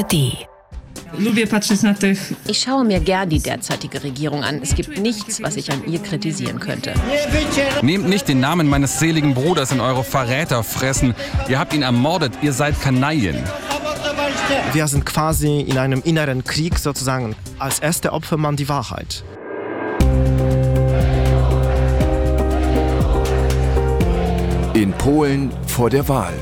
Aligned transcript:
ARD. 0.00 0.46
Ich 2.46 2.60
schaue 2.60 2.84
mir 2.84 3.00
gern 3.00 3.28
die 3.28 3.40
derzeitige 3.40 4.02
Regierung 4.02 4.44
an. 4.44 4.60
Es 4.62 4.74
gibt 4.74 4.98
nichts, 4.98 5.42
was 5.42 5.56
ich 5.56 5.70
an 5.72 5.82
ihr 5.86 5.98
kritisieren 5.98 6.60
könnte. 6.60 6.94
Nehmt 7.82 8.08
nicht 8.08 8.28
den 8.28 8.40
Namen 8.40 8.68
meines 8.68 8.98
seligen 8.98 9.34
Bruders 9.34 9.72
in 9.72 9.80
eure 9.80 10.04
Verräterfressen. 10.04 11.14
Ihr 11.48 11.58
habt 11.58 11.74
ihn 11.74 11.82
ermordet, 11.82 12.32
ihr 12.42 12.52
seid 12.52 12.80
Kanaillen. 12.80 13.42
Wir 14.72 14.86
sind 14.88 15.04
quasi 15.04 15.60
in 15.60 15.78
einem 15.78 16.00
inneren 16.04 16.44
Krieg 16.44 16.78
sozusagen. 16.78 17.34
Als 17.58 17.80
erste 17.80 18.12
Opfer 18.12 18.36
man 18.36 18.56
die 18.56 18.68
Wahrheit. 18.68 19.24
In 24.74 24.92
Polen 24.92 25.50
vor 25.66 25.90
der 25.90 26.08
Wahl. 26.08 26.34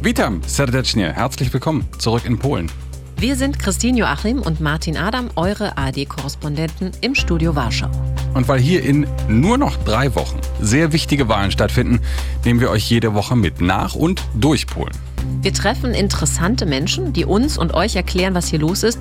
Witam 0.00 0.42
serdecznie, 0.46 1.12
herzlich 1.12 1.52
willkommen 1.52 1.88
zurück 1.98 2.24
in 2.24 2.38
Polen. 2.38 2.70
Wir 3.16 3.34
sind 3.34 3.58
Christine 3.58 3.98
Joachim 3.98 4.40
und 4.42 4.60
Martin 4.60 4.96
Adam, 4.96 5.28
eure 5.34 5.76
AD-Korrespondenten 5.76 6.92
im 7.00 7.16
Studio 7.16 7.56
Warschau. 7.56 7.90
Und 8.32 8.46
weil 8.46 8.60
hier 8.60 8.84
in 8.84 9.08
nur 9.28 9.58
noch 9.58 9.76
drei 9.78 10.14
Wochen 10.14 10.38
sehr 10.60 10.92
wichtige 10.92 11.28
Wahlen 11.28 11.50
stattfinden, 11.50 11.98
nehmen 12.44 12.60
wir 12.60 12.70
euch 12.70 12.88
jede 12.88 13.14
Woche 13.14 13.34
mit 13.34 13.60
nach 13.60 13.96
und 13.96 14.22
durch 14.36 14.68
Polen. 14.68 14.94
Wir 15.42 15.52
treffen 15.54 15.94
interessante 15.94 16.66
Menschen, 16.66 17.12
die 17.12 17.24
uns 17.24 17.56
und 17.56 17.72
euch 17.72 17.96
erklären, 17.96 18.34
was 18.34 18.48
hier 18.48 18.58
los 18.58 18.82
ist, 18.82 18.98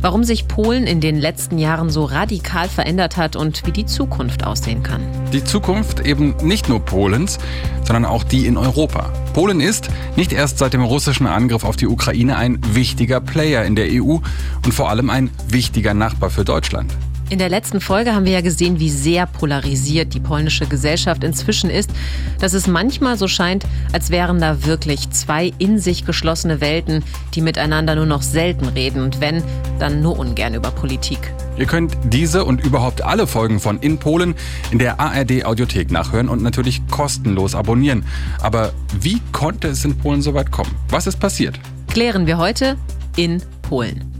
warum 0.00 0.24
sich 0.24 0.48
Polen 0.48 0.86
in 0.86 1.00
den 1.00 1.20
letzten 1.20 1.58
Jahren 1.58 1.90
so 1.90 2.04
radikal 2.04 2.68
verändert 2.68 3.16
hat 3.16 3.36
und 3.36 3.66
wie 3.66 3.72
die 3.72 3.86
Zukunft 3.86 4.44
aussehen 4.44 4.82
kann. 4.82 5.02
Die 5.32 5.44
Zukunft 5.44 6.00
eben 6.00 6.34
nicht 6.42 6.68
nur 6.68 6.80
Polens, 6.80 7.38
sondern 7.84 8.04
auch 8.06 8.24
die 8.24 8.46
in 8.46 8.56
Europa. 8.56 9.12
Polen 9.34 9.60
ist 9.60 9.88
nicht 10.16 10.32
erst 10.32 10.58
seit 10.58 10.72
dem 10.72 10.82
russischen 10.82 11.26
Angriff 11.26 11.64
auf 11.64 11.76
die 11.76 11.86
Ukraine 11.86 12.36
ein 12.36 12.58
wichtiger 12.72 13.20
Player 13.20 13.64
in 13.64 13.76
der 13.76 13.88
EU 13.90 14.18
und 14.64 14.72
vor 14.72 14.90
allem 14.90 15.10
ein 15.10 15.30
wichtiger 15.48 15.94
Nachbar 15.94 16.30
für 16.30 16.44
Deutschland. 16.44 16.92
In 17.30 17.38
der 17.38 17.48
letzten 17.48 17.80
Folge 17.80 18.14
haben 18.14 18.26
wir 18.26 18.32
ja 18.32 18.42
gesehen, 18.42 18.78
wie 18.80 18.90
sehr 18.90 19.26
polarisiert 19.26 20.12
die 20.12 20.20
polnische 20.20 20.66
Gesellschaft 20.66 21.24
inzwischen 21.24 21.70
ist, 21.70 21.90
dass 22.38 22.52
es 22.52 22.66
manchmal 22.66 23.16
so 23.16 23.28
scheint, 23.28 23.64
als 23.92 24.10
wären 24.10 24.40
da 24.40 24.66
wirklich 24.66 25.08
zwei 25.10 25.52
in 25.58 25.78
sich 25.78 26.04
geschlossene 26.04 26.60
Welten, 26.60 27.02
die 27.34 27.40
miteinander 27.40 27.94
nur 27.94 28.04
noch 28.04 28.20
selten 28.20 28.66
reden 28.66 29.02
und 29.02 29.22
wenn, 29.22 29.42
dann 29.78 30.02
nur 30.02 30.18
ungern 30.18 30.54
über 30.54 30.70
Politik. 30.70 31.18
Ihr 31.56 31.66
könnt 31.66 31.96
diese 32.04 32.44
und 32.44 32.62
überhaupt 32.62 33.02
alle 33.02 33.26
Folgen 33.26 33.58
von 33.58 33.78
In 33.78 33.98
Polen 33.98 34.34
in 34.70 34.78
der 34.78 35.00
ARD 35.00 35.46
Audiothek 35.46 35.90
nachhören 35.90 36.28
und 36.28 36.42
natürlich 36.42 36.86
kostenlos 36.88 37.54
abonnieren. 37.54 38.04
Aber 38.42 38.72
wie 39.00 39.20
konnte 39.32 39.68
es 39.68 39.84
in 39.84 39.96
Polen 39.96 40.20
so 40.20 40.34
weit 40.34 40.50
kommen? 40.50 40.70
Was 40.90 41.06
ist 41.06 41.18
passiert? 41.18 41.58
Klären 41.88 42.26
wir 42.26 42.36
heute 42.36 42.76
in 43.16 43.40
Polen. 43.62 44.13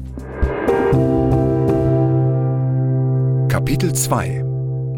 Kapitel 3.64 3.94
2 3.94 4.44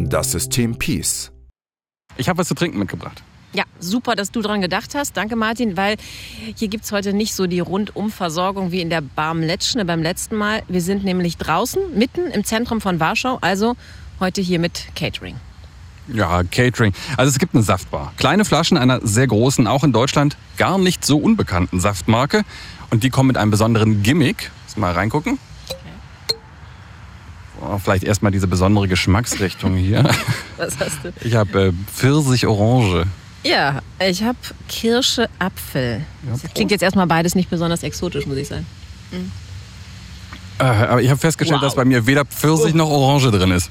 Das 0.09 0.33
System 0.33 0.77
Peace 0.77 1.31
Ich 2.17 2.29
habe 2.29 2.41
was 2.41 2.49
zu 2.49 2.55
trinken 2.57 2.81
mitgebracht. 2.81 3.23
Ja, 3.53 3.63
super, 3.79 4.17
dass 4.17 4.33
du 4.33 4.43
dran 4.43 4.61
gedacht 4.61 4.97
hast. 4.97 5.17
Danke, 5.17 5.37
Martin, 5.37 5.77
weil 5.77 5.99
hier 6.57 6.67
gibt 6.67 6.83
es 6.83 6.91
heute 6.91 7.13
nicht 7.13 7.33
so 7.33 7.47
die 7.47 7.61
Rundumversorgung 7.61 8.73
wie 8.73 8.81
in 8.81 8.91
der 8.91 9.03
Barmletschne 9.03 9.85
beim 9.85 10.03
letzten 10.03 10.35
Mal. 10.35 10.65
Wir 10.67 10.81
sind 10.81 11.05
nämlich 11.05 11.37
draußen, 11.37 11.81
mitten 11.97 12.27
im 12.27 12.43
Zentrum 12.45 12.81
von 12.81 12.99
Warschau, 12.99 13.39
also 13.41 13.77
heute 14.19 14.41
hier 14.41 14.59
mit 14.59 14.89
Catering. 14.97 15.37
Ja, 16.09 16.43
Catering. 16.43 16.93
Also 17.17 17.31
es 17.31 17.39
gibt 17.39 17.55
eine 17.55 17.63
Saftbar. 17.63 18.15
Kleine 18.17 18.45
Flaschen 18.45 18.77
einer 18.79 18.99
sehr 19.07 19.29
großen, 19.29 19.69
auch 19.69 19.85
in 19.85 19.93
Deutschland 19.93 20.37
gar 20.57 20.77
nicht 20.77 21.05
so 21.05 21.19
unbekannten 21.19 21.79
Saftmarke. 21.79 22.43
Und 22.91 23.05
die 23.05 23.11
kommen 23.11 23.29
mit 23.29 23.37
einem 23.37 23.53
besonderen 23.53 24.03
Gimmick. 24.03 24.51
Lass 24.67 24.77
mal 24.77 24.91
reingucken. 24.93 25.39
Oh, 27.69 27.79
vielleicht 27.79 28.05
erstmal 28.05 28.33
diese 28.33 28.47
besondere 28.47 28.87
Geschmacksrichtung 28.89 29.75
hier. 29.77 30.03
Was 30.57 30.79
hast 30.79 30.99
du? 31.05 31.13
Ich 31.23 31.35
habe 31.35 31.67
äh, 31.69 31.73
Pfirsich-Orange. 31.95 33.05
Ja, 33.43 33.81
ich 34.01 34.23
habe 34.23 34.39
Kirsche, 34.69 35.29
Apfel. 35.39 36.01
Ja, 36.27 36.37
das 36.43 36.53
klingt 36.55 36.71
jetzt 36.71 36.83
erstmal 36.83 37.07
beides 37.07 37.35
nicht 37.35 37.49
besonders 37.51 37.83
exotisch, 37.83 38.27
muss 38.27 38.37
ich 38.37 38.49
sagen. 38.49 38.67
Äh, 40.59 40.63
aber 40.65 41.03
ich 41.03 41.11
habe 41.11 41.21
festgestellt, 41.21 41.61
Wow. 41.61 41.67
dass 41.67 41.75
bei 41.77 41.85
mir 41.85 42.07
weder 42.07 42.25
Pfirsich 42.25 42.75
noch 42.75 42.89
Orange 42.89 43.31
drin 43.31 43.51
ist. 43.51 43.71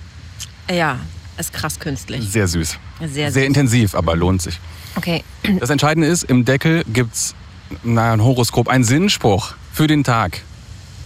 Ja, 0.69 0.99
ist 1.37 1.51
krass 1.53 1.79
künstlich. 1.79 2.23
Sehr 2.29 2.47
süß. 2.47 2.77
Sehr, 3.11 3.31
Sehr 3.31 3.45
intensiv, 3.45 3.95
aber 3.95 4.15
lohnt 4.15 4.41
sich. 4.41 4.59
Okay, 4.95 5.23
Das 5.59 5.69
Entscheidende 5.69 6.07
ist, 6.07 6.23
im 6.23 6.45
Deckel 6.45 6.83
gibt's 6.87 7.35
na, 7.83 8.13
ein 8.13 8.23
Horoskop, 8.23 8.69
ein 8.69 8.83
Sinnspruch 8.83 9.55
für 9.73 9.87
den 9.87 10.03
Tag. 10.05 10.41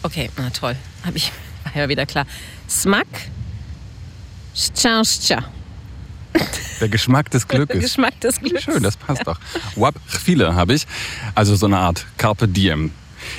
okay, 0.04 0.30
na 0.38 0.50
toll. 0.52 0.76
Hab 1.04 1.16
ich, 1.16 1.32
war 1.64 1.76
ja 1.82 1.90
wieder 1.90 2.06
klar. 2.06 2.26
Smak, 2.70 3.08
Szczęścia. 4.56 5.44
Der 6.80 6.90
Geschmack 6.90 7.30
des 7.30 7.48
Glückes. 7.48 7.82
Geschmack 7.82 8.20
des 8.22 8.40
Glücks. 8.40 8.64
Schön, 8.64 8.84
das 8.84 8.96
passt 8.96 9.26
doch. 9.26 9.40
Wap 9.76 9.96
viele 10.08 10.56
habe 10.56 10.76
ich. 10.76 10.86
Also 11.36 11.56
so 11.56 11.66
eine 11.66 11.78
Art 11.78 12.06
Carpe 12.18 12.48
Diem. 12.48 12.92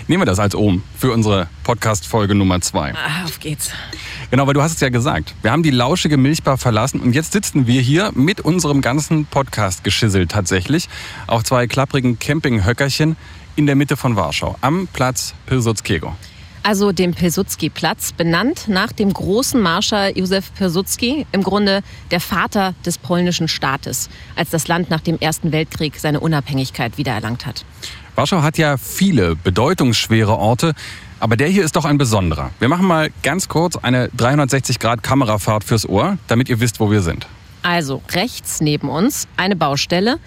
Nehmen 0.08 0.22
wir 0.22 0.26
das 0.26 0.38
als 0.38 0.54
Ohm 0.54 0.82
für 0.98 1.12
unsere 1.12 1.48
Podcast-Folge 1.62 2.34
Nummer 2.34 2.60
zwei. 2.60 2.92
Ah, 2.92 3.24
auf 3.24 3.38
geht's. 3.38 3.70
Genau, 4.30 4.46
weil 4.46 4.54
du 4.54 4.62
hast 4.62 4.74
es 4.74 4.80
ja 4.80 4.88
gesagt. 4.88 5.34
Wir 5.42 5.52
haben 5.52 5.62
die 5.62 5.70
lauschige 5.70 6.16
Milchbar 6.16 6.58
verlassen 6.58 7.00
und 7.00 7.14
jetzt 7.14 7.32
sitzen 7.32 7.66
wir 7.66 7.80
hier 7.80 8.10
mit 8.14 8.40
unserem 8.40 8.80
ganzen 8.80 9.26
Podcast-Geschissel 9.26 10.26
tatsächlich 10.26 10.88
auf 11.28 11.44
zwei 11.44 11.66
klapprigen 11.66 12.18
Campinghöckerchen 12.18 13.16
in 13.56 13.66
der 13.66 13.76
Mitte 13.76 13.96
von 13.96 14.16
Warschau 14.16 14.56
am 14.60 14.88
Platz 14.92 15.34
Pilsudskiego. 15.46 16.16
Also 16.62 16.92
dem 16.92 17.14
Pilsudski-Platz, 17.14 18.12
benannt 18.12 18.68
nach 18.68 18.92
dem 18.92 19.12
großen 19.12 19.60
Marschall 19.60 20.12
Józef 20.12 20.52
Pilsudski, 20.54 21.26
im 21.32 21.42
Grunde 21.42 21.82
der 22.10 22.20
Vater 22.20 22.74
des 22.84 22.98
polnischen 22.98 23.48
Staates, 23.48 24.10
als 24.36 24.50
das 24.50 24.68
Land 24.68 24.90
nach 24.90 25.00
dem 25.00 25.18
Ersten 25.18 25.52
Weltkrieg 25.52 25.96
seine 25.98 26.20
Unabhängigkeit 26.20 26.98
wiedererlangt 26.98 27.46
hat. 27.46 27.64
Warschau 28.14 28.42
hat 28.42 28.58
ja 28.58 28.76
viele 28.76 29.36
bedeutungsschwere 29.36 30.36
Orte, 30.36 30.74
aber 31.18 31.36
der 31.36 31.48
hier 31.48 31.64
ist 31.64 31.76
doch 31.76 31.86
ein 31.86 31.96
besonderer. 31.96 32.50
Wir 32.58 32.68
machen 32.68 32.86
mal 32.86 33.10
ganz 33.22 33.48
kurz 33.48 33.76
eine 33.76 34.08
360-Grad-Kamerafahrt 34.08 35.64
fürs 35.64 35.88
Ohr, 35.88 36.18
damit 36.28 36.50
ihr 36.50 36.60
wisst, 36.60 36.80
wo 36.80 36.90
wir 36.90 37.00
sind. 37.00 37.26
Also 37.62 38.02
rechts 38.12 38.60
neben 38.60 38.88
uns 38.88 39.28
eine 39.36 39.56
Baustelle. 39.56 40.18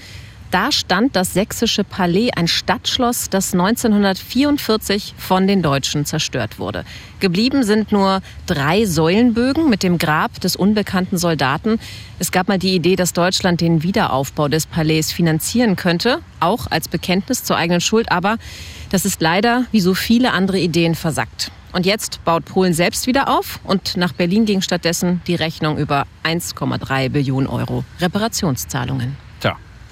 Da 0.53 0.71
stand 0.71 1.15
das 1.15 1.33
sächsische 1.33 1.83
Palais, 1.83 2.29
ein 2.35 2.47
Stadtschloss, 2.47 3.31
das 3.31 3.53
1944 3.53 5.15
von 5.17 5.47
den 5.47 5.63
Deutschen 5.63 6.05
zerstört 6.05 6.59
wurde. 6.59 6.85
Geblieben 7.19 7.63
sind 7.63 7.91
nur 7.91 8.21
drei 8.45 8.85
Säulenbögen 8.85 9.67
mit 9.67 9.81
dem 9.81 9.97
Grab 9.97 10.39
des 10.41 10.55
unbekannten 10.55 11.17
Soldaten. 11.17 11.79
Es 12.19 12.31
gab 12.31 12.49
mal 12.49 12.59
die 12.59 12.75
Idee, 12.75 12.95
dass 12.95 13.13
Deutschland 13.13 13.61
den 13.61 13.81
Wiederaufbau 13.81 14.47
des 14.47 14.67
Palais 14.67 15.11
finanzieren 15.11 15.75
könnte, 15.75 16.19
auch 16.39 16.67
als 16.69 16.87
Bekenntnis 16.87 17.43
zur 17.43 17.57
eigenen 17.57 17.81
Schuld, 17.81 18.11
aber 18.11 18.37
das 18.91 19.05
ist 19.05 19.23
leider, 19.23 19.65
wie 19.71 19.81
so 19.81 19.95
viele 19.95 20.33
andere 20.33 20.59
Ideen, 20.59 20.93
versackt. 20.93 21.51
Und 21.71 21.87
jetzt 21.87 22.23
baut 22.25 22.45
Polen 22.45 22.75
selbst 22.75 23.07
wieder 23.07 23.27
auf 23.27 23.59
und 23.63 23.97
nach 23.97 24.13
Berlin 24.13 24.45
ging 24.45 24.61
stattdessen 24.61 25.23
die 25.25 25.33
Rechnung 25.33 25.79
über 25.79 26.05
1,3 26.23 27.09
Billionen 27.09 27.47
Euro 27.47 27.83
Reparationszahlungen. 27.99 29.17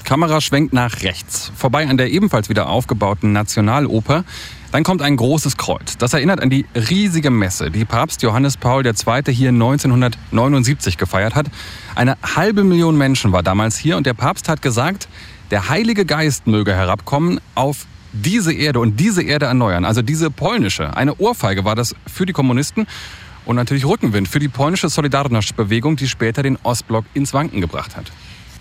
Kamera 0.03 0.41
schwenkt 0.41 0.73
nach 0.73 1.01
rechts, 1.01 1.51
vorbei 1.55 1.87
an 1.87 1.97
der 1.97 2.11
ebenfalls 2.11 2.49
wieder 2.49 2.69
aufgebauten 2.69 3.31
Nationaloper. 3.31 4.23
Dann 4.71 4.83
kommt 4.83 5.01
ein 5.01 5.17
großes 5.17 5.57
Kreuz. 5.57 5.97
Das 5.97 6.13
erinnert 6.13 6.41
an 6.41 6.49
die 6.49 6.65
riesige 6.75 7.29
Messe, 7.29 7.71
die 7.71 7.83
Papst 7.83 8.21
Johannes 8.23 8.55
Paul 8.55 8.85
II. 8.85 8.93
hier 9.33 9.49
1979 9.49 10.97
gefeiert 10.97 11.35
hat. 11.35 11.47
Eine 11.93 12.17
halbe 12.35 12.63
Million 12.63 12.97
Menschen 12.97 13.33
war 13.33 13.43
damals 13.43 13.77
hier 13.77 13.97
und 13.97 14.05
der 14.05 14.13
Papst 14.13 14.47
hat 14.47 14.61
gesagt, 14.61 15.09
der 15.51 15.67
Heilige 15.67 16.05
Geist 16.05 16.47
möge 16.47 16.73
herabkommen 16.73 17.41
auf 17.55 17.85
diese 18.13 18.53
Erde 18.53 18.79
und 18.79 18.99
diese 18.99 19.23
Erde 19.23 19.45
erneuern. 19.47 19.83
Also 19.83 20.01
diese 20.01 20.31
polnische. 20.31 20.95
Eine 20.95 21.15
Ohrfeige 21.15 21.65
war 21.65 21.75
das 21.75 21.95
für 22.07 22.25
die 22.25 22.33
Kommunisten 22.33 22.87
und 23.45 23.55
natürlich 23.55 23.85
Rückenwind 23.85 24.27
für 24.27 24.39
die 24.39 24.47
polnische 24.47 24.87
Solidarność-Bewegung, 24.87 25.97
die 25.97 26.07
später 26.07 26.43
den 26.43 26.57
Ostblock 26.63 27.05
ins 27.13 27.33
Wanken 27.33 27.59
gebracht 27.59 27.97
hat. 27.97 28.11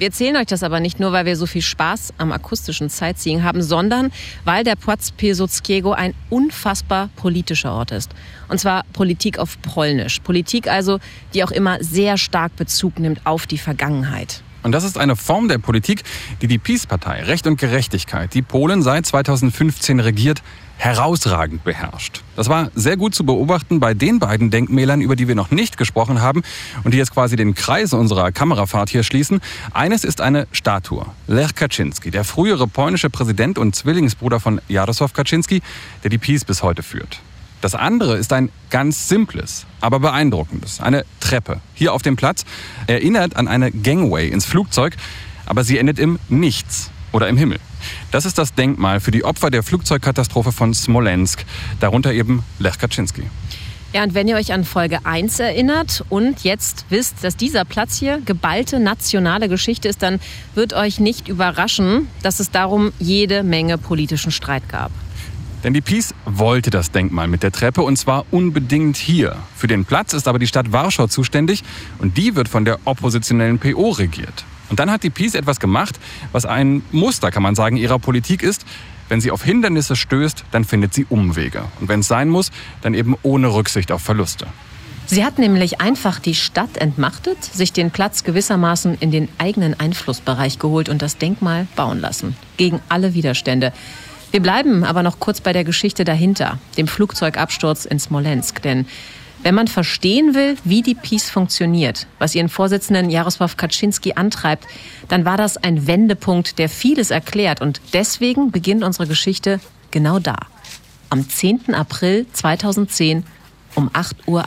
Wir 0.00 0.06
erzählen 0.06 0.36
euch 0.36 0.46
das 0.46 0.62
aber 0.62 0.80
nicht 0.80 0.98
nur, 0.98 1.12
weil 1.12 1.26
wir 1.26 1.36
so 1.36 1.44
viel 1.44 1.60
Spaß 1.60 2.14
am 2.16 2.32
akustischen 2.32 2.88
Sightseeing 2.88 3.42
haben, 3.42 3.60
sondern 3.60 4.10
weil 4.46 4.64
der 4.64 4.74
Platz 4.74 5.10
Pilsudskiego 5.10 5.92
ein 5.92 6.14
unfassbar 6.30 7.10
politischer 7.16 7.74
Ort 7.74 7.90
ist. 7.90 8.10
Und 8.48 8.58
zwar 8.58 8.84
Politik 8.94 9.38
auf 9.38 9.60
Polnisch. 9.60 10.20
Politik 10.20 10.68
also, 10.68 11.00
die 11.34 11.44
auch 11.44 11.50
immer 11.50 11.84
sehr 11.84 12.16
stark 12.16 12.56
Bezug 12.56 12.98
nimmt 12.98 13.26
auf 13.26 13.46
die 13.46 13.58
Vergangenheit. 13.58 14.42
Und 14.62 14.72
das 14.72 14.84
ist 14.84 14.98
eine 14.98 15.16
Form 15.16 15.48
der 15.48 15.58
Politik, 15.58 16.02
die 16.42 16.46
die 16.46 16.58
Peace-Partei 16.58 17.22
Recht 17.22 17.46
und 17.46 17.58
Gerechtigkeit, 17.58 18.34
die 18.34 18.42
Polen 18.42 18.82
seit 18.82 19.06
2015 19.06 20.00
regiert, 20.00 20.42
herausragend 20.80 21.62
beherrscht. 21.62 22.22
Das 22.36 22.48
war 22.48 22.70
sehr 22.74 22.96
gut 22.96 23.14
zu 23.14 23.24
beobachten 23.24 23.80
bei 23.80 23.92
den 23.92 24.18
beiden 24.18 24.50
Denkmälern, 24.50 25.02
über 25.02 25.14
die 25.14 25.28
wir 25.28 25.34
noch 25.34 25.50
nicht 25.50 25.76
gesprochen 25.76 26.22
haben 26.22 26.42
und 26.84 26.94
die 26.94 26.98
jetzt 26.98 27.12
quasi 27.12 27.36
den 27.36 27.54
Kreis 27.54 27.92
unserer 27.92 28.32
Kamerafahrt 28.32 28.88
hier 28.88 29.02
schließen. 29.02 29.40
Eines 29.74 30.04
ist 30.04 30.22
eine 30.22 30.46
Statue. 30.52 31.04
Lech 31.26 31.54
Kaczynski, 31.54 32.10
der 32.10 32.24
frühere 32.24 32.66
polnische 32.66 33.10
Präsident 33.10 33.58
und 33.58 33.76
Zwillingsbruder 33.76 34.40
von 34.40 34.60
Jarosław 34.70 35.12
Kaczynski, 35.12 35.60
der 36.02 36.10
die 36.10 36.18
Peace 36.18 36.46
bis 36.46 36.62
heute 36.62 36.82
führt. 36.82 37.20
Das 37.60 37.74
andere 37.74 38.16
ist 38.16 38.32
ein 38.32 38.50
ganz 38.70 39.08
simples, 39.08 39.66
aber 39.80 40.00
beeindruckendes. 40.00 40.80
Eine 40.80 41.04
Treppe. 41.20 41.60
Hier 41.74 41.92
auf 41.92 42.02
dem 42.02 42.16
Platz 42.16 42.44
erinnert 42.86 43.36
an 43.36 43.48
eine 43.48 43.70
Gangway 43.70 44.28
ins 44.28 44.46
Flugzeug, 44.46 44.96
aber 45.46 45.64
sie 45.64 45.78
endet 45.78 45.98
im 45.98 46.18
Nichts 46.28 46.90
oder 47.12 47.28
im 47.28 47.36
Himmel. 47.36 47.58
Das 48.10 48.24
ist 48.24 48.38
das 48.38 48.54
Denkmal 48.54 49.00
für 49.00 49.10
die 49.10 49.24
Opfer 49.24 49.50
der 49.50 49.62
Flugzeugkatastrophe 49.62 50.52
von 50.52 50.74
Smolensk, 50.74 51.44
darunter 51.80 52.12
eben 52.12 52.44
Lech 52.58 52.78
Kaczynski. 52.78 53.24
Ja, 53.92 54.04
und 54.04 54.14
wenn 54.14 54.28
ihr 54.28 54.36
euch 54.36 54.52
an 54.52 54.64
Folge 54.64 55.00
1 55.04 55.40
erinnert 55.40 56.04
und 56.10 56.44
jetzt 56.44 56.86
wisst, 56.90 57.24
dass 57.24 57.36
dieser 57.36 57.64
Platz 57.64 57.98
hier 57.98 58.20
geballte 58.24 58.78
nationale 58.78 59.48
Geschichte 59.48 59.88
ist, 59.88 60.02
dann 60.02 60.20
wird 60.54 60.74
euch 60.74 61.00
nicht 61.00 61.26
überraschen, 61.26 62.06
dass 62.22 62.38
es 62.38 62.52
darum 62.52 62.92
jede 63.00 63.42
Menge 63.42 63.78
politischen 63.78 64.30
Streit 64.30 64.68
gab. 64.68 64.92
Denn 65.62 65.74
die 65.74 65.80
Peace 65.80 66.14
wollte 66.24 66.70
das 66.70 66.90
Denkmal 66.90 67.28
mit 67.28 67.42
der 67.42 67.52
Treppe 67.52 67.82
und 67.82 67.96
zwar 67.96 68.24
unbedingt 68.30 68.96
hier. 68.96 69.36
Für 69.54 69.66
den 69.66 69.84
Platz 69.84 70.14
ist 70.14 70.26
aber 70.26 70.38
die 70.38 70.46
Stadt 70.46 70.72
Warschau 70.72 71.06
zuständig 71.06 71.62
und 71.98 72.16
die 72.16 72.34
wird 72.34 72.48
von 72.48 72.64
der 72.64 72.78
oppositionellen 72.84 73.58
PO 73.58 73.90
regiert. 73.90 74.44
Und 74.70 74.80
dann 74.80 74.90
hat 74.90 75.02
die 75.02 75.10
Peace 75.10 75.34
etwas 75.34 75.60
gemacht, 75.60 75.98
was 76.32 76.46
ein 76.46 76.82
Muster, 76.92 77.30
kann 77.30 77.42
man 77.42 77.54
sagen, 77.54 77.76
ihrer 77.76 77.98
Politik 77.98 78.42
ist. 78.42 78.64
Wenn 79.08 79.20
sie 79.20 79.32
auf 79.32 79.42
Hindernisse 79.42 79.96
stößt, 79.96 80.44
dann 80.52 80.64
findet 80.64 80.94
sie 80.94 81.04
Umwege. 81.08 81.64
Und 81.80 81.88
wenn 81.88 82.00
es 82.00 82.08
sein 82.08 82.28
muss, 82.28 82.50
dann 82.80 82.94
eben 82.94 83.16
ohne 83.22 83.52
Rücksicht 83.52 83.90
auf 83.90 84.02
Verluste. 84.02 84.46
Sie 85.06 85.24
hat 85.24 85.40
nämlich 85.40 85.80
einfach 85.80 86.20
die 86.20 86.36
Stadt 86.36 86.76
entmachtet, 86.76 87.42
sich 87.42 87.72
den 87.72 87.90
Platz 87.90 88.22
gewissermaßen 88.22 88.96
in 89.00 89.10
den 89.10 89.28
eigenen 89.38 89.78
Einflussbereich 89.78 90.60
geholt 90.60 90.88
und 90.88 91.02
das 91.02 91.18
Denkmal 91.18 91.66
bauen 91.74 92.00
lassen. 92.00 92.36
Gegen 92.56 92.78
alle 92.88 93.12
Widerstände. 93.12 93.72
Wir 94.30 94.40
bleiben 94.40 94.84
aber 94.84 95.02
noch 95.02 95.18
kurz 95.18 95.40
bei 95.40 95.52
der 95.52 95.64
Geschichte 95.64 96.04
dahinter, 96.04 96.58
dem 96.76 96.86
Flugzeugabsturz 96.86 97.84
in 97.84 97.98
Smolensk. 97.98 98.62
Denn 98.62 98.86
wenn 99.42 99.54
man 99.54 99.68
verstehen 99.68 100.34
will, 100.34 100.56
wie 100.64 100.82
die 100.82 100.94
Peace 100.94 101.30
funktioniert, 101.30 102.06
was 102.18 102.34
ihren 102.34 102.48
Vorsitzenden 102.48 103.10
Jaroslaw 103.10 103.54
Kaczynski 103.56 104.12
antreibt, 104.14 104.66
dann 105.08 105.24
war 105.24 105.36
das 105.36 105.56
ein 105.56 105.86
Wendepunkt, 105.86 106.58
der 106.58 106.68
vieles 106.68 107.10
erklärt. 107.10 107.60
Und 107.60 107.80
deswegen 107.92 108.50
beginnt 108.50 108.84
unsere 108.84 109.06
Geschichte 109.06 109.60
genau 109.90 110.18
da. 110.18 110.36
Am 111.08 111.28
10. 111.28 111.74
April 111.74 112.26
2010 112.32 113.24
um 113.74 113.88
8.41 113.88 114.26
Uhr. 114.26 114.44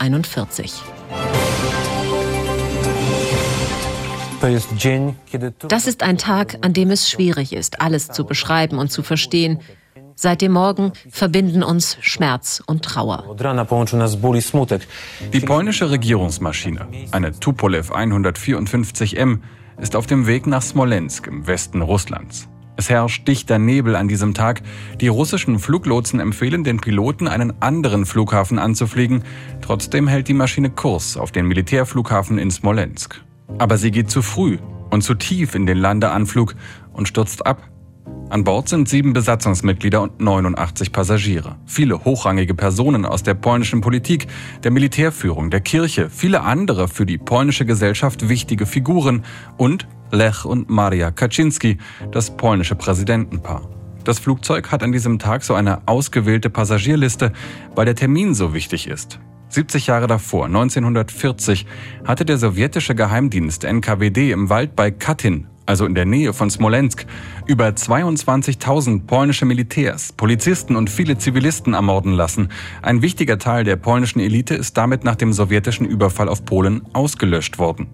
Das 5.69 5.87
ist 5.87 6.03
ein 6.03 6.17
Tag, 6.17 6.57
an 6.61 6.73
dem 6.73 6.91
es 6.91 7.09
schwierig 7.09 7.53
ist, 7.53 7.79
alles 7.81 8.07
zu 8.09 8.25
beschreiben 8.25 8.77
und 8.77 8.91
zu 8.91 9.01
verstehen. 9.01 9.59
Seit 10.15 10.41
dem 10.41 10.51
Morgen 10.51 10.91
verbinden 11.09 11.63
uns 11.63 11.97
Schmerz 12.01 12.61
und 12.65 12.83
Trauer. 12.83 13.35
Die 15.33 15.39
polnische 15.39 15.89
Regierungsmaschine, 15.89 16.87
eine 17.11 17.39
Tupolev 17.39 17.91
154M, 17.91 19.39
ist 19.81 19.95
auf 19.95 20.07
dem 20.07 20.27
Weg 20.27 20.45
nach 20.45 20.61
Smolensk 20.61 21.27
im 21.27 21.47
Westen 21.47 21.81
Russlands. 21.81 22.47
Es 22.75 22.89
herrscht 22.89 23.27
dichter 23.27 23.59
Nebel 23.59 23.95
an 23.95 24.07
diesem 24.07 24.33
Tag. 24.33 24.61
Die 24.99 25.07
russischen 25.07 25.59
Fluglotsen 25.59 26.19
empfehlen 26.19 26.63
den 26.63 26.79
Piloten, 26.79 27.27
einen 27.27 27.53
anderen 27.61 28.05
Flughafen 28.05 28.59
anzufliegen. 28.59 29.23
Trotzdem 29.61 30.07
hält 30.07 30.27
die 30.27 30.33
Maschine 30.33 30.69
Kurs 30.69 31.15
auf 31.15 31.31
den 31.31 31.47
Militärflughafen 31.47 32.37
in 32.39 32.51
Smolensk. 32.51 33.23
Aber 33.57 33.77
sie 33.77 33.91
geht 33.91 34.09
zu 34.09 34.21
früh 34.21 34.57
und 34.89 35.03
zu 35.03 35.15
tief 35.15 35.55
in 35.55 35.65
den 35.65 35.77
Landeanflug 35.77 36.55
und 36.93 37.07
stürzt 37.07 37.45
ab. 37.45 37.69
An 38.29 38.43
Bord 38.43 38.67
sind 38.67 38.89
sieben 38.89 39.13
Besatzungsmitglieder 39.13 40.01
und 40.01 40.19
89 40.19 40.91
Passagiere. 40.91 41.57
Viele 41.65 42.03
hochrangige 42.03 42.55
Personen 42.55 43.05
aus 43.05 43.21
der 43.21 43.35
polnischen 43.35 43.81
Politik, 43.81 44.27
der 44.63 44.71
Militärführung, 44.71 45.49
der 45.49 45.61
Kirche, 45.61 46.09
viele 46.09 46.41
andere 46.41 46.87
für 46.87 47.05
die 47.05 47.17
polnische 47.17 47.65
Gesellschaft 47.65 48.29
wichtige 48.29 48.65
Figuren 48.65 49.23
und 49.57 49.87
Lech 50.11 50.45
und 50.45 50.69
Maria 50.69 51.11
Kaczynski, 51.11 51.77
das 52.11 52.35
polnische 52.35 52.75
Präsidentenpaar. 52.75 53.69
Das 54.03 54.19
Flugzeug 54.19 54.71
hat 54.71 54.83
an 54.83 54.91
diesem 54.91 55.19
Tag 55.19 55.43
so 55.43 55.53
eine 55.53 55.87
ausgewählte 55.87 56.49
Passagierliste, 56.49 57.33
weil 57.75 57.85
der 57.85 57.95
Termin 57.95 58.33
so 58.33 58.53
wichtig 58.53 58.87
ist. 58.87 59.19
70 59.53 59.87
Jahre 59.87 60.07
davor, 60.07 60.45
1940, 60.45 61.65
hatte 62.05 62.25
der 62.25 62.37
sowjetische 62.37 62.95
Geheimdienst 62.95 63.63
NKWD 63.63 64.31
im 64.31 64.49
Wald 64.49 64.75
bei 64.75 64.91
Katyn 64.91 65.47
also 65.65 65.85
in 65.85 65.95
der 65.95 66.05
Nähe 66.05 66.33
von 66.33 66.49
Smolensk, 66.49 67.05
über 67.45 67.67
22.000 67.67 69.05
polnische 69.05 69.45
Militärs, 69.45 70.11
Polizisten 70.13 70.75
und 70.75 70.89
viele 70.89 71.17
Zivilisten 71.17 71.73
ermorden 71.73 72.13
lassen. 72.13 72.49
Ein 72.81 73.01
wichtiger 73.01 73.37
Teil 73.37 73.63
der 73.63 73.75
polnischen 73.75 74.19
Elite 74.19 74.55
ist 74.55 74.77
damit 74.77 75.03
nach 75.03 75.15
dem 75.15 75.33
sowjetischen 75.33 75.85
Überfall 75.85 76.29
auf 76.29 76.45
Polen 76.45 76.81
ausgelöscht 76.93 77.59
worden. 77.59 77.87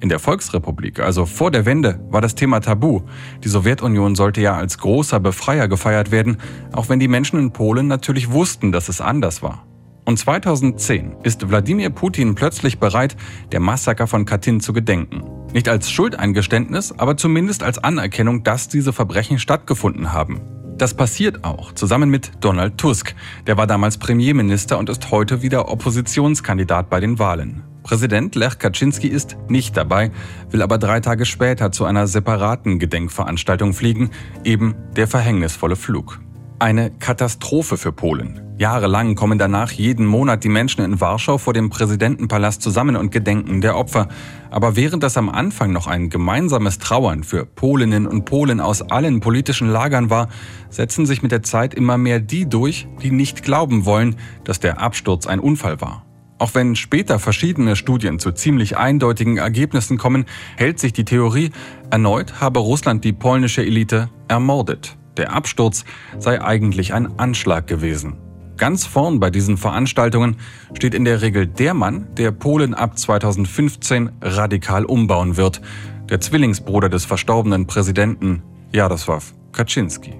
In 0.00 0.08
der 0.08 0.18
Volksrepublik, 0.18 1.00
also 1.00 1.26
vor 1.26 1.50
der 1.50 1.66
Wende, 1.66 2.00
war 2.10 2.20
das 2.20 2.34
Thema 2.34 2.60
tabu. 2.60 3.02
Die 3.44 3.48
Sowjetunion 3.48 4.14
sollte 4.14 4.40
ja 4.40 4.56
als 4.56 4.78
großer 4.78 5.20
Befreier 5.20 5.68
gefeiert 5.68 6.10
werden, 6.10 6.38
auch 6.72 6.88
wenn 6.88 7.00
die 7.00 7.08
Menschen 7.08 7.38
in 7.38 7.52
Polen 7.52 7.86
natürlich 7.86 8.30
wussten, 8.30 8.72
dass 8.72 8.88
es 8.88 9.00
anders 9.00 9.42
war. 9.42 9.69
Und 10.10 10.16
2010 10.16 11.18
ist 11.22 11.48
Wladimir 11.48 11.88
Putin 11.88 12.34
plötzlich 12.34 12.80
bereit, 12.80 13.16
der 13.52 13.60
Massaker 13.60 14.08
von 14.08 14.24
Katyn 14.24 14.58
zu 14.58 14.72
gedenken. 14.72 15.22
Nicht 15.52 15.68
als 15.68 15.88
Schuldeingeständnis, 15.88 16.90
aber 16.98 17.16
zumindest 17.16 17.62
als 17.62 17.78
Anerkennung, 17.78 18.42
dass 18.42 18.66
diese 18.66 18.92
Verbrechen 18.92 19.38
stattgefunden 19.38 20.12
haben. 20.12 20.40
Das 20.76 20.94
passiert 20.94 21.44
auch, 21.44 21.70
zusammen 21.74 22.10
mit 22.10 22.32
Donald 22.40 22.76
Tusk. 22.76 23.14
Der 23.46 23.56
war 23.56 23.68
damals 23.68 23.98
Premierminister 23.98 24.78
und 24.78 24.88
ist 24.90 25.12
heute 25.12 25.42
wieder 25.42 25.68
Oppositionskandidat 25.68 26.90
bei 26.90 26.98
den 26.98 27.20
Wahlen. 27.20 27.62
Präsident 27.84 28.34
Lech 28.34 28.58
Kaczynski 28.58 29.06
ist 29.06 29.36
nicht 29.48 29.76
dabei, 29.76 30.10
will 30.50 30.62
aber 30.62 30.78
drei 30.78 30.98
Tage 30.98 31.24
später 31.24 31.70
zu 31.70 31.84
einer 31.84 32.08
separaten 32.08 32.80
Gedenkveranstaltung 32.80 33.74
fliegen, 33.74 34.10
eben 34.42 34.74
der 34.96 35.06
verhängnisvolle 35.06 35.76
Flug. 35.76 36.18
Eine 36.60 36.90
Katastrophe 36.90 37.78
für 37.78 37.90
Polen. 37.90 38.38
Jahrelang 38.58 39.14
kommen 39.14 39.38
danach 39.38 39.72
jeden 39.72 40.04
Monat 40.04 40.44
die 40.44 40.50
Menschen 40.50 40.84
in 40.84 41.00
Warschau 41.00 41.38
vor 41.38 41.54
dem 41.54 41.70
Präsidentenpalast 41.70 42.60
zusammen 42.60 42.96
und 42.96 43.10
gedenken 43.10 43.62
der 43.62 43.78
Opfer. 43.78 44.08
Aber 44.50 44.76
während 44.76 45.02
das 45.02 45.16
am 45.16 45.30
Anfang 45.30 45.72
noch 45.72 45.86
ein 45.86 46.10
gemeinsames 46.10 46.78
Trauern 46.78 47.24
für 47.24 47.46
Polinnen 47.46 48.06
und 48.06 48.26
Polen 48.26 48.60
aus 48.60 48.82
allen 48.82 49.20
politischen 49.20 49.70
Lagern 49.70 50.10
war, 50.10 50.28
setzen 50.68 51.06
sich 51.06 51.22
mit 51.22 51.32
der 51.32 51.42
Zeit 51.42 51.72
immer 51.72 51.96
mehr 51.96 52.20
die 52.20 52.46
durch, 52.46 52.86
die 53.00 53.10
nicht 53.10 53.42
glauben 53.42 53.86
wollen, 53.86 54.16
dass 54.44 54.60
der 54.60 54.82
Absturz 54.82 55.26
ein 55.26 55.40
Unfall 55.40 55.80
war. 55.80 56.04
Auch 56.36 56.52
wenn 56.52 56.76
später 56.76 57.18
verschiedene 57.18 57.74
Studien 57.74 58.18
zu 58.18 58.32
ziemlich 58.32 58.76
eindeutigen 58.76 59.38
Ergebnissen 59.38 59.96
kommen, 59.96 60.26
hält 60.58 60.78
sich 60.78 60.92
die 60.92 61.06
Theorie, 61.06 61.52
erneut 61.88 62.42
habe 62.42 62.60
Russland 62.60 63.02
die 63.02 63.14
polnische 63.14 63.62
Elite 63.62 64.10
ermordet. 64.28 64.98
Der 65.20 65.34
Absturz 65.34 65.84
sei 66.18 66.40
eigentlich 66.40 66.94
ein 66.94 67.18
Anschlag 67.18 67.66
gewesen. 67.66 68.16
Ganz 68.56 68.86
vorn 68.86 69.20
bei 69.20 69.28
diesen 69.28 69.58
Veranstaltungen 69.58 70.36
steht 70.72 70.94
in 70.94 71.04
der 71.04 71.20
Regel 71.20 71.46
der 71.46 71.74
Mann, 71.74 72.06
der 72.16 72.30
Polen 72.30 72.72
ab 72.72 72.98
2015 72.98 74.12
radikal 74.22 74.86
umbauen 74.86 75.36
wird, 75.36 75.60
der 76.08 76.22
Zwillingsbruder 76.22 76.88
des 76.88 77.04
verstorbenen 77.04 77.66
Präsidenten 77.66 78.42
Jarosław 78.72 79.22
Kaczynski. 79.52 80.14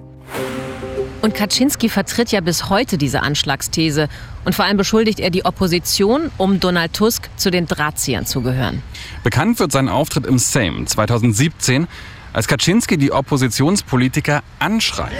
Und 1.23 1.33
Kaczynski 1.33 1.89
vertritt 1.89 2.31
ja 2.31 2.41
bis 2.41 2.69
heute 2.69 2.99
diese 2.99 3.23
Anschlagsthese. 3.23 4.07
Und 4.45 4.53
vor 4.53 4.65
allem 4.65 4.77
beschuldigt 4.77 5.19
er 5.19 5.31
die 5.31 5.45
Opposition, 5.45 6.29
um 6.37 6.59
Donald 6.59 6.93
Tusk 6.93 7.29
zu 7.37 7.49
den 7.49 7.65
Drahtziehern 7.65 8.27
zu 8.27 8.41
gehören. 8.41 8.83
Bekannt 9.23 9.59
wird 9.59 9.71
sein 9.71 9.89
Auftritt 9.89 10.27
im 10.27 10.37
Sejm 10.37 10.85
2017, 10.85 11.87
als 12.33 12.47
Kaczynski 12.47 12.97
die 12.97 13.11
Oppositionspolitiker 13.11 14.41
anschreit. 14.59 15.11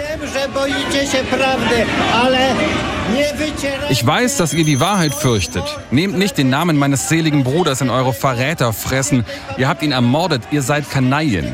Ich 3.90 4.06
weiß, 4.06 4.36
dass 4.36 4.54
ihr 4.54 4.64
die 4.64 4.80
Wahrheit 4.80 5.14
fürchtet. 5.14 5.64
Nehmt 5.90 6.16
nicht 6.16 6.38
den 6.38 6.50
Namen 6.50 6.76
meines 6.76 7.08
seligen 7.08 7.44
Bruders 7.44 7.80
in 7.80 7.90
eure 7.90 8.12
Verräterfressen. 8.12 9.24
Ihr 9.58 9.68
habt 9.68 9.82
ihn 9.82 9.92
ermordet, 9.92 10.42
ihr 10.50 10.62
seid 10.62 10.90
Kanaillen. 10.90 11.52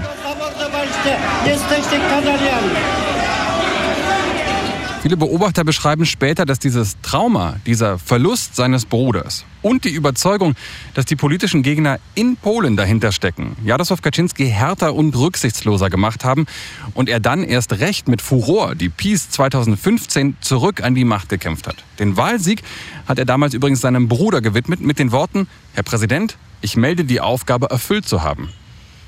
Viele 5.00 5.16
Beobachter 5.16 5.62
beschreiben 5.62 6.06
später, 6.06 6.44
dass 6.44 6.58
dieses 6.58 7.00
Trauma, 7.02 7.56
dieser 7.66 8.00
Verlust 8.00 8.56
seines 8.56 8.84
Bruders 8.84 9.44
und 9.62 9.84
die 9.84 9.90
Überzeugung, 9.90 10.56
dass 10.94 11.04
die 11.04 11.14
politischen 11.14 11.62
Gegner 11.62 12.00
in 12.16 12.36
Polen 12.36 12.76
dahinter 12.76 13.12
stecken, 13.12 13.56
Jarosław 13.64 14.02
Kaczynski 14.02 14.46
härter 14.46 14.94
und 14.94 15.14
rücksichtsloser 15.16 15.88
gemacht 15.88 16.24
haben 16.24 16.46
und 16.94 17.08
er 17.08 17.20
dann 17.20 17.44
erst 17.44 17.74
recht 17.74 18.08
mit 18.08 18.20
Furor 18.20 18.74
die 18.74 18.88
Peace 18.88 19.30
2015 19.30 20.36
zurück 20.40 20.82
an 20.82 20.96
die 20.96 21.04
Macht 21.04 21.28
gekämpft 21.28 21.68
hat. 21.68 21.76
Den 22.00 22.16
Wahlsieg 22.16 22.64
hat 23.06 23.20
er 23.20 23.24
damals 23.24 23.54
übrigens 23.54 23.80
seinem 23.80 24.08
Bruder 24.08 24.40
gewidmet 24.40 24.80
mit 24.80 24.98
den 24.98 25.12
Worten, 25.12 25.46
Herr 25.74 25.84
Präsident, 25.84 26.36
ich 26.60 26.76
melde 26.76 27.04
die 27.04 27.20
Aufgabe 27.20 27.70
erfüllt 27.70 28.08
zu 28.08 28.24
haben. 28.24 28.48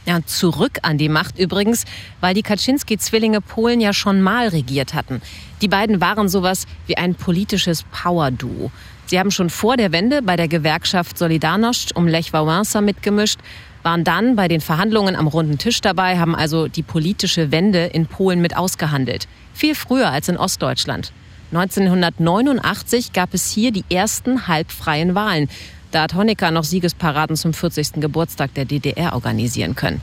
Ja, 0.07 0.21
zurück 0.25 0.79
an 0.83 0.99
die 0.99 1.09
Macht 1.09 1.39
übrigens, 1.39 1.85
weil 2.21 2.35
die 2.35 2.43
Kaczynski-Zwillinge 2.43 3.41
Polen 3.41 3.81
ja 3.81 3.93
schon 3.93 4.23
mal 4.23 4.49
regiert 4.49 4.95
hatten. 4.95 5.21
Die 5.61 5.69
beiden 5.69 6.01
waren 6.01 6.29
sowas 6.29 6.67
wie 6.87 6.97
ein 6.97 7.15
politisches 7.15 7.85
Power-Duo. 7.85 8.71
Sie 9.07 9.19
haben 9.19 9.31
schon 9.31 9.51
vor 9.51 9.77
der 9.77 9.93
Wende 9.93 10.23
bei 10.23 10.37
der 10.37 10.49
Gewerkschaft 10.49 11.19
Solidarność 11.19 11.95
um 11.95 12.07
Lech 12.07 12.33
Wałęsa 12.33 12.81
mitgemischt, 12.81 13.41
waren 13.83 14.05
dann 14.05 14.37
bei 14.37 14.49
den 14.49 14.61
Verhandlungen 14.61 15.17
am 15.17 15.27
runden 15.27 15.59
Tisch 15.59 15.81
dabei, 15.81 16.19
haben 16.19 16.35
also 16.35 16.69
die 16.69 16.83
politische 16.83 17.51
Wende 17.51 17.87
in 17.87 18.07
Polen 18.07 18.41
mit 18.41 18.57
ausgehandelt. 18.57 19.27
Viel 19.53 19.75
früher 19.75 20.11
als 20.11 20.29
in 20.29 20.37
Ostdeutschland. 20.37 21.13
1989 21.53 23.13
gab 23.13 23.35
es 23.35 23.51
hier 23.51 23.73
die 23.73 23.85
ersten 23.91 24.47
halbfreien 24.47 25.15
Wahlen. 25.15 25.49
Da 25.91 26.03
hat 26.03 26.15
Honecker 26.15 26.51
noch 26.51 26.65
Siegesparaden 26.65 27.37
zum 27.37 27.53
40. 27.53 27.95
Geburtstag 27.95 28.55
der 28.55 28.65
DDR 28.65 29.15
organisieren 29.15 29.75
können. 29.75 30.01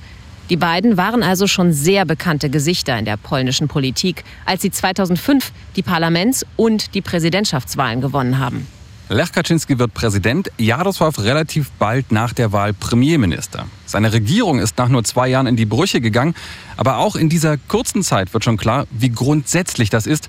Die 0.50 0.58
beiden 0.58 0.96
waren 0.98 1.24
also 1.24 1.48
schon 1.48 1.74
sehr 1.74 2.06
bekannte 2.06 2.50
Gesichter 2.50 2.98
in 2.98 3.06
der 3.06 3.18
polnischen 3.18 3.68
Politik, 3.68 4.24
als 4.46 4.62
sie 4.62 4.72
2005 4.72 5.52
die 5.76 5.84
Parlaments- 5.84 6.46
und 6.56 6.94
die 6.94 7.02
Präsidentschaftswahlen 7.02 8.02
gewonnen 8.02 8.40
haben. 8.40 8.66
Lech 9.10 9.32
Kaczynski 9.32 9.80
wird 9.80 9.94
Präsident, 9.94 10.52
Jarosław 10.58 11.24
relativ 11.24 11.72
bald 11.80 12.12
nach 12.12 12.34
der 12.34 12.52
Wahl 12.52 12.74
Premierminister. 12.74 13.66
Seine 13.86 14.12
Regierung 14.12 14.60
ist 14.60 14.78
nach 14.78 14.90
nur 14.90 15.06
zwei 15.06 15.30
Jahren 15.30 15.48
in 15.48 15.56
die 15.56 15.66
Brüche 15.66 16.02
gegangen, 16.02 16.36
aber 16.76 16.98
auch 16.98 17.16
in 17.16 17.30
dieser 17.30 17.58
kurzen 17.58 18.04
Zeit 18.04 18.34
wird 18.34 18.44
schon 18.44 18.58
klar, 18.58 18.86
wie 18.92 19.10
grundsätzlich 19.10 19.90
das 19.90 20.08
ist, 20.08 20.28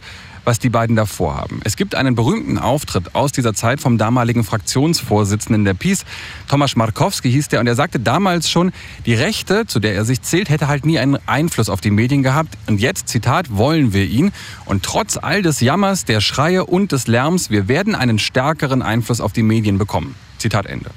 was 0.48 0.58
die 0.58 0.70
beiden 0.70 0.96
da 0.96 1.04
vorhaben. 1.04 1.60
Es 1.64 1.76
gibt 1.76 1.94
einen 1.94 2.14
berühmten 2.14 2.56
Auftritt 2.56 3.14
aus 3.14 3.32
dieser 3.32 3.52
Zeit 3.52 3.82
vom 3.82 3.98
damaligen 3.98 4.44
Fraktionsvorsitzenden 4.44 5.66
der 5.66 5.74
PiS, 5.74 6.06
Tomasz 6.48 6.74
Markowski 6.74 7.30
hieß 7.30 7.48
der, 7.48 7.60
und 7.60 7.66
er 7.66 7.74
sagte 7.74 8.00
damals 8.00 8.48
schon, 8.48 8.72
die 9.04 9.12
Rechte, 9.12 9.66
zu 9.66 9.78
der 9.78 9.94
er 9.94 10.06
sich 10.06 10.22
zählt, 10.22 10.48
hätte 10.48 10.66
halt 10.66 10.86
nie 10.86 10.98
einen 10.98 11.18
Einfluss 11.26 11.68
auf 11.68 11.82
die 11.82 11.90
Medien 11.90 12.22
gehabt. 12.22 12.56
Und 12.66 12.80
jetzt, 12.80 13.08
Zitat, 13.08 13.58
wollen 13.58 13.92
wir 13.92 14.06
ihn. 14.06 14.32
Und 14.64 14.84
trotz 14.84 15.18
all 15.18 15.42
des 15.42 15.60
Jammers, 15.60 16.06
der 16.06 16.22
Schreie 16.22 16.64
und 16.64 16.92
des 16.92 17.08
Lärms, 17.08 17.50
wir 17.50 17.68
werden 17.68 17.94
einen 17.94 18.18
stärkeren 18.18 18.80
Einfluss 18.80 19.20
auf 19.20 19.34
die 19.34 19.42
Medien 19.42 19.76
bekommen. 19.76 20.14
Zitat 20.38 20.64
Ende. 20.64 20.90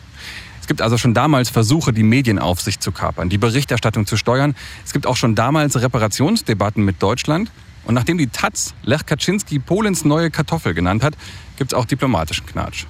Es 0.62 0.67
gibt 0.67 0.81
also 0.81 0.98
schon 0.98 1.13
damals 1.13 1.50
Versuche, 1.50 1.91
die 1.91 2.03
Medienaufsicht 2.03 2.81
zu 2.81 2.93
kapern, 2.93 3.27
die 3.27 3.38
Berichterstattung 3.38 4.05
zu 4.05 4.15
steuern. 4.15 4.55
Es 4.86 4.93
gibt 4.93 5.08
auch 5.08 5.17
schon 5.17 5.36
damals 5.36 5.81
Reparationsdebatten 5.81 6.86
mit 6.86 7.03
Deutschland. 7.03 7.51
Und 7.85 7.95
nachdem 7.95 8.17
die 8.17 8.27
Taz 8.27 8.73
Lech 8.83 9.05
Kaczynski 9.05 9.59
Polens 9.59 10.05
neue 10.05 10.31
Kartoffel 10.31 10.73
genannt 10.73 11.03
hat, 11.03 11.15
gibt 11.57 11.73
es 11.73 11.77
auch 11.77 11.85
diplomatischen 11.85 12.45
Knatsch. 12.45 12.85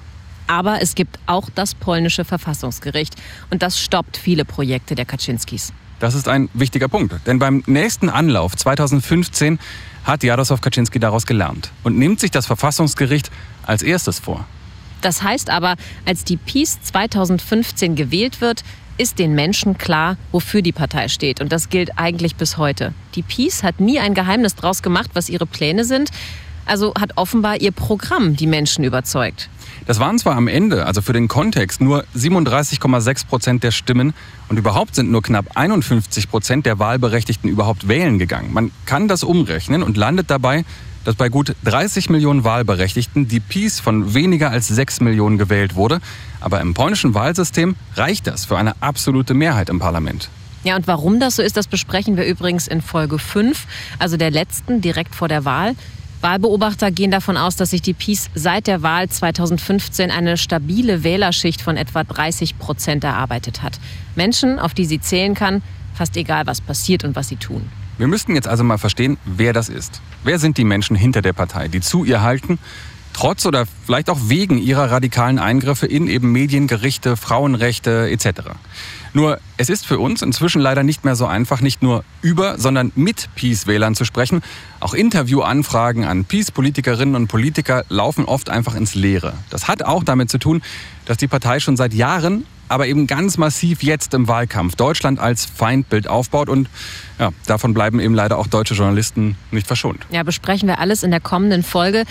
Aber 0.47 0.81
es 0.81 0.95
gibt 0.95 1.19
auch 1.27 1.49
das 1.53 1.75
polnische 1.75 2.25
Verfassungsgericht. 2.25 3.15
Und 3.49 3.61
das 3.61 3.79
stoppt 3.79 4.17
viele 4.17 4.43
Projekte 4.43 4.95
der 4.95 5.05
Kaczynskis. 5.05 5.71
Das 5.99 6.15
ist 6.15 6.27
ein 6.27 6.49
wichtiger 6.53 6.87
Punkt. 6.87 7.15
Denn 7.25 7.39
beim 7.39 7.63
nächsten 7.67 8.09
Anlauf 8.09 8.55
2015 8.55 9.59
hat 10.03 10.23
Jarosław 10.23 10.59
Kaczynski 10.59 10.99
daraus 10.99 11.25
gelernt 11.25 11.71
und 11.83 11.97
nimmt 11.97 12.19
sich 12.19 12.31
das 12.31 12.47
Verfassungsgericht 12.47 13.31
als 13.63 13.83
erstes 13.83 14.19
vor. 14.19 14.45
Das 15.01 15.23
heißt 15.23 15.49
aber, 15.49 15.75
als 16.05 16.23
die 16.23 16.37
Peace 16.37 16.79
2015 16.81 17.95
gewählt 17.95 18.41
wird, 18.41 18.63
ist 18.97 19.19
den 19.19 19.33
Menschen 19.33 19.77
klar, 19.77 20.17
wofür 20.31 20.61
die 20.61 20.71
Partei 20.71 21.07
steht. 21.07 21.41
Und 21.41 21.51
das 21.51 21.69
gilt 21.69 21.97
eigentlich 21.97 22.35
bis 22.35 22.57
heute. 22.57 22.93
Die 23.15 23.21
Peace 23.23 23.63
hat 23.63 23.79
nie 23.79 23.99
ein 23.99 24.13
Geheimnis 24.13 24.55
draus 24.55 24.81
gemacht, 24.81 25.11
was 25.13 25.29
ihre 25.29 25.45
Pläne 25.45 25.85
sind. 25.85 26.11
Also 26.65 26.93
hat 26.99 27.11
offenbar 27.15 27.59
ihr 27.59 27.71
Programm 27.71 28.35
die 28.35 28.47
Menschen 28.47 28.83
überzeugt. 28.83 29.49
Das 29.87 29.99
waren 29.99 30.19
zwar 30.19 30.35
am 30.35 30.47
Ende, 30.47 30.85
also 30.85 31.01
für 31.01 31.13
den 31.13 31.27
Kontext, 31.27 31.81
nur 31.81 32.05
37,6 32.15 33.25
Prozent 33.25 33.63
der 33.63 33.71
Stimmen 33.71 34.13
und 34.47 34.57
überhaupt 34.57 34.95
sind 34.95 35.11
nur 35.11 35.23
knapp 35.23 35.45
51 35.55 36.29
Prozent 36.29 36.65
der 36.67 36.77
Wahlberechtigten 36.77 37.49
überhaupt 37.49 37.87
wählen 37.87 38.19
gegangen. 38.19 38.53
Man 38.53 38.71
kann 38.85 39.07
das 39.07 39.23
umrechnen 39.23 39.81
und 39.81 39.97
landet 39.97 40.29
dabei 40.29 40.63
dass 41.03 41.15
bei 41.15 41.29
gut 41.29 41.55
30 41.63 42.09
Millionen 42.09 42.43
Wahlberechtigten 42.43 43.27
die 43.27 43.39
PiS 43.39 43.79
von 43.79 44.13
weniger 44.13 44.51
als 44.51 44.67
6 44.67 45.01
Millionen 45.01 45.37
gewählt 45.37 45.75
wurde. 45.75 45.99
Aber 46.41 46.59
im 46.59 46.73
polnischen 46.73 47.13
Wahlsystem 47.13 47.75
reicht 47.95 48.27
das 48.27 48.45
für 48.45 48.57
eine 48.57 48.73
absolute 48.81 49.33
Mehrheit 49.33 49.69
im 49.69 49.79
Parlament. 49.79 50.29
Ja, 50.63 50.75
und 50.75 50.87
warum 50.87 51.19
das 51.19 51.37
so 51.37 51.41
ist, 51.41 51.57
das 51.57 51.67
besprechen 51.67 52.17
wir 52.17 52.25
übrigens 52.25 52.67
in 52.67 52.81
Folge 52.81 53.17
5, 53.17 53.65
also 53.97 54.17
der 54.17 54.29
letzten, 54.29 54.81
direkt 54.81 55.15
vor 55.15 55.27
der 55.27 55.45
Wahl. 55.45 55.75
Wahlbeobachter 56.21 56.91
gehen 56.91 57.09
davon 57.09 57.35
aus, 57.35 57.55
dass 57.55 57.71
sich 57.71 57.81
die 57.81 57.93
PiS 57.93 58.29
seit 58.35 58.67
der 58.67 58.83
Wahl 58.83 59.09
2015 59.09 60.11
eine 60.11 60.37
stabile 60.37 61.03
Wählerschicht 61.03 61.61
von 61.61 61.77
etwa 61.77 62.03
30 62.03 62.59
Prozent 62.59 63.03
erarbeitet 63.03 63.63
hat. 63.63 63.79
Menschen, 64.15 64.59
auf 64.59 64.75
die 64.75 64.85
sie 64.85 65.01
zählen 65.01 65.33
kann, 65.33 65.63
fast 65.95 66.15
egal, 66.17 66.45
was 66.45 66.61
passiert 66.61 67.03
und 67.03 67.15
was 67.15 67.27
sie 67.27 67.37
tun. 67.37 67.67
Wir 67.97 68.07
müssten 68.07 68.35
jetzt 68.35 68.47
also 68.47 68.63
mal 68.63 68.77
verstehen, 68.77 69.17
wer 69.25 69.53
das 69.53 69.67
ist. 69.67 70.01
Wer 70.23 70.37
sind 70.37 70.57
die 70.57 70.63
Menschen 70.63 70.95
hinter 70.95 71.21
der 71.23 71.33
Partei, 71.33 71.67
die 71.67 71.81
zu 71.81 72.03
ihr 72.03 72.21
halten, 72.21 72.59
trotz 73.13 73.45
oder 73.45 73.65
vielleicht 73.85 74.09
auch 74.09 74.19
wegen 74.27 74.57
ihrer 74.57 74.91
radikalen 74.91 75.39
Eingriffe 75.39 75.85
in 75.85 76.07
eben 76.07 76.31
Medien, 76.31 76.67
Frauenrechte 76.67 78.09
etc. 78.09 78.51
Nur 79.13 79.39
es 79.57 79.69
ist 79.69 79.85
für 79.85 79.99
uns 79.99 80.21
inzwischen 80.21 80.61
leider 80.61 80.83
nicht 80.83 81.03
mehr 81.03 81.15
so 81.15 81.25
einfach, 81.25 81.59
nicht 81.59 81.81
nur 81.81 82.03
über, 82.21 82.57
sondern 82.57 82.91
mit 82.95 83.29
Peace-Wählern 83.35 83.93
zu 83.93 84.05
sprechen. 84.05 84.41
Auch 84.79 84.93
Interviewanfragen 84.93 86.05
an 86.05 86.23
Peace-Politikerinnen 86.25 87.15
und 87.15 87.27
Politiker 87.27 87.83
laufen 87.89 88.25
oft 88.25 88.49
einfach 88.49 88.75
ins 88.75 88.95
Leere. 88.95 89.33
Das 89.49 89.67
hat 89.67 89.83
auch 89.83 90.03
damit 90.03 90.29
zu 90.29 90.37
tun, 90.37 90.61
dass 91.05 91.17
die 91.17 91.27
Partei 91.27 91.59
schon 91.59 91.75
seit 91.75 91.93
Jahren 91.93 92.45
aber 92.71 92.87
eben 92.87 93.05
ganz 93.05 93.37
massiv 93.37 93.83
jetzt 93.83 94.13
im 94.13 94.27
Wahlkampf 94.27 94.75
Deutschland 94.75 95.19
als 95.19 95.45
Feindbild 95.45 96.07
aufbaut 96.07 96.49
und 96.49 96.69
ja, 97.19 97.31
davon 97.45 97.73
bleiben 97.73 97.99
eben 97.99 98.15
leider 98.15 98.37
auch 98.37 98.47
deutsche 98.47 98.73
Journalisten 98.73 99.35
nicht 99.51 99.67
verschont. 99.67 100.05
Ja, 100.09 100.23
besprechen 100.23 100.67
wir 100.67 100.79
alles 100.79 101.03
in 101.03 101.11
der 101.11 101.19
kommenden 101.19 101.63
Folge. 101.63 102.05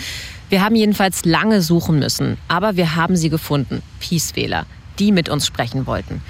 Wir 0.49 0.63
haben 0.63 0.75
jedenfalls 0.75 1.25
lange 1.25 1.61
suchen 1.61 1.97
müssen, 1.97 2.37
aber 2.47 2.75
wir 2.75 2.95
haben 2.95 3.15
sie 3.15 3.29
gefunden, 3.29 3.81
Peace-Wähler, 3.99 4.65
die 4.99 5.11
mit 5.11 5.29
uns 5.29 5.47
sprechen 5.47 5.87
wollten. 5.87 6.21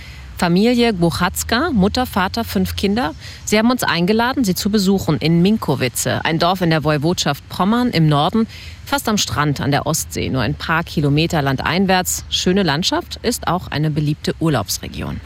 Familie 0.42 0.92
Buchatzka, 0.92 1.70
Mutter, 1.72 2.08
Vater, 2.08 2.44
fünf 2.44 2.76
Kinder. 2.76 3.14
Sie 3.46 3.60
haben 3.60 3.70
uns 3.70 3.84
eingeladen, 3.84 4.44
sie 4.44 4.56
zu 4.56 4.72
besuchen 4.72 5.20
in 5.20 5.44
Minkowice, 5.44 6.08
ein 6.24 6.40
Dorf 6.40 6.62
in 6.62 6.72
der 6.72 6.84
Woiwodschaft 6.84 7.48
Pommern 7.48 7.92
im 7.92 8.08
Norden, 8.08 8.48
fast 8.84 9.08
am 9.08 9.20
Strand 9.20 9.62
an 9.62 9.70
der 9.70 9.86
Ostsee, 9.86 10.32
nur 10.32 10.42
ein 10.42 10.56
paar 10.56 10.84
Kilometer 10.84 11.44
landeinwärts. 11.44 12.26
Schöne 12.32 12.64
Landschaft, 12.64 13.20
ist 13.22 13.48
auch 13.48 13.68
eine 13.68 13.92
beliebte 13.92 14.34
Urlaubsregion. 14.40 15.22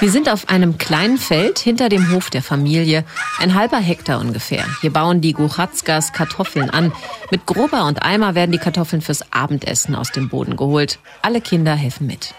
Wir 0.00 0.10
sind 0.10 0.28
auf 0.28 0.48
einem 0.48 0.76
kleinen 0.76 1.18
Feld 1.18 1.60
hinter 1.60 1.88
dem 1.88 2.12
Hof 2.12 2.28
der 2.28 2.42
Familie, 2.42 3.04
ein 3.38 3.54
halber 3.54 3.78
Hektar 3.78 4.20
ungefähr. 4.20 4.64
Hier 4.80 4.92
bauen 4.92 5.20
die 5.20 5.32
Guchatzkas 5.32 6.12
Kartoffeln 6.12 6.68
an. 6.68 6.92
Mit 7.30 7.46
Grober 7.46 7.86
und 7.86 8.02
Eimer 8.02 8.34
werden 8.34 8.50
die 8.50 8.58
Kartoffeln 8.58 9.02
fürs 9.02 9.32
Abendessen 9.32 9.94
aus 9.94 10.10
dem 10.10 10.28
Boden 10.28 10.56
geholt. 10.56 10.98
Alle 11.22 11.40
Kinder 11.40 11.74
helfen 11.74 12.06
mit. 12.06 12.34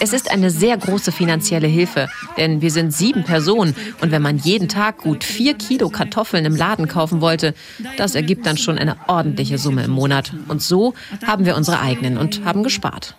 Es 0.00 0.12
ist 0.12 0.30
eine 0.30 0.50
sehr 0.50 0.76
große 0.76 1.12
finanzielle 1.12 1.68
Hilfe, 1.68 2.08
denn 2.36 2.60
wir 2.60 2.70
sind 2.70 2.92
sieben 2.92 3.22
Personen 3.24 3.76
und 4.00 4.10
wenn 4.10 4.22
man 4.22 4.38
jeden 4.38 4.68
Tag 4.68 4.98
gut 4.98 5.22
vier 5.24 5.54
Kilo 5.54 5.88
Kartoffeln 5.88 6.44
im 6.44 6.56
Laden 6.56 6.88
kaufen 6.88 7.20
wollte, 7.20 7.54
das 7.96 8.16
ergibt 8.16 8.44
dann 8.44 8.58
schon 8.58 8.76
eine 8.76 8.96
ordentliche 9.06 9.58
Summe 9.58 9.84
im 9.84 9.92
Monat. 9.92 10.32
Und 10.48 10.62
so 10.62 10.94
haben 11.24 11.44
wir 11.46 11.56
unsere 11.56 11.80
eigenen 11.80 12.18
und 12.18 12.44
haben 12.44 12.64
gespart. 12.64 13.14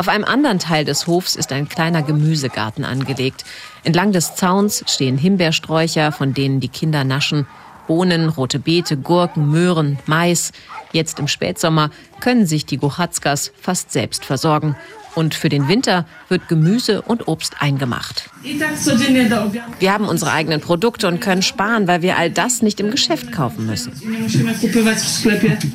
Auf 0.00 0.08
einem 0.08 0.24
anderen 0.24 0.58
Teil 0.58 0.86
des 0.86 1.06
Hofs 1.06 1.36
ist 1.36 1.52
ein 1.52 1.68
kleiner 1.68 2.02
Gemüsegarten 2.02 2.86
angelegt. 2.86 3.44
Entlang 3.84 4.12
des 4.12 4.34
Zauns 4.34 4.82
stehen 4.88 5.18
Himbeersträucher, 5.18 6.10
von 6.10 6.32
denen 6.32 6.58
die 6.58 6.70
Kinder 6.70 7.04
naschen. 7.04 7.46
Bohnen, 7.86 8.30
rote 8.30 8.58
Beete, 8.60 8.96
Gurken, 8.96 9.50
Möhren, 9.50 9.98
Mais. 10.06 10.52
Jetzt 10.92 11.18
im 11.18 11.28
Spätsommer 11.28 11.90
können 12.18 12.46
sich 12.46 12.64
die 12.64 12.78
Gochatzkas 12.78 13.52
fast 13.60 13.92
selbst 13.92 14.24
versorgen. 14.24 14.74
Und 15.14 15.34
für 15.34 15.48
den 15.48 15.68
Winter 15.68 16.06
wird 16.28 16.48
Gemüse 16.48 17.02
und 17.02 17.26
Obst 17.26 17.60
eingemacht. 17.60 18.30
Wir 18.42 19.92
haben 19.92 20.08
unsere 20.08 20.32
eigenen 20.32 20.60
Produkte 20.60 21.08
und 21.08 21.20
können 21.20 21.42
sparen, 21.42 21.88
weil 21.88 22.02
wir 22.02 22.16
all 22.16 22.30
das 22.30 22.62
nicht 22.62 22.80
im 22.80 22.90
Geschäft 22.90 23.32
kaufen 23.32 23.66
müssen. 23.66 23.92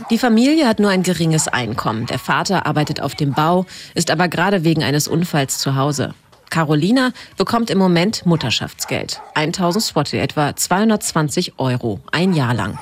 Die 0.09 0.17
Familie 0.17 0.67
hat 0.67 0.79
nur 0.79 0.89
ein 0.89 1.03
geringes 1.03 1.47
Einkommen. 1.47 2.05
Der 2.05 2.19
Vater 2.19 2.65
arbeitet 2.65 3.01
auf 3.01 3.15
dem 3.15 3.33
Bau, 3.33 3.65
ist 3.93 4.09
aber 4.09 4.27
gerade 4.27 4.63
wegen 4.63 4.83
eines 4.83 5.07
Unfalls 5.07 5.57
zu 5.57 5.75
Hause. 5.75 6.13
Carolina 6.49 7.11
bekommt 7.37 7.69
im 7.69 7.77
Moment 7.77 8.25
Mutterschaftsgeld. 8.25 9.21
1000 9.33 9.83
Swati, 9.83 10.17
etwa 10.17 10.55
220 10.55 11.59
Euro, 11.59 11.99
ein 12.11 12.33
Jahr 12.33 12.53
lang. 12.53 12.79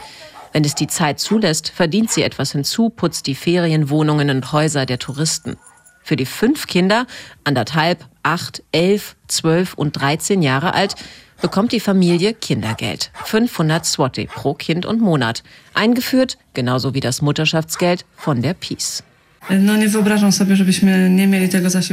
Wenn 0.51 0.63
es 0.63 0.75
die 0.75 0.85
Zeit 0.85 1.19
zulässt, 1.19 1.69
verdient 1.69 2.11
sie 2.11 2.21
etwas 2.21 2.51
hinzu, 2.51 2.89
putzt 2.89 3.25
die 3.25 3.33
Ferienwohnungen 3.33 4.29
und 4.29 4.51
Häuser 4.51 4.85
der 4.85 4.99
Touristen. 4.99 5.57
Für 6.03 6.15
die 6.15 6.25
fünf 6.25 6.67
Kinder, 6.67 7.07
anderthalb, 7.43 8.05
acht, 8.23 8.61
elf, 8.71 9.15
zwölf 9.27 9.73
und 9.73 9.93
13 9.93 10.41
Jahre 10.41 10.73
alt, 10.73 10.95
bekommt 11.41 11.71
die 11.71 11.79
Familie 11.79 12.33
Kindergeld. 12.33 13.11
500 13.25 13.85
Swati 13.85 14.27
pro 14.27 14.53
Kind 14.53 14.85
und 14.85 15.01
Monat. 15.01 15.43
Eingeführt, 15.73 16.37
genauso 16.53 16.93
wie 16.93 17.01
das 17.01 17.21
Mutterschaftsgeld, 17.21 18.05
von 18.15 18.41
der 18.41 18.53
Peace. 18.53 19.03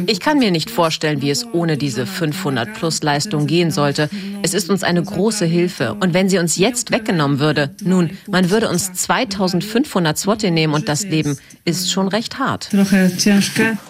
Ich 0.06 0.20
kann 0.20 0.38
mir 0.38 0.50
nicht 0.50 0.70
vorstellen, 0.70 1.20
wie 1.20 1.30
es 1.30 1.46
ohne 1.52 1.76
diese 1.76 2.06
500 2.06 2.74
plus 2.74 3.02
Leistung 3.02 3.46
gehen 3.46 3.70
sollte. 3.70 4.08
Es 4.42 4.54
ist 4.54 4.70
uns 4.70 4.84
eine 4.84 5.02
große 5.02 5.46
Hilfe. 5.46 5.94
Und 5.94 6.14
wenn 6.14 6.28
sie 6.28 6.38
uns 6.38 6.56
jetzt 6.56 6.92
weggenommen 6.92 7.40
würde, 7.40 7.74
nun, 7.82 8.10
man 8.30 8.50
würde 8.50 8.68
uns 8.68 8.92
2500 8.92 10.16
Zwote 10.16 10.50
nehmen 10.50 10.74
und 10.74 10.88
das 10.88 11.04
Leben 11.04 11.38
ist 11.64 11.90
schon 11.90 12.08
recht 12.08 12.38
hart. 12.38 12.68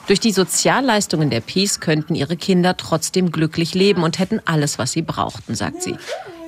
Durch 0.07 0.21
die 0.21 0.33
Sozialleistungen 0.33 1.29
der 1.29 1.41
Peace 1.41 1.81
könnten 1.81 2.15
ihre 2.15 2.37
Kinder 2.37 2.77
trotzdem 2.77 3.31
glücklich 3.31 3.75
leben 3.75 4.03
und 4.03 4.19
hätten 4.19 4.41
alles, 4.47 4.79
was 4.79 4.93
sie 4.93 5.03
brauchten, 5.03 5.55
sagt 5.55 5.83
sie. 5.83 5.97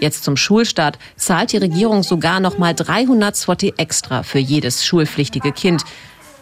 Jetzt 0.01 0.25
zum 0.25 0.37
Schulstart 0.37 0.99
zahlt 1.17 1.53
die 1.53 1.59
Regierung 1.59 2.03
sogar 2.03 2.41
noch 2.41 2.59
mal 2.59 2.75
300 2.75 3.37
Zwote 3.37 3.73
extra 3.79 4.25
für 4.25 4.41
jedes 4.41 4.85
schulpflichtige 4.85 5.53
Kind. 5.53 5.85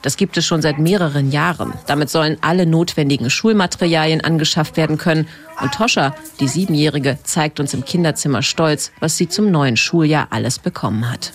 Das 0.02 0.16
gibt 0.16 0.36
es 0.36 0.46
schon 0.46 0.62
seit 0.62 0.78
mehreren 0.78 1.30
Jahren. 1.30 1.74
Damit 1.86 2.10
sollen 2.10 2.38
alle 2.40 2.66
notwendigen 2.66 3.28
Schulmaterialien 3.28 4.20
angeschafft 4.22 4.76
werden 4.76 4.96
können. 4.96 5.28
Und 5.60 5.74
Toscha, 5.74 6.14
die 6.40 6.48
Siebenjährige, 6.48 7.18
zeigt 7.22 7.60
uns 7.60 7.74
im 7.74 7.84
Kinderzimmer 7.84 8.42
stolz, 8.42 8.92
was 9.00 9.18
sie 9.18 9.28
zum 9.28 9.50
neuen 9.50 9.76
Schuljahr 9.76 10.28
alles 10.30 10.58
bekommen 10.58 11.10
hat. 11.10 11.32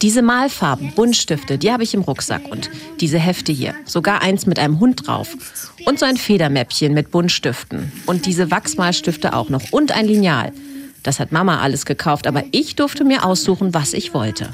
Diese 0.00 0.22
Malfarben, 0.22 0.92
Buntstifte, 0.94 1.58
die 1.58 1.70
habe 1.70 1.82
ich 1.82 1.92
im 1.92 2.00
Rucksack. 2.00 2.50
Und 2.50 2.70
diese 3.00 3.18
Hefte 3.18 3.52
hier, 3.52 3.74
sogar 3.84 4.22
eins 4.22 4.46
mit 4.46 4.58
einem 4.58 4.80
Hund 4.80 5.06
drauf. 5.06 5.36
Und 5.84 5.98
so 5.98 6.06
ein 6.06 6.16
Federmäppchen 6.16 6.94
mit 6.94 7.10
Buntstiften. 7.10 7.92
Und 8.06 8.24
diese 8.24 8.50
Wachsmalstifte 8.50 9.34
auch 9.34 9.50
noch. 9.50 9.70
Und 9.70 9.92
ein 9.92 10.06
Lineal. 10.06 10.52
Das 11.08 11.20
hat 11.20 11.32
Mama 11.32 11.60
alles 11.60 11.86
gekauft, 11.86 12.26
aber 12.26 12.44
ich 12.50 12.76
durfte 12.76 13.02
mir 13.02 13.24
aussuchen, 13.24 13.72
was 13.72 13.94
ich 13.94 14.12
wollte. 14.12 14.50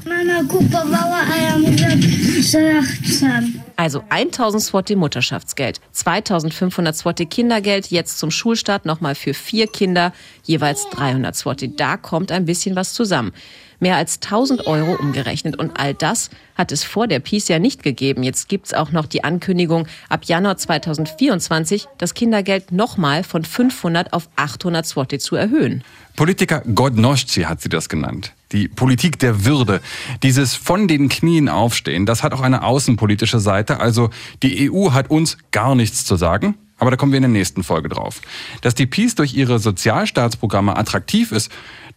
Also 3.75 4.03
1000 4.07 4.63
Swati 4.63 4.95
Mutterschaftsgeld, 4.95 5.81
2500 5.91 6.95
Swati 6.95 7.25
Kindergeld, 7.25 7.87
jetzt 7.87 8.19
zum 8.19 8.31
Schulstart 8.31 8.85
nochmal 8.85 9.15
für 9.15 9.33
vier 9.33 9.67
Kinder, 9.67 10.13
jeweils 10.43 10.87
300 10.91 11.35
Swati. 11.35 11.75
Da 11.75 11.97
kommt 11.97 12.31
ein 12.31 12.45
bisschen 12.45 12.77
was 12.77 12.93
zusammen. 12.93 13.33
Mehr 13.79 13.97
als 13.97 14.15
1000 14.21 14.67
Euro 14.67 14.95
umgerechnet. 14.95 15.57
Und 15.57 15.79
all 15.79 15.93
das 15.93 16.29
hat 16.55 16.71
es 16.71 16.83
vor 16.83 17.07
der 17.07 17.19
Peace 17.19 17.47
ja 17.47 17.59
nicht 17.59 17.83
gegeben. 17.83 18.23
Jetzt 18.23 18.49
gibt's 18.49 18.73
auch 18.73 18.91
noch 18.91 19.05
die 19.05 19.23
Ankündigung, 19.23 19.87
ab 20.09 20.25
Januar 20.25 20.57
2024 20.57 21.87
das 21.97 22.13
Kindergeld 22.13 22.71
nochmal 22.71 23.23
von 23.23 23.43
500 23.43 24.13
auf 24.13 24.29
800 24.35 24.85
Swati 24.85 25.19
zu 25.19 25.35
erhöhen. 25.35 25.83
Politiker 26.15 26.61
Godnosci 26.61 27.41
hat 27.41 27.61
sie 27.61 27.69
das 27.69 27.89
genannt. 27.89 28.33
Die 28.51 28.69
Politik 28.69 29.19
der 29.19 29.43
Würde. 29.43 29.81
Dieses 30.23 30.55
von 30.55 30.87
den 30.87 31.09
Knien 31.09 31.49
aufstehen, 31.49 32.05
das 32.05 32.23
hat 32.23 32.33
auch 32.33 32.41
eine 32.41 32.63
außenpolitische 32.63 33.39
Seite. 33.39 33.79
Also 33.81 34.11
die 34.41 34.71
EU 34.71 34.91
hat 34.91 35.09
uns 35.09 35.37
gar 35.51 35.75
nichts 35.75 36.05
zu 36.05 36.15
sagen. 36.15 36.55
Aber 36.77 36.91
da 36.91 36.97
kommen 36.97 37.13
wir 37.13 37.17
in 37.17 37.23
der 37.23 37.31
nächsten 37.31 37.63
Folge 37.63 37.89
drauf. 37.89 38.21
Dass 38.61 38.75
die 38.75 38.85
Peace 38.85 39.15
durch 39.15 39.33
ihre 39.33 39.59
Sozialstaatsprogramme 39.59 40.75
attraktiv 40.75 41.31
ist, 41.31 41.49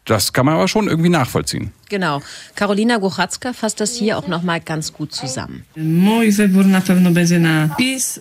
das 0.09 0.33
kann 0.33 0.47
man 0.47 0.55
aber 0.55 0.69
schon 0.69 0.89
irgendwie 0.89 1.11
nachvollziehen. 1.11 1.73
Genau. 1.89 2.21
Karolina 2.55 2.99
Gochatzka 2.99 3.53
fasst 3.53 3.81
das 3.81 3.95
hier 3.95 4.19
auch 4.19 4.29
noch 4.29 4.43
mal 4.43 4.61
ganz 4.61 4.93
gut 4.93 5.15
zusammen. 5.15 5.65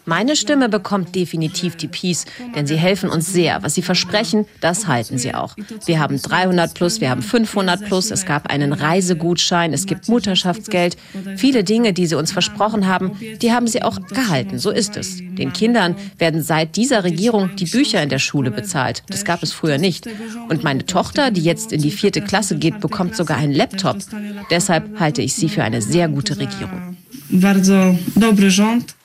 Meine 0.05 0.35
Stimme 0.35 0.69
bekommt 0.69 1.15
definitiv 1.15 1.75
die 1.75 1.87
Peace, 1.87 2.25
denn 2.55 2.65
sie 2.65 2.77
helfen 2.77 3.09
uns 3.09 3.31
sehr. 3.31 3.63
Was 3.63 3.75
sie 3.75 3.81
versprechen, 3.81 4.45
das 4.61 4.87
halten 4.87 5.17
sie 5.17 5.33
auch. 5.33 5.55
Wir 5.85 5.99
haben 5.99 6.21
300 6.21 6.73
plus, 6.73 7.01
wir 7.01 7.09
haben 7.09 7.21
500 7.21 7.85
plus, 7.85 8.11
es 8.11 8.25
gab 8.25 8.49
einen 8.49 8.73
Reisegutschein, 8.73 9.73
es 9.73 9.85
gibt 9.85 10.07
Mutterschaftsgeld. 10.07 10.97
Viele 11.35 11.63
Dinge, 11.63 11.93
die 11.93 12.07
sie 12.07 12.15
uns 12.15 12.31
versprochen 12.31 12.87
haben, 12.87 13.17
die 13.41 13.51
haben 13.51 13.67
sie 13.67 13.83
auch 13.83 13.99
gehalten. 14.07 14.59
So 14.59 14.71
ist 14.71 14.95
es. 14.95 15.17
Den 15.17 15.51
Kindern 15.53 15.95
werden 16.17 16.41
seit 16.41 16.75
dieser 16.75 17.03
Regierung 17.03 17.55
die 17.55 17.65
Bücher 17.65 18.01
in 18.01 18.09
der 18.09 18.19
Schule 18.19 18.51
bezahlt. 18.51 19.03
Das 19.09 19.25
gab 19.25 19.43
es 19.43 19.51
früher 19.51 19.77
nicht. 19.77 20.07
Und 20.49 20.63
meine 20.63 20.85
Tochter, 20.85 21.31
die 21.31 21.41
jetzt 21.41 21.73
in 21.73 21.81
die 21.81 21.91
vierte 21.91 22.21
Klasse 22.21 22.57
geht, 22.57 22.79
bekommt 22.79 23.15
sogar 23.15 23.37
ein 23.37 23.56
Laptop. 23.57 23.97
Deshalb 24.49 24.99
halte 24.99 25.21
ich 25.21 25.33
sie 25.33 25.49
für 25.49 25.63
eine 25.63 25.81
sehr 25.81 26.07
gute 26.07 26.37
Regierung. 26.37 26.95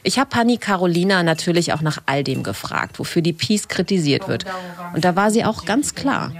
Ich 0.05 0.19
habe 0.19 0.31
Pani 0.31 0.59
Carolina 0.59 1.23
natürlich 1.23 1.73
auch 1.73 1.81
nach 1.81 1.99
all 2.07 2.25
dem 2.25 2.43
gefragt, 2.43 2.99
wofür 2.99 3.23
die 3.23 3.33
Peace 3.33 3.69
kritisiert 3.69 4.29
wird. 4.29 4.45
Und 4.95 5.05
da 5.05 5.17
war 5.17 5.31
sie 5.31 5.45
auch 5.45 5.65
ganz 5.65 5.95
klar. 5.95 6.33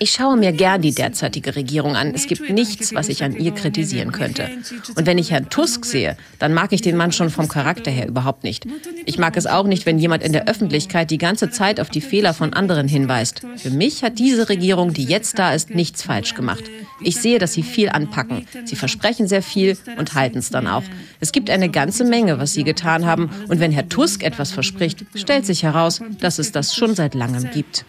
Ich 0.00 0.10
schaue 0.10 0.36
mir 0.36 0.52
gern 0.52 0.82
die 0.82 0.94
derzeitige 0.94 1.56
Regierung 1.56 1.96
an. 1.96 2.12
Es 2.14 2.26
gibt 2.26 2.50
nichts, 2.50 2.94
was 2.94 3.08
ich 3.08 3.24
an 3.24 3.34
ihr 3.34 3.52
kritisieren 3.52 4.12
könnte. 4.12 4.50
Und 4.96 5.06
wenn 5.06 5.16
ich 5.16 5.30
Herrn 5.30 5.48
Tusk 5.48 5.86
sehe, 5.86 6.16
dann 6.38 6.52
mag 6.52 6.72
ich 6.72 6.82
den 6.82 6.96
Mann 6.96 7.10
schon 7.10 7.30
vom 7.30 7.48
Charakter 7.48 7.90
her 7.90 8.06
überhaupt 8.06 8.44
nicht. 8.44 8.66
Ich 9.06 9.16
mag 9.18 9.36
es 9.38 9.46
auch 9.46 9.66
nicht, 9.66 9.86
wenn 9.86 9.98
jemand 9.98 10.22
in 10.22 10.32
der 10.32 10.46
Öffentlichkeit 10.46 11.10
die 11.10 11.16
ganze 11.16 11.48
Zeit 11.48 11.80
auf 11.80 11.88
die 11.88 12.02
Fehler 12.02 12.34
von 12.34 12.52
anderen 12.52 12.86
hinweist. 12.86 13.40
Für 13.56 13.70
mich 13.70 14.02
hat 14.02 14.18
diese 14.18 14.50
Regierung, 14.50 14.92
die 14.92 15.04
jetzt 15.04 15.38
da 15.38 15.54
ist, 15.54 15.70
nichts 15.70 16.02
falsch 16.02 16.34
gemacht. 16.34 16.64
Ich 17.00 17.16
sehe, 17.16 17.38
dass 17.38 17.52
sie 17.52 17.62
viel 17.62 17.88
anpacken. 17.88 18.46
Sie 18.64 18.76
versprechen 18.76 19.28
sehr 19.28 19.42
viel 19.42 19.76
und 19.98 20.14
halten 20.14 20.38
es 20.38 20.50
dann 20.50 20.66
auch. 20.66 20.82
Es 21.20 21.32
gibt 21.32 21.50
eine 21.50 21.68
ganze 21.68 22.04
Menge, 22.04 22.38
was 22.38 22.54
sie 22.54 22.64
getan 22.64 23.04
haben. 23.06 23.30
Und 23.48 23.60
wenn 23.60 23.72
Herr 23.72 23.88
Tusk 23.88 24.22
etwas 24.22 24.52
verspricht, 24.52 25.04
stellt 25.14 25.46
sich 25.46 25.62
heraus, 25.62 26.00
dass 26.20 26.38
es 26.38 26.52
das 26.52 26.74
schon 26.74 26.94
seit 26.94 27.14
langem 27.14 27.50
gibt. 27.50 27.84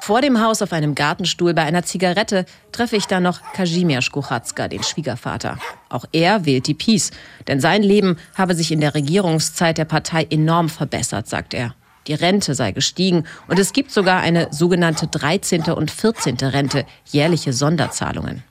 Vor 0.00 0.20
dem 0.20 0.40
Haus 0.40 0.62
auf 0.62 0.72
einem 0.72 0.94
Gartenstuhl 0.94 1.54
bei 1.54 1.62
einer 1.62 1.82
Zigarette 1.82 2.44
treffe 2.72 2.96
ich 2.96 3.06
dann 3.06 3.22
noch 3.22 3.40
Kazimierz 3.52 4.10
Kuchacka, 4.10 4.68
den 4.68 4.82
Schwiegervater. 4.82 5.58
Auch 5.88 6.04
er 6.12 6.44
wählt 6.44 6.66
die 6.66 6.74
Peace, 6.74 7.10
denn 7.48 7.60
sein 7.60 7.82
Leben 7.82 8.16
habe 8.34 8.54
sich 8.54 8.70
in 8.70 8.80
der 8.80 8.94
Regierungszeit 8.94 9.78
der 9.78 9.84
Partei 9.84 10.26
enorm 10.30 10.68
verbessert, 10.68 11.28
sagt 11.28 11.54
er. 11.54 11.74
Die 12.10 12.14
Rente 12.14 12.56
sei 12.56 12.72
gestiegen 12.72 13.22
und 13.46 13.60
es 13.60 13.72
gibt 13.72 13.92
sogar 13.92 14.20
eine 14.20 14.48
sogenannte 14.50 15.06
13. 15.06 15.70
und 15.70 15.92
14. 15.92 16.38
Rente, 16.38 16.84
jährliche 17.04 17.52
Sonderzahlungen. 17.52 18.42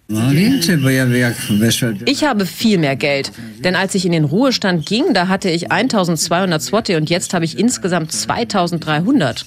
Ich 2.05 2.23
habe 2.23 2.47
viel 2.47 2.79
mehr 2.79 2.95
Geld, 2.95 3.31
denn 3.63 3.75
als 3.75 3.93
ich 3.93 4.05
in 4.07 4.11
den 4.11 4.23
Ruhestand 4.23 4.87
ging, 4.87 5.13
da 5.13 5.27
hatte 5.27 5.51
ich 5.51 5.71
1200 5.71 6.59
Zwote 6.59 6.97
und 6.97 7.11
jetzt 7.11 7.35
habe 7.35 7.45
ich 7.45 7.59
insgesamt 7.59 8.11
2300. 8.11 9.45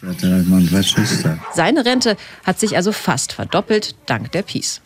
Seine 1.52 1.84
Rente 1.84 2.16
hat 2.44 2.60
sich 2.60 2.76
also 2.76 2.92
fast 2.92 3.32
verdoppelt, 3.32 3.96
dank 4.06 4.30
der 4.30 4.42
Peace. 4.42 4.80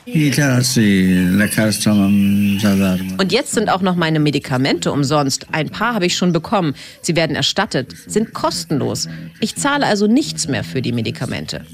Und 3.18 3.32
jetzt 3.32 3.52
sind 3.52 3.68
auch 3.68 3.82
noch 3.82 3.96
meine 3.96 4.18
Medikamente 4.18 4.90
umsonst. 4.90 5.46
Ein 5.52 5.68
paar 5.68 5.92
habe 5.92 6.06
ich 6.06 6.16
schon 6.16 6.32
bekommen. 6.32 6.74
Sie 7.02 7.16
werden 7.16 7.36
erstattet, 7.36 7.94
sind 8.06 8.32
kostenlos. 8.32 9.08
Ich 9.40 9.56
zahle 9.56 9.84
also 9.84 10.06
nichts 10.06 10.48
mehr 10.48 10.64
für 10.64 10.80
die 10.80 10.92
Medikamente. 10.92 11.66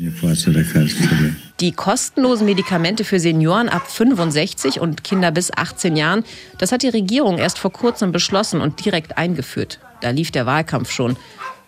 Die 1.63 1.71
kostenlosen 1.71 2.45
Medikamente 2.45 3.05
für 3.05 3.21
Senioren 3.21 3.69
ab 3.69 3.89
65 3.89 4.81
und 4.81 5.05
Kinder 5.05 5.31
bis 5.31 5.53
18 5.53 5.95
Jahren, 5.95 6.25
das 6.59 6.73
hat 6.73 6.83
die 6.83 6.89
Regierung 6.89 7.39
erst 7.39 7.61
vor 7.61 7.71
kurzem 7.71 8.11
beschlossen 8.11 8.61
und 8.61 8.85
direkt 8.85 9.17
eingeführt. 9.17 9.79
Da 10.01 10.11
lief 10.11 10.33
der 10.33 10.45
Wahlkampf 10.45 10.91
schon. 10.91 11.17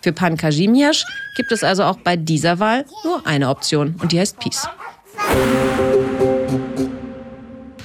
Für 0.01 0.11
Pan 0.11 0.35
Kazimierz 0.35 1.05
gibt 1.37 1.53
es 1.53 1.63
also 1.63 1.85
auch 1.85 1.95
bei 1.95 2.17
dieser 2.17 2.59
Wahl 2.59 2.83
nur 3.05 3.25
eine 3.25 3.47
Option 3.47 3.95
und 4.01 4.11
die 4.11 4.19
heißt 4.19 4.37
Peace. 4.37 4.67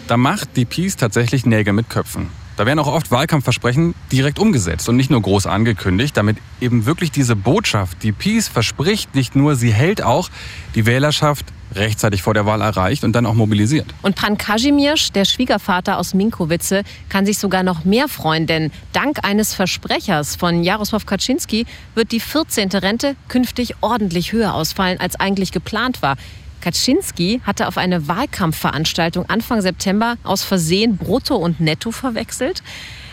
Da 0.09 0.17
macht 0.17 0.57
die 0.57 0.65
Peace 0.65 0.97
tatsächlich 0.97 1.47
Nägel 1.47 1.75
mit 1.75 1.89
Köpfen. 1.89 2.29
Da 2.57 2.67
werden 2.67 2.81
auch 2.81 2.93
oft 2.93 3.13
Wahlkampfversprechen 3.13 3.95
direkt 4.11 4.41
umgesetzt 4.41 4.89
und 4.89 4.97
nicht 4.97 5.13
nur 5.13 5.23
groß 5.23 5.47
angekündigt, 5.47 6.17
damit 6.17 6.39
eben 6.61 6.87
wirklich 6.87 7.13
diese 7.13 7.37
Botschaft, 7.37 8.03
die 8.03 8.11
Peace 8.11 8.49
verspricht, 8.49 9.15
nicht 9.15 9.37
nur, 9.37 9.55
sie 9.55 9.73
hält 9.73 10.03
auch 10.03 10.29
die 10.75 10.87
Wählerschaft 10.87 11.47
rechtzeitig 11.75 12.23
vor 12.23 12.35
der 12.35 12.47
Wahl 12.47 12.61
erreicht 12.61 13.05
und 13.05 13.13
dann 13.13 13.27
auch 13.27 13.35
mobilisiert. 13.35 13.87
Und 14.03 14.17
Pan 14.17 14.39
Kazimierz, 14.39 15.13
der 15.13 15.25
Schwiegervater 15.25 15.99
aus 15.99 16.15
Minkowice, 16.15 16.83
kann 17.09 17.27
sich 17.27 17.39
sogar 17.39 17.63
noch 17.63 17.85
mehr 17.85 18.09
freuen, 18.09 18.47
denn 18.47 18.71
dank 18.93 19.25
eines 19.25 19.55
Versprechers 19.55 20.37
von 20.37 20.63
Jarosław 20.63 21.05
Kaczynski 21.07 21.67
wird 21.95 22.13
die 22.13 22.21
14. 22.21 22.71
Rente 22.71 23.17
künftig 23.29 23.75
ordentlich 23.81 24.33
höher 24.33 24.55
ausfallen, 24.55 24.99
als 25.01 25.19
eigentlich 25.19 25.53
geplant 25.53 26.03
war. 26.03 26.17
Kaczynski 26.61 27.41
hatte 27.45 27.69
auf 27.69 27.79
eine 27.79 28.07
Wahlkampfveranstaltung 28.07 29.29
Anfang 29.29 29.63
September 29.63 30.17
aus 30.25 30.43
Versehen 30.43 30.97
Brutto 30.97 31.37
und 31.37 31.61
Netto 31.61 31.91
verwechselt. 31.91 32.63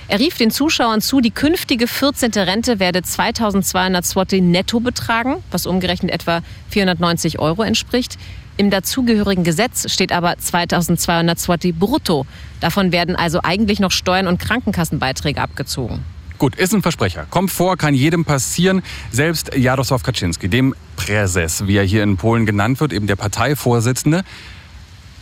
Er 0.10 0.20
rief 0.20 0.38
den 0.38 0.52
Zuschauern 0.52 1.02
zu, 1.02 1.20
die 1.20 1.32
künftige 1.32 1.86
14. 1.86 2.32
Rente 2.32 2.80
werde 2.80 3.02
2200 3.02 4.06
Zloty 4.06 4.40
netto 4.40 4.80
betragen, 4.80 5.44
was 5.52 5.66
umgerechnet 5.66 6.12
etwa 6.12 6.42
490 6.70 7.40
Euro 7.40 7.64
entspricht. 7.64 8.18
Im 8.58 8.72
dazugehörigen 8.72 9.44
Gesetz 9.44 9.92
steht 9.92 10.12
aber 10.12 10.36
2200 10.38 11.38
Zloty 11.38 11.72
brutto. 11.72 12.26
Davon 12.60 12.92
werden 12.92 13.16
also 13.16 13.40
eigentlich 13.44 13.80
noch 13.80 13.92
Steuern 13.92 14.26
und 14.26 14.40
Krankenkassenbeiträge 14.40 15.40
abgezogen. 15.40 16.04
Gut, 16.40 16.56
ist 16.56 16.74
ein 16.74 16.82
Versprecher. 16.82 17.28
Kommt 17.30 17.52
vor, 17.52 17.78
kann 17.78 17.94
jedem 17.94 18.26
passieren. 18.26 18.82
Selbst 19.12 19.54
Jarosław 19.54 20.04
Kaczynski, 20.04 20.50
dem 20.50 20.74
Präses, 20.96 21.68
wie 21.68 21.78
er 21.78 21.84
hier 21.84 22.02
in 22.02 22.18
Polen 22.18 22.46
genannt 22.48 22.80
wird, 22.80 22.94
eben 22.94 23.06
der 23.06 23.16
Parteivorsitzende. 23.16 24.24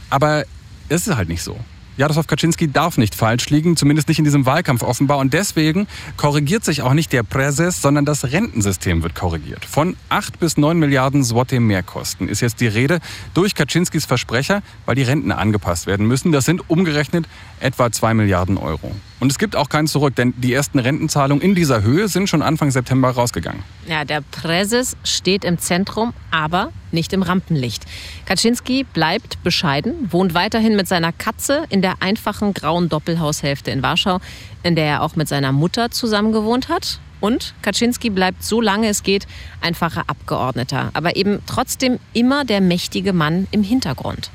Aber 0.09 0.43
es 0.87 1.07
ist 1.07 1.15
halt 1.15 1.27
nicht 1.27 1.43
so. 1.43 1.57
Jarosław 1.97 2.27
Kaczynski 2.27 2.67
darf 2.67 2.97
nicht 2.97 3.15
falsch 3.15 3.49
liegen, 3.49 3.77
zumindest 3.77 4.09
nicht 4.09 4.19
in 4.19 4.25
diesem 4.25 4.45
Wahlkampf 4.45 4.83
offenbar. 4.83 5.17
Und 5.19 5.33
deswegen 5.33 5.87
korrigiert 6.17 6.65
sich 6.65 6.81
auch 6.81 6.93
nicht 6.93 7.13
der 7.13 7.23
Präses, 7.23 7.81
sondern 7.81 8.03
das 8.03 8.31
Rentensystem 8.31 9.01
wird 9.01 9.15
korrigiert. 9.15 9.63
Von 9.63 9.95
8 10.09 10.39
bis 10.39 10.57
9 10.57 10.77
Milliarden 10.77 11.23
Zloty 11.23 11.59
Mehrkosten 11.59 12.27
ist 12.27 12.41
jetzt 12.41 12.59
die 12.59 12.67
Rede 12.67 12.99
durch 13.33 13.55
Kaczynskis 13.55 14.05
Versprecher, 14.05 14.61
weil 14.85 14.95
die 14.95 15.03
Renten 15.03 15.31
angepasst 15.31 15.87
werden 15.87 16.05
müssen. 16.05 16.31
Das 16.31 16.43
sind 16.45 16.69
umgerechnet 16.69 17.27
etwa 17.61 17.91
2 17.91 18.13
Milliarden 18.13 18.57
Euro. 18.57 18.91
Und 19.25 19.31
es 19.31 19.39
gibt 19.39 19.55
auch 19.55 19.69
kein 19.69 19.87
Zurück, 19.87 20.15
denn 20.15 20.35
die 20.37 20.53
ersten 20.53 20.77
Rentenzahlungen 20.77 21.41
in 21.43 21.55
dieser 21.55 21.81
Höhe 21.81 22.07
sind 22.07 22.29
schon 22.29 22.43
Anfang 22.43 22.69
September 22.69 23.09
rausgegangen. 23.09 23.63
Ja, 23.87 24.05
der 24.05 24.21
Präses 24.21 24.95
steht 25.03 25.43
im 25.43 25.57
Zentrum, 25.57 26.13
aber 26.29 26.71
nicht 26.91 27.11
im 27.11 27.23
Rampenlicht. 27.23 27.85
Kaczynski 28.27 28.83
bleibt 28.83 29.41
bescheiden, 29.41 30.11
wohnt 30.11 30.35
weiterhin 30.35 30.75
mit 30.75 30.87
seiner 30.87 31.11
Katze 31.11 31.63
in 31.69 31.81
der 31.81 32.03
einfachen 32.03 32.53
grauen 32.53 32.87
Doppelhaushälfte 32.87 33.71
in 33.71 33.81
Warschau, 33.81 34.19
in 34.61 34.75
der 34.75 34.85
er 34.85 35.01
auch 35.01 35.15
mit 35.15 35.27
seiner 35.27 35.51
Mutter 35.51 35.89
zusammen 35.89 36.31
gewohnt 36.31 36.69
hat. 36.69 36.99
Und 37.19 37.55
Kaczynski 37.63 38.11
bleibt 38.11 38.43
so 38.43 38.61
lange 38.61 38.89
es 38.89 39.01
geht 39.01 39.25
einfacher 39.59 40.03
Abgeordneter, 40.05 40.91
aber 40.93 41.15
eben 41.15 41.39
trotzdem 41.47 41.97
immer 42.13 42.45
der 42.45 42.61
mächtige 42.61 43.11
Mann 43.11 43.47
im 43.49 43.63
Hintergrund. 43.63 44.29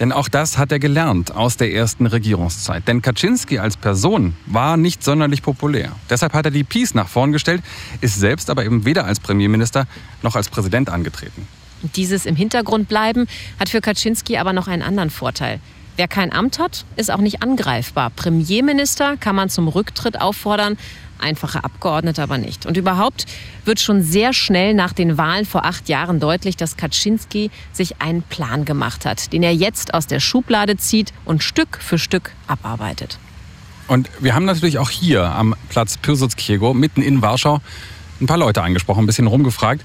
Denn 0.00 0.12
auch 0.12 0.28
das 0.28 0.58
hat 0.58 0.72
er 0.72 0.78
gelernt 0.78 1.34
aus 1.34 1.56
der 1.56 1.72
ersten 1.72 2.06
Regierungszeit. 2.06 2.86
Denn 2.86 3.00
Kaczynski 3.00 3.58
als 3.58 3.76
Person 3.76 4.36
war 4.46 4.76
nicht 4.76 5.02
sonderlich 5.02 5.42
populär. 5.42 5.92
Deshalb 6.10 6.34
hat 6.34 6.44
er 6.44 6.50
die 6.50 6.64
Peace 6.64 6.94
nach 6.94 7.08
vorn 7.08 7.32
gestellt, 7.32 7.62
ist 8.00 8.18
selbst 8.20 8.50
aber 8.50 8.64
eben 8.64 8.84
weder 8.84 9.04
als 9.04 9.20
Premierminister 9.20 9.86
noch 10.22 10.36
als 10.36 10.48
Präsident 10.48 10.90
angetreten. 10.90 11.48
Dieses 11.94 12.26
im 12.26 12.36
Hintergrund 12.36 12.88
bleiben 12.88 13.26
hat 13.58 13.68
für 13.68 13.80
Kaczynski 13.80 14.36
aber 14.36 14.52
noch 14.52 14.68
einen 14.68 14.82
anderen 14.82 15.10
Vorteil. 15.10 15.60
Wer 15.96 16.08
kein 16.08 16.30
Amt 16.30 16.58
hat, 16.58 16.84
ist 16.96 17.10
auch 17.10 17.20
nicht 17.20 17.42
angreifbar. 17.42 18.10
Premierminister 18.10 19.16
kann 19.16 19.34
man 19.34 19.48
zum 19.48 19.66
Rücktritt 19.66 20.20
auffordern, 20.20 20.76
einfache 21.20 21.64
Abgeordnete 21.64 22.22
aber 22.22 22.38
nicht. 22.38 22.66
Und 22.66 22.76
überhaupt 22.76 23.26
wird 23.64 23.80
schon 23.80 24.02
sehr 24.02 24.32
schnell 24.32 24.74
nach 24.74 24.92
den 24.92 25.18
Wahlen 25.18 25.44
vor 25.44 25.64
acht 25.64 25.88
Jahren 25.88 26.20
deutlich, 26.20 26.56
dass 26.56 26.76
Kaczynski 26.76 27.50
sich 27.72 28.00
einen 28.00 28.22
Plan 28.22 28.64
gemacht 28.64 29.06
hat, 29.06 29.32
den 29.32 29.42
er 29.42 29.54
jetzt 29.54 29.94
aus 29.94 30.06
der 30.06 30.20
Schublade 30.20 30.76
zieht 30.76 31.12
und 31.24 31.42
Stück 31.42 31.78
für 31.80 31.98
Stück 31.98 32.32
abarbeitet. 32.46 33.18
Und 33.88 34.10
wir 34.20 34.34
haben 34.34 34.44
natürlich 34.44 34.78
auch 34.78 34.90
hier 34.90 35.24
am 35.24 35.54
Platz 35.68 35.96
Pyrsuckiego, 35.96 36.74
mitten 36.74 37.02
in 37.02 37.22
Warschau, 37.22 37.60
ein 38.20 38.26
paar 38.26 38.38
Leute 38.38 38.62
angesprochen, 38.62 39.04
ein 39.04 39.06
bisschen 39.06 39.26
rumgefragt 39.26 39.84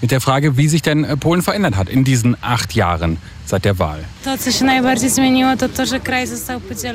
mit 0.00 0.10
der 0.10 0.20
Frage, 0.20 0.56
wie 0.56 0.68
sich 0.68 0.82
denn 0.82 1.04
äh, 1.04 1.16
Polen 1.16 1.42
verändert 1.42 1.76
hat 1.76 1.88
in 1.88 2.04
diesen 2.04 2.36
acht 2.42 2.74
Jahren 2.74 3.18
seit 3.46 3.64
der 3.64 3.78
Wahl. 3.78 4.04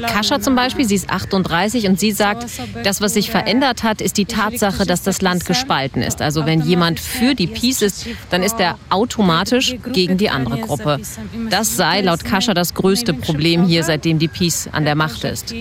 Kascha 0.07 0.41
zum 0.41 0.55
Beispiel, 0.55 0.85
sie 0.85 0.95
ist 0.95 1.09
38 1.09 1.87
und 1.87 1.99
sie 1.99 2.11
sagt, 2.11 2.45
das, 2.83 3.01
was 3.01 3.13
sich 3.13 3.31
verändert 3.31 3.83
hat, 3.83 4.01
ist 4.01 4.17
die 4.17 4.25
Tatsache, 4.25 4.85
dass 4.85 5.01
das 5.01 5.21
Land 5.21 5.45
gespalten 5.45 6.01
ist. 6.01 6.21
Also 6.21 6.45
wenn 6.45 6.61
jemand 6.61 6.99
für 6.99 7.35
die 7.35 7.47
Peace 7.47 7.81
ist, 7.81 8.05
dann 8.29 8.43
ist 8.43 8.59
er 8.59 8.77
automatisch 8.89 9.77
gegen 9.93 10.17
die 10.17 10.29
andere 10.29 10.59
Gruppe. 10.59 10.99
Das 11.49 11.77
sei 11.77 12.01
laut 12.01 12.25
Kascha 12.25 12.53
das 12.53 12.73
größte 12.73 13.13
Problem 13.13 13.65
hier, 13.65 13.83
seitdem 13.83 14.19
die 14.19 14.27
Peace 14.27 14.67
an 14.71 14.83
der 14.83 14.95
Macht 14.95 15.23
ist. 15.23 15.53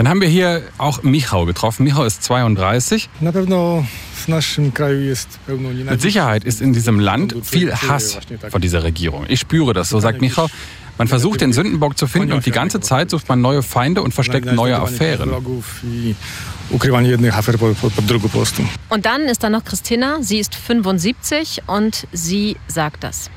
Dann 0.00 0.08
haben 0.08 0.22
wir 0.22 0.28
hier 0.28 0.62
auch 0.78 1.02
Michał 1.02 1.44
getroffen. 1.44 1.84
Michał 1.84 2.06
ist 2.06 2.24
32. 2.24 3.10
Mit 3.20 3.34
Sicherheit 6.00 6.44
ist 6.44 6.62
in 6.62 6.72
diesem 6.72 6.98
Land 6.98 7.36
viel 7.42 7.74
Hass 7.74 8.18
von 8.48 8.62
dieser 8.62 8.82
Regierung. 8.82 9.26
Ich 9.28 9.40
spüre 9.40 9.74
das, 9.74 9.90
so 9.90 10.00
sagt 10.00 10.22
Michał. 10.22 10.48
Man 10.96 11.06
versucht, 11.06 11.42
den 11.42 11.52
Sündenbock 11.52 11.98
zu 11.98 12.06
finden 12.06 12.32
und 12.32 12.46
die 12.46 12.50
ganze 12.50 12.80
Zeit 12.80 13.10
sucht 13.10 13.28
man 13.28 13.42
neue 13.42 13.62
Feinde 13.62 14.02
und 14.02 14.14
versteckt 14.14 14.50
neue 14.50 14.78
Affären. 14.78 15.30
Und 18.88 19.04
dann 19.04 19.20
ist 19.20 19.42
da 19.42 19.50
noch 19.50 19.66
Christina, 19.66 20.22
sie 20.22 20.38
ist 20.38 20.54
75 20.54 21.64
und 21.66 22.06
sie 22.10 22.56
sagt 22.68 23.04
das. 23.04 23.30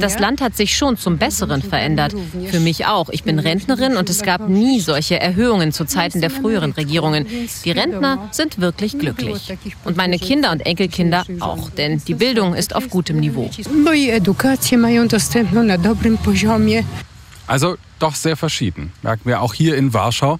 Das 0.00 0.18
Land 0.18 0.40
hat 0.40 0.56
sich 0.56 0.76
schon 0.76 0.96
zum 0.96 1.18
Besseren 1.18 1.62
verändert. 1.62 2.14
Für 2.50 2.60
mich 2.60 2.86
auch. 2.86 3.08
Ich 3.10 3.24
bin 3.24 3.38
Rentnerin 3.38 3.96
und 3.96 4.08
es 4.08 4.22
gab 4.22 4.48
nie 4.48 4.80
solche 4.80 5.18
Erhöhungen 5.20 5.72
zu 5.72 5.84
Zeiten 5.84 6.20
der 6.20 6.30
früheren 6.30 6.72
Regierungen. 6.72 7.26
Die 7.64 7.70
Rentner 7.70 8.28
sind 8.30 8.60
wirklich 8.60 8.98
glücklich. 8.98 9.52
Und 9.84 9.96
meine 9.96 10.18
Kinder 10.18 10.52
und 10.52 10.64
Enkelkinder 10.64 11.24
auch, 11.40 11.70
denn 11.70 12.00
die 12.06 12.14
Bildung 12.14 12.54
ist 12.54 12.74
auf 12.74 12.88
gutem 12.88 13.18
Niveau. 13.18 13.50
Also 17.46 17.76
doch 17.98 18.14
sehr 18.14 18.36
verschieden, 18.36 18.92
merken 19.02 19.22
wir 19.24 19.42
auch 19.42 19.54
hier 19.54 19.76
in 19.76 19.92
Warschau. 19.92 20.38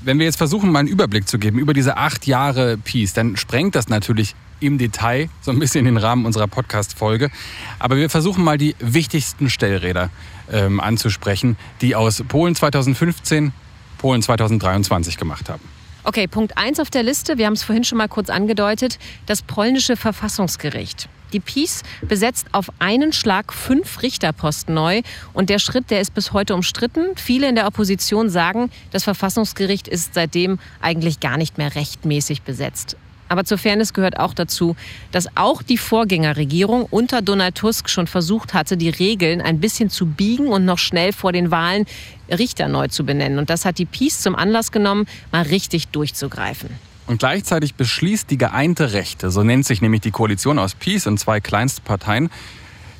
Wenn 0.00 0.18
wir 0.18 0.26
jetzt 0.26 0.38
versuchen, 0.38 0.70
mal 0.70 0.80
einen 0.80 0.88
Überblick 0.88 1.28
zu 1.28 1.38
geben 1.38 1.58
über 1.58 1.74
diese 1.74 1.96
acht 1.96 2.26
Jahre 2.26 2.76
Peace, 2.78 3.12
dann 3.14 3.36
sprengt 3.36 3.74
das 3.74 3.88
natürlich 3.88 4.34
im 4.60 4.78
Detail, 4.78 5.28
so 5.40 5.50
ein 5.50 5.58
bisschen 5.58 5.84
den 5.84 5.96
Rahmen 5.96 6.24
unserer 6.24 6.46
Podcast-Folge. 6.46 7.30
Aber 7.78 7.96
wir 7.96 8.08
versuchen 8.10 8.44
mal 8.44 8.58
die 8.58 8.74
wichtigsten 8.78 9.50
Stellräder 9.50 10.10
ähm, 10.52 10.80
anzusprechen, 10.80 11.56
die 11.80 11.94
aus 11.94 12.22
Polen 12.26 12.54
2015, 12.54 13.52
Polen 13.98 14.22
2023 14.22 15.16
gemacht 15.16 15.48
haben. 15.48 15.62
Okay, 16.04 16.26
Punkt 16.26 16.56
1 16.56 16.80
auf 16.80 16.90
der 16.90 17.02
Liste, 17.02 17.36
wir 17.36 17.46
haben 17.46 17.54
es 17.54 17.62
vorhin 17.62 17.84
schon 17.84 17.98
mal 17.98 18.08
kurz 18.08 18.30
angedeutet, 18.30 18.98
das 19.26 19.42
polnische 19.42 19.96
Verfassungsgericht. 19.96 21.08
Die 21.32 21.40
PiS 21.40 21.82
besetzt 22.02 22.46
auf 22.52 22.70
einen 22.78 23.12
Schlag 23.12 23.52
fünf 23.52 24.02
Richterposten 24.02 24.74
neu. 24.74 25.02
Und 25.32 25.50
der 25.50 25.58
Schritt, 25.58 25.90
der 25.90 26.00
ist 26.00 26.14
bis 26.14 26.32
heute 26.32 26.54
umstritten. 26.54 27.16
Viele 27.16 27.48
in 27.48 27.54
der 27.54 27.66
Opposition 27.66 28.30
sagen, 28.30 28.70
das 28.90 29.04
Verfassungsgericht 29.04 29.88
ist 29.88 30.14
seitdem 30.14 30.58
eigentlich 30.80 31.20
gar 31.20 31.36
nicht 31.36 31.58
mehr 31.58 31.74
rechtmäßig 31.74 32.42
besetzt. 32.42 32.96
Aber 33.28 33.44
zur 33.44 33.58
Fairness 33.58 33.92
gehört 33.92 34.18
auch 34.18 34.32
dazu, 34.32 34.74
dass 35.12 35.36
auch 35.36 35.62
die 35.62 35.76
Vorgängerregierung 35.76 36.86
unter 36.90 37.20
Donald 37.20 37.56
Tusk 37.56 37.90
schon 37.90 38.06
versucht 38.06 38.54
hatte, 38.54 38.76
die 38.76 38.88
Regeln 38.88 39.42
ein 39.42 39.60
bisschen 39.60 39.90
zu 39.90 40.06
biegen 40.06 40.48
und 40.48 40.64
noch 40.64 40.78
schnell 40.78 41.12
vor 41.12 41.32
den 41.32 41.50
Wahlen 41.50 41.84
Richter 42.30 42.68
neu 42.68 42.88
zu 42.88 43.04
benennen. 43.04 43.38
Und 43.38 43.50
das 43.50 43.64
hat 43.64 43.78
die 43.78 43.84
Peace 43.84 44.20
zum 44.20 44.34
Anlass 44.34 44.72
genommen, 44.72 45.06
mal 45.30 45.42
richtig 45.42 45.88
durchzugreifen. 45.88 46.70
Und 47.08 47.18
gleichzeitig 47.18 47.74
beschließt 47.74 48.30
die 48.30 48.36
geeinte 48.36 48.92
Rechte, 48.92 49.30
so 49.30 49.42
nennt 49.42 49.64
sich 49.66 49.80
nämlich 49.80 50.02
die 50.02 50.10
Koalition 50.10 50.58
aus 50.58 50.74
Peace 50.74 51.06
und 51.06 51.18
zwei 51.18 51.40
Kleinstparteien, 51.40 52.28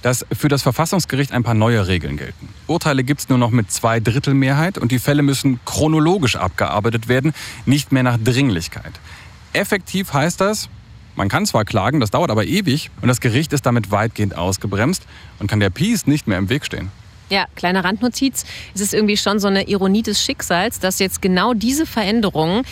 dass 0.00 0.24
für 0.32 0.48
das 0.48 0.62
Verfassungsgericht 0.62 1.32
ein 1.32 1.42
paar 1.42 1.52
neue 1.52 1.86
Regeln 1.88 2.16
gelten. 2.16 2.48
Urteile 2.66 3.04
gibt 3.04 3.20
es 3.20 3.28
nur 3.28 3.36
noch 3.36 3.50
mit 3.50 3.70
zwei 3.70 4.00
Drittel 4.00 4.32
Mehrheit 4.32 4.78
und 4.78 4.92
die 4.92 4.98
Fälle 4.98 5.20
müssen 5.20 5.60
chronologisch 5.66 6.36
abgearbeitet 6.36 7.08
werden, 7.08 7.34
nicht 7.66 7.92
mehr 7.92 8.02
nach 8.02 8.16
Dringlichkeit. 8.16 8.92
Effektiv 9.52 10.14
heißt 10.14 10.40
das, 10.40 10.70
man 11.14 11.28
kann 11.28 11.44
zwar 11.44 11.66
klagen, 11.66 12.00
das 12.00 12.10
dauert 12.10 12.30
aber 12.30 12.46
ewig 12.46 12.90
und 13.02 13.08
das 13.08 13.20
Gericht 13.20 13.52
ist 13.52 13.66
damit 13.66 13.90
weitgehend 13.90 14.38
ausgebremst 14.38 15.04
und 15.38 15.50
kann 15.50 15.60
der 15.60 15.70
Peace 15.70 16.06
nicht 16.06 16.26
mehr 16.26 16.38
im 16.38 16.48
Weg 16.48 16.64
stehen. 16.64 16.90
Ja, 17.28 17.44
kleine 17.56 17.84
Randnotiz. 17.84 18.46
Es 18.74 18.80
ist 18.80 18.94
irgendwie 18.94 19.18
schon 19.18 19.38
so 19.38 19.48
eine 19.48 19.68
Ironie 19.68 20.02
des 20.02 20.22
Schicksals, 20.22 20.78
dass 20.80 20.98
jetzt 20.98 21.20
genau 21.20 21.52
diese 21.52 21.84
Veränderungen 21.84 22.62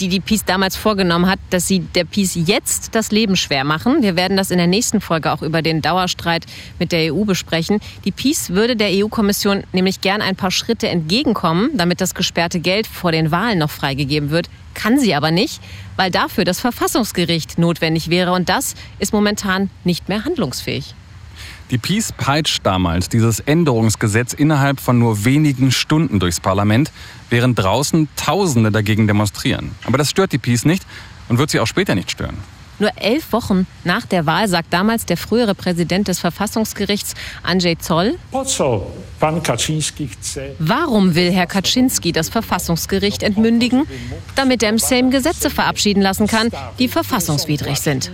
die 0.00 0.08
die 0.08 0.20
Peace 0.20 0.44
damals 0.44 0.76
vorgenommen 0.76 1.26
hat, 1.26 1.38
dass 1.50 1.66
sie 1.66 1.80
der 1.80 2.04
Peace 2.04 2.34
jetzt 2.34 2.94
das 2.94 3.10
Leben 3.10 3.36
schwer 3.36 3.64
machen. 3.64 4.02
Wir 4.02 4.16
werden 4.16 4.36
das 4.36 4.50
in 4.50 4.58
der 4.58 4.66
nächsten 4.66 5.00
Folge 5.00 5.30
auch 5.32 5.42
über 5.42 5.62
den 5.62 5.82
Dauerstreit 5.82 6.46
mit 6.78 6.92
der 6.92 7.14
EU 7.14 7.24
besprechen. 7.24 7.80
Die 8.04 8.12
Peace 8.12 8.50
würde 8.50 8.76
der 8.76 8.88
EU-Kommission 8.90 9.64
nämlich 9.72 10.00
gern 10.00 10.22
ein 10.22 10.36
paar 10.36 10.50
Schritte 10.50 10.88
entgegenkommen, 10.88 11.70
damit 11.74 12.00
das 12.00 12.14
gesperrte 12.14 12.60
Geld 12.60 12.86
vor 12.86 13.12
den 13.12 13.30
Wahlen 13.30 13.58
noch 13.58 13.70
freigegeben 13.70 14.30
wird. 14.30 14.48
Kann 14.74 14.98
sie 14.98 15.14
aber 15.14 15.30
nicht, 15.30 15.60
weil 15.96 16.10
dafür 16.10 16.44
das 16.44 16.60
Verfassungsgericht 16.60 17.58
notwendig 17.58 18.08
wäre. 18.08 18.32
Und 18.32 18.48
das 18.48 18.74
ist 18.98 19.12
momentan 19.12 19.68
nicht 19.84 20.08
mehr 20.08 20.24
handlungsfähig. 20.24 20.94
Die 21.70 21.78
Peace 21.78 22.12
peitscht 22.12 22.66
damals 22.66 23.08
dieses 23.08 23.38
Änderungsgesetz 23.38 24.32
innerhalb 24.32 24.80
von 24.80 24.98
nur 24.98 25.24
wenigen 25.24 25.70
Stunden 25.70 26.18
durchs 26.18 26.40
Parlament, 26.40 26.90
während 27.28 27.58
draußen 27.58 28.08
Tausende 28.16 28.72
dagegen 28.72 29.06
demonstrieren. 29.06 29.70
Aber 29.84 29.96
das 29.96 30.10
stört 30.10 30.32
die 30.32 30.38
Peace 30.38 30.64
nicht 30.64 30.82
und 31.28 31.38
wird 31.38 31.50
sie 31.50 31.60
auch 31.60 31.68
später 31.68 31.94
nicht 31.94 32.10
stören. 32.10 32.36
Nur 32.80 32.90
elf 32.96 33.32
Wochen 33.32 33.66
nach 33.84 34.06
der 34.06 34.26
Wahl 34.26 34.48
sagt 34.48 34.72
damals 34.72 35.04
der 35.04 35.18
frühere 35.18 35.54
Präsident 35.54 36.08
des 36.08 36.18
Verfassungsgerichts, 36.18 37.14
Andrzej 37.42 37.78
Zoll, 37.78 38.18
Warum 40.58 41.14
will 41.14 41.30
Herr 41.30 41.46
Kaczynski 41.46 42.12
das 42.12 42.30
Verfassungsgericht 42.30 43.22
entmündigen? 43.22 43.84
Damit 44.34 44.62
er 44.62 44.70
im 44.70 44.78
Sejm 44.78 45.10
Gesetze 45.10 45.50
verabschieden 45.50 46.00
lassen 46.02 46.26
kann, 46.26 46.48
die 46.78 46.88
verfassungswidrig 46.88 47.78
sind. 47.78 48.10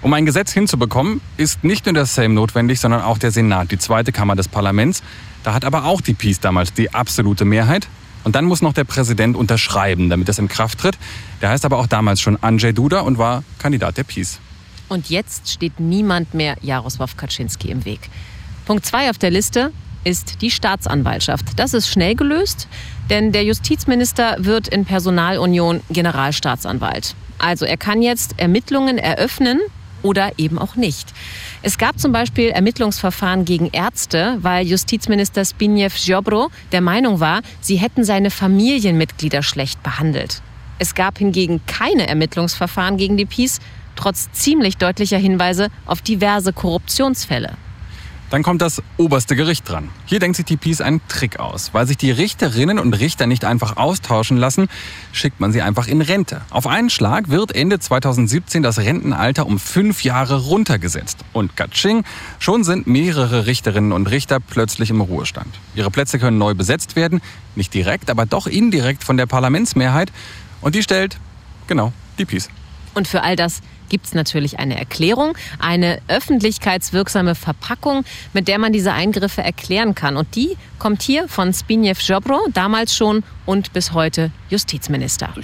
Um 0.00 0.12
ein 0.12 0.26
Gesetz 0.26 0.52
hinzubekommen, 0.52 1.20
ist 1.36 1.64
nicht 1.64 1.86
nur 1.86 1.92
der 1.92 2.06
Sejm 2.06 2.32
notwendig, 2.32 2.78
sondern 2.78 3.02
auch 3.02 3.18
der 3.18 3.32
Senat, 3.32 3.72
die 3.72 3.78
zweite 3.78 4.12
Kammer 4.12 4.36
des 4.36 4.46
Parlaments. 4.46 5.02
Da 5.42 5.54
hat 5.54 5.64
aber 5.64 5.84
auch 5.84 6.00
die 6.00 6.14
Peace 6.14 6.38
damals 6.38 6.72
die 6.72 6.94
absolute 6.94 7.44
Mehrheit. 7.44 7.88
Und 8.22 8.36
dann 8.36 8.44
muss 8.44 8.62
noch 8.62 8.72
der 8.72 8.84
Präsident 8.84 9.36
unterschreiben, 9.36 10.08
damit 10.08 10.28
es 10.28 10.38
in 10.38 10.46
Kraft 10.46 10.78
tritt. 10.78 10.96
Der 11.42 11.50
heißt 11.50 11.64
aber 11.64 11.78
auch 11.78 11.88
damals 11.88 12.20
schon 12.20 12.36
Andrzej 12.40 12.74
Duda 12.74 13.00
und 13.00 13.18
war 13.18 13.42
Kandidat 13.58 13.96
der 13.96 14.04
Peace. 14.04 14.38
Und 14.88 15.10
jetzt 15.10 15.50
steht 15.50 15.80
niemand 15.80 16.32
mehr 16.32 16.56
Jaroslaw 16.62 17.10
Kaczynski 17.16 17.70
im 17.70 17.84
Weg. 17.84 18.08
Punkt 18.66 18.86
2 18.86 19.10
auf 19.10 19.18
der 19.18 19.30
Liste 19.30 19.72
ist 20.04 20.42
die 20.42 20.50
Staatsanwaltschaft. 20.50 21.44
Das 21.56 21.74
ist 21.74 21.88
schnell 21.88 22.14
gelöst, 22.14 22.68
denn 23.10 23.32
der 23.32 23.44
Justizminister 23.44 24.36
wird 24.38 24.68
in 24.68 24.84
Personalunion 24.84 25.80
Generalstaatsanwalt. 25.90 27.16
Also 27.38 27.64
er 27.64 27.76
kann 27.76 28.00
jetzt 28.00 28.38
Ermittlungen 28.38 28.98
eröffnen 28.98 29.60
oder 30.02 30.32
eben 30.38 30.58
auch 30.58 30.76
nicht. 30.76 31.12
Es 31.62 31.78
gab 31.78 31.98
zum 31.98 32.12
Beispiel 32.12 32.50
Ermittlungsverfahren 32.50 33.44
gegen 33.44 33.70
Ärzte, 33.72 34.38
weil 34.40 34.66
Justizminister 34.66 35.44
Zbigniew 35.44 35.90
Ziobro 35.90 36.50
der 36.72 36.80
Meinung 36.80 37.20
war, 37.20 37.42
sie 37.60 37.76
hätten 37.76 38.04
seine 38.04 38.30
Familienmitglieder 38.30 39.42
schlecht 39.42 39.82
behandelt. 39.82 40.42
Es 40.78 40.94
gab 40.94 41.18
hingegen 41.18 41.60
keine 41.66 42.08
Ermittlungsverfahren 42.08 42.96
gegen 42.96 43.16
die 43.16 43.26
PiS, 43.26 43.58
trotz 43.96 44.30
ziemlich 44.32 44.76
deutlicher 44.76 45.18
Hinweise 45.18 45.68
auf 45.86 46.02
diverse 46.02 46.52
Korruptionsfälle. 46.52 47.52
Dann 48.30 48.42
kommt 48.42 48.60
das 48.60 48.82
oberste 48.98 49.36
Gericht 49.36 49.68
dran. 49.68 49.88
Hier 50.04 50.18
denkt 50.18 50.36
sich 50.36 50.44
die 50.44 50.58
Peace 50.58 50.82
einen 50.82 51.00
Trick 51.08 51.40
aus. 51.40 51.72
Weil 51.72 51.86
sich 51.86 51.96
die 51.96 52.10
Richterinnen 52.10 52.78
und 52.78 52.92
Richter 52.92 53.26
nicht 53.26 53.46
einfach 53.46 53.76
austauschen 53.78 54.36
lassen, 54.36 54.68
schickt 55.12 55.40
man 55.40 55.50
sie 55.52 55.62
einfach 55.62 55.86
in 55.86 56.02
Rente. 56.02 56.42
Auf 56.50 56.66
einen 56.66 56.90
Schlag 56.90 57.30
wird 57.30 57.54
Ende 57.54 57.78
2017 57.78 58.62
das 58.62 58.78
Rentenalter 58.78 59.46
um 59.46 59.58
fünf 59.58 60.04
Jahre 60.04 60.42
runtergesetzt. 60.42 61.18
Und 61.32 61.56
Katsching, 61.56 62.04
schon 62.38 62.64
sind 62.64 62.86
mehrere 62.86 63.46
Richterinnen 63.46 63.92
und 63.92 64.08
Richter 64.08 64.40
plötzlich 64.40 64.90
im 64.90 65.00
Ruhestand. 65.00 65.54
Ihre 65.74 65.90
Plätze 65.90 66.18
können 66.18 66.36
neu 66.36 66.54
besetzt 66.54 66.96
werden, 66.96 67.22
nicht 67.56 67.72
direkt, 67.72 68.10
aber 68.10 68.26
doch 68.26 68.46
indirekt 68.46 69.04
von 69.04 69.16
der 69.16 69.26
Parlamentsmehrheit. 69.26 70.12
Und 70.60 70.74
die 70.74 70.82
stellt, 70.82 71.18
genau, 71.66 71.92
die 72.18 72.26
Peace. 72.26 72.50
Und 72.94 73.08
für 73.08 73.22
all 73.22 73.36
das 73.36 73.62
gibt 73.88 74.06
es 74.06 74.14
natürlich 74.14 74.58
eine 74.58 74.78
Erklärung, 74.78 75.36
eine 75.58 76.00
öffentlichkeitswirksame 76.08 77.34
Verpackung, 77.34 78.04
mit 78.32 78.48
der 78.48 78.58
man 78.58 78.72
diese 78.72 78.92
Eingriffe 78.92 79.42
erklären 79.42 79.94
kann. 79.94 80.16
Und 80.16 80.34
die 80.34 80.56
kommt 80.78 81.02
hier 81.02 81.28
von 81.28 81.52
Zbigniew 81.52 81.94
Ziobro, 81.94 82.40
damals 82.52 82.94
schon 82.94 83.24
und 83.46 83.72
bis 83.72 83.92
heute 83.92 84.30
Justizminister. 84.48 85.34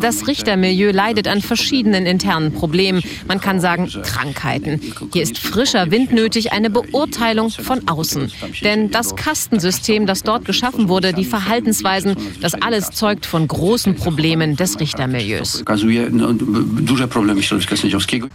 Das 0.00 0.26
Richtermilieu 0.26 0.90
leidet 0.92 1.28
an 1.28 1.40
verschiedenen 1.40 2.06
internen 2.06 2.52
Problemen. 2.52 3.02
Man 3.26 3.40
kann 3.40 3.60
sagen 3.60 3.88
Krankheiten. 4.02 4.80
Hier 5.12 5.22
ist 5.22 5.38
frischer 5.38 5.90
Wind 5.90 6.12
nötig, 6.12 6.52
eine 6.52 6.70
Beurteilung 6.70 7.50
von 7.50 7.88
außen. 7.88 8.32
Denn 8.62 8.90
das 8.90 9.16
Kastensystem, 9.16 10.06
das 10.06 10.22
dort 10.22 10.44
geschaffen 10.44 10.88
wurde, 10.88 11.12
die 11.12 11.24
Verhaltensweisen, 11.24 12.16
das 12.40 12.54
alles 12.54 12.90
zeugt 12.90 13.26
von 13.26 13.46
großen 13.46 13.94
Problemen 13.96 14.56
des 14.56 14.80
Richtermilieus. 14.80 15.64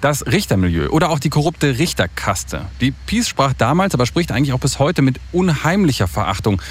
Das 0.02 0.26
Richtermilieu 0.26 0.90
oder 0.90 1.10
auch 1.10 1.20
die 1.20 1.30
korrupte 1.30 1.80
Richterkaste. 1.80 2.66
Die 2.82 2.92
Peace 2.92 3.28
sprach 3.28 3.54
damals, 3.54 3.94
aber 3.94 4.06
spricht 4.06 4.32
eigentlich 4.32 4.54
auch 4.54 4.60
bis 4.60 4.80
heute 4.80 5.02
mit 5.02 5.20
unheimlicher 5.32 6.08
Verachtung 6.08 6.62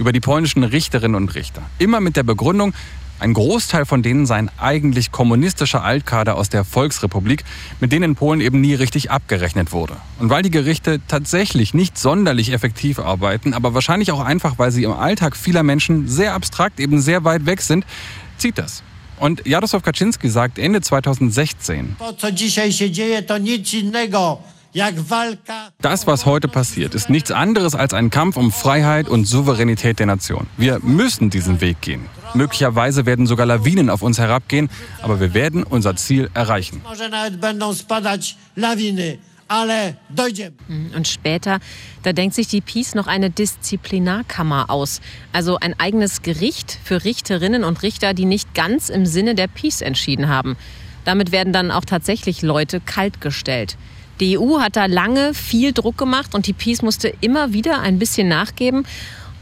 über 0.00 0.12
die 0.12 0.20
polnischen 0.20 0.64
Richterinnen 0.64 1.14
und 1.14 1.34
Richter. 1.34 1.62
Immer 1.78 2.00
mit 2.00 2.16
der 2.16 2.22
Begründung, 2.22 2.72
ein 3.20 3.34
Großteil 3.34 3.84
von 3.84 4.02
denen 4.02 4.24
seien 4.24 4.50
eigentlich 4.56 5.12
kommunistische 5.12 5.82
Altkader 5.82 6.36
aus 6.36 6.48
der 6.48 6.64
Volksrepublik, 6.64 7.44
mit 7.78 7.92
denen 7.92 8.04
in 8.04 8.14
Polen 8.16 8.40
eben 8.40 8.62
nie 8.62 8.72
richtig 8.72 9.10
abgerechnet 9.10 9.72
wurde. 9.72 9.94
Und 10.18 10.30
weil 10.30 10.42
die 10.42 10.50
Gerichte 10.50 11.00
tatsächlich 11.06 11.74
nicht 11.74 11.98
sonderlich 11.98 12.50
effektiv 12.50 12.98
arbeiten, 12.98 13.52
aber 13.52 13.74
wahrscheinlich 13.74 14.10
auch 14.10 14.20
einfach, 14.20 14.58
weil 14.58 14.70
sie 14.72 14.84
im 14.84 14.92
Alltag 14.92 15.36
vieler 15.36 15.62
Menschen 15.62 16.08
sehr 16.08 16.32
abstrakt 16.32 16.80
eben 16.80 17.02
sehr 17.02 17.24
weit 17.24 17.44
weg 17.44 17.60
sind, 17.60 17.84
zieht 18.38 18.56
das. 18.56 18.82
Und 19.18 19.42
Jarosław 19.42 19.82
Kaczynski 19.82 20.30
sagt 20.30 20.58
Ende 20.58 20.80
2016, 20.80 21.96
das, 25.80 26.06
was 26.06 26.26
heute 26.26 26.48
passiert, 26.48 26.94
ist 26.94 27.10
nichts 27.10 27.30
anderes 27.30 27.74
als 27.74 27.92
ein 27.92 28.10
Kampf 28.10 28.36
um 28.36 28.52
Freiheit 28.52 29.08
und 29.08 29.24
Souveränität 29.24 29.98
der 29.98 30.06
Nation. 30.06 30.46
Wir 30.56 30.78
müssen 30.80 31.30
diesen 31.30 31.60
Weg 31.60 31.80
gehen. 31.80 32.06
Möglicherweise 32.34 33.06
werden 33.06 33.26
sogar 33.26 33.46
Lawinen 33.46 33.90
auf 33.90 34.02
uns 34.02 34.18
herabgehen, 34.18 34.70
aber 35.02 35.18
wir 35.18 35.34
werden 35.34 35.64
unser 35.64 35.96
Ziel 35.96 36.30
erreichen. 36.34 36.82
Und 40.94 41.08
später, 41.08 41.58
da 42.04 42.12
denkt 42.12 42.34
sich 42.36 42.46
die 42.46 42.60
Peace 42.60 42.94
noch 42.94 43.08
eine 43.08 43.30
Disziplinarkammer 43.30 44.70
aus. 44.70 45.00
Also 45.32 45.58
ein 45.58 45.74
eigenes 45.80 46.22
Gericht 46.22 46.78
für 46.84 47.02
Richterinnen 47.02 47.64
und 47.64 47.82
Richter, 47.82 48.14
die 48.14 48.26
nicht 48.26 48.54
ganz 48.54 48.88
im 48.90 49.06
Sinne 49.06 49.34
der 49.34 49.48
Peace 49.48 49.80
entschieden 49.80 50.28
haben. 50.28 50.56
Damit 51.04 51.32
werden 51.32 51.52
dann 51.52 51.72
auch 51.72 51.84
tatsächlich 51.84 52.42
Leute 52.42 52.78
kaltgestellt. 52.78 53.76
Die 54.20 54.38
EU 54.38 54.60
hat 54.60 54.76
da 54.76 54.84
lange 54.84 55.32
viel 55.32 55.72
Druck 55.72 55.96
gemacht 55.96 56.34
und 56.34 56.46
die 56.46 56.52
Peace 56.52 56.82
musste 56.82 57.12
immer 57.22 57.54
wieder 57.54 57.80
ein 57.80 57.98
bisschen 57.98 58.28
nachgeben. 58.28 58.84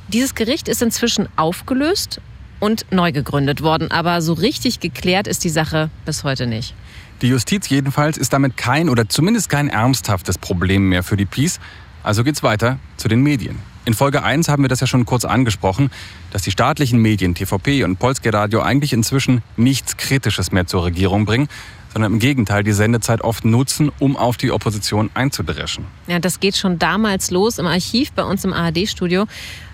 Dieses 0.07 0.37
Gericht 0.37 0.69
ist 0.69 0.83
inzwischen 0.83 1.29
aufgelöst 1.35 2.21
und 2.61 2.87
neu 2.93 3.11
gegründet 3.11 3.61
worden, 3.61 3.91
aber 3.91 4.23
so 4.23 4.35
richtig 4.35 4.79
geklärt 4.79 5.27
ist 5.27 5.43
die 5.43 5.49
Sache 5.49 5.91
bis 6.05 6.23
heute 6.23 6.47
nicht. 6.47 6.75
Die 7.23 7.29
Justiz 7.29 7.69
jedenfalls 7.69 8.17
ist 8.17 8.33
damit 8.33 8.57
kein 8.57 8.89
oder 8.89 9.09
zumindest 9.09 9.49
kein 9.49 9.69
ernsthaftes 9.69 10.39
Problem 10.39 10.89
mehr 10.89 11.03
für 11.03 11.17
die 11.17 11.27
Peace. 11.27 11.59
Also 12.05 12.23
geht's 12.23 12.45
weiter 12.45 12.79
zu 12.97 13.09
den 13.09 13.23
Medien. 13.23 13.59
In 13.85 13.95
Folge 13.95 14.23
1 14.23 14.49
haben 14.49 14.63
wir 14.63 14.69
das 14.69 14.81
ja 14.81 14.87
schon 14.87 15.07
kurz 15.07 15.25
angesprochen, 15.25 15.91
dass 16.31 16.43
die 16.43 16.51
staatlichen 16.51 17.01
Medien 17.01 17.35
TVP 17.35 17.83
und 17.85 17.99
Polskie 17.99 18.29
Radio 18.29 18.61
eigentlich 18.61 18.93
inzwischen 18.93 19.43
nichts 19.57 19.97
Kritisches 19.97 20.53
mehr 20.53 20.67
zur 20.67 20.85
Regierung 20.85 21.25
bringen, 21.25 21.49
sondern 21.93 22.13
im 22.13 22.19
Gegenteil 22.19 22.63
die 22.63 22.73
Sendezeit 22.73 23.23
oft 23.23 23.45
nutzen, 23.45 23.91
um 23.99 24.17
auf 24.17 24.37
die 24.37 24.51
Opposition 24.51 25.11
einzudreschen. 25.15 25.85
Ja, 26.07 26.19
das 26.19 26.41
geht 26.41 26.57
schon 26.57 26.79
damals 26.79 27.31
los 27.31 27.59
im 27.59 27.67
Archiv 27.67 28.13
bei 28.13 28.25
uns 28.25 28.45
im 28.45 28.53
ARD-Studio 28.53 29.27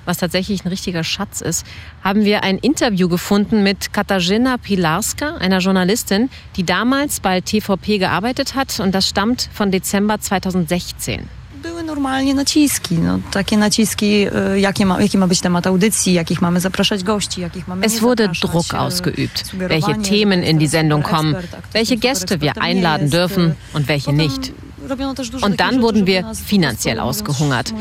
was 0.04 0.18
tatsächlich 0.18 0.64
ein 0.64 0.68
richtiger 0.68 1.04
Schatz 1.04 1.40
ist, 1.40 1.66
haben 2.02 2.24
wir 2.24 2.42
ein 2.42 2.58
Interview 2.58 3.08
gefunden 3.08 3.62
mit 3.62 3.92
Katarzyna 3.92 4.58
Pilarska, 4.58 5.36
einer 5.36 5.58
Journalistin, 5.58 6.30
die 6.56 6.64
damals 6.64 7.20
bei 7.20 7.40
TVP 7.40 7.98
gearbeitet 7.98 8.54
hat 8.54 8.80
und 8.80 8.94
das 8.94 9.08
stammt 9.08 9.48
von 9.52 9.70
Dezember 9.70 10.20
2016 10.20 11.20
były 11.20 11.43
normalnie 11.84 12.34
naciski. 12.34 12.98
No, 12.98 13.18
takie 13.30 13.56
naciski, 13.56 14.26
jakie 14.56 14.86
ma, 14.86 15.02
jaki 15.02 15.18
ma 15.18 15.26
być 15.26 15.40
temat 15.40 15.66
audycji, 15.66 16.12
jakich 16.12 16.42
mamy 16.42 16.60
zapraszać 16.60 17.04
gości, 17.04 17.40
jakich 17.40 17.68
mamy 17.68 17.86
Es 17.86 18.00
wurde 18.00 18.28
Druck 18.28 18.74
ausgeübt, 18.74 19.56
welche 19.68 19.94
Themen 19.94 20.42
in 20.42 20.58
die 20.58 20.68
Sendung 20.68 21.02
kommen, 21.02 21.36
welche 21.72 21.96
Gäste 21.96 22.40
wir 22.40 22.52
einladen 22.58 23.10
dürfen 23.10 23.54
und 23.74 23.88
welche 23.88 24.12
nicht. 24.12 24.52
Und 25.42 25.60
dann 25.60 25.82
wurden 25.82 26.06
wir 26.06 26.34
finanziell 26.34 27.00
ausgehungert. 27.00 27.74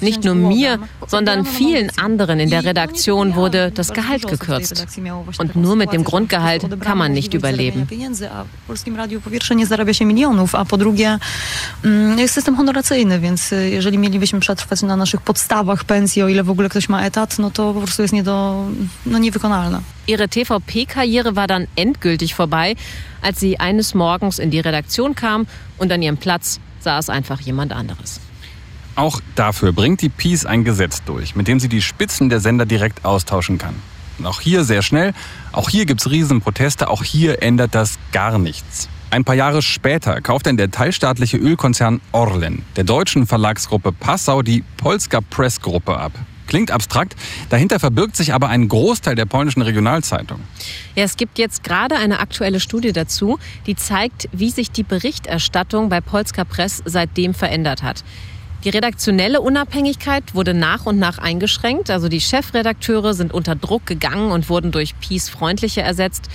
Nicht 0.00 0.24
nur 0.24 0.34
mir, 0.34 0.78
sondern 1.06 1.44
vielen 1.44 1.90
anderen 1.98 2.40
in 2.40 2.50
der 2.50 2.64
Redaktion 2.64 3.34
wurde 3.34 3.70
das 3.70 3.92
Gehalt 3.92 4.26
gekürzt. 4.26 4.86
Und 5.38 5.56
nur 5.56 5.76
mit 5.76 5.92
dem 5.92 6.04
Grundgehalt 6.04 6.66
kann 6.80 6.98
man 6.98 7.12
nicht 7.12 7.34
überleben. 7.34 7.86
mm, 11.82 12.18
jest 12.18 12.34
system 12.34 12.56
honoracyjny, 12.56 13.20
więc 13.20 13.50
jeżeli 13.50 13.98
mielibyśmy 13.98 14.40
przetrwać 14.40 14.82
na 14.82 14.96
naszych 14.96 15.20
podstawach 15.20 15.84
pensji, 15.84 16.22
o 16.22 16.28
ile 16.28 16.42
w 16.42 16.50
ogóle 16.50 16.68
ktoś 16.68 16.88
ma 16.88 17.02
etat, 17.02 17.38
no 17.38 17.50
to 17.50 17.74
po 17.74 17.80
prostu 17.80 18.02
jest 18.02 18.14
nie 18.14 18.22
do, 18.22 18.64
no 19.06 19.18
niewykonalne. 19.18 19.80
Ihre 20.10 20.28
TVP-Karriere 20.28 21.36
war 21.36 21.46
dann 21.46 21.68
endgültig 21.76 22.34
vorbei, 22.34 22.74
als 23.22 23.38
sie 23.38 23.60
eines 23.60 23.94
Morgens 23.94 24.40
in 24.40 24.50
die 24.50 24.58
Redaktion 24.58 25.14
kam 25.14 25.46
und 25.78 25.92
an 25.92 26.02
ihrem 26.02 26.16
Platz 26.16 26.58
saß 26.80 27.10
einfach 27.10 27.40
jemand 27.40 27.72
anderes. 27.72 28.20
Auch 28.96 29.20
dafür 29.36 29.70
bringt 29.70 30.02
die 30.02 30.08
Peace 30.08 30.44
ein 30.44 30.64
Gesetz 30.64 31.04
durch, 31.04 31.36
mit 31.36 31.46
dem 31.46 31.60
sie 31.60 31.68
die 31.68 31.80
Spitzen 31.80 32.28
der 32.28 32.40
Sender 32.40 32.66
direkt 32.66 33.04
austauschen 33.04 33.58
kann. 33.58 33.76
Und 34.18 34.26
auch 34.26 34.40
hier 34.40 34.64
sehr 34.64 34.82
schnell, 34.82 35.14
auch 35.52 35.70
hier 35.70 35.86
gibt's 35.86 36.10
Riesenproteste, 36.10 36.88
auch 36.88 37.04
hier 37.04 37.40
ändert 37.40 37.76
das 37.76 37.96
gar 38.10 38.40
nichts. 38.40 38.88
Ein 39.10 39.22
paar 39.22 39.36
Jahre 39.36 39.62
später 39.62 40.20
kauft 40.20 40.46
dann 40.46 40.56
der 40.56 40.72
teilstaatliche 40.72 41.36
Ölkonzern 41.36 42.00
Orlen 42.10 42.64
der 42.74 42.82
deutschen 42.82 43.28
Verlagsgruppe 43.28 43.92
Passau 43.92 44.42
die 44.42 44.64
Polska 44.76 45.20
Press 45.20 45.60
Gruppe 45.60 45.96
ab. 45.96 46.12
Klingt 46.50 46.72
abstrakt, 46.72 47.14
dahinter 47.48 47.78
verbirgt 47.78 48.16
sich 48.16 48.34
aber 48.34 48.48
ein 48.48 48.66
Großteil 48.66 49.14
der 49.14 49.24
polnischen 49.24 49.62
Regionalzeitung. 49.62 50.40
Ja, 50.96 51.04
es 51.04 51.16
gibt 51.16 51.38
jetzt 51.38 51.62
gerade 51.62 51.94
eine 51.94 52.18
aktuelle 52.18 52.58
Studie 52.58 52.92
dazu, 52.92 53.38
die 53.66 53.76
zeigt, 53.76 54.28
wie 54.32 54.50
sich 54.50 54.72
die 54.72 54.82
Berichterstattung 54.82 55.88
bei 55.88 56.00
Polska 56.00 56.44
Press 56.44 56.82
seitdem 56.84 57.34
verändert 57.34 57.84
hat. 57.84 58.02
Die 58.64 58.68
redaktionelle 58.68 59.40
Unabhängigkeit 59.40 60.34
wurde 60.34 60.52
nach 60.52 60.86
und 60.86 60.98
nach 60.98 61.18
eingeschränkt. 61.18 61.88
Also 61.88 62.08
die 62.08 62.20
Chefredakteure 62.20 63.14
sind 63.14 63.32
unter 63.32 63.54
Druck 63.54 63.86
gegangen 63.86 64.32
und 64.32 64.48
wurden 64.48 64.72
durch 64.72 64.98
Peace-freundliche 64.98 65.82
ersetzt. 65.82 66.28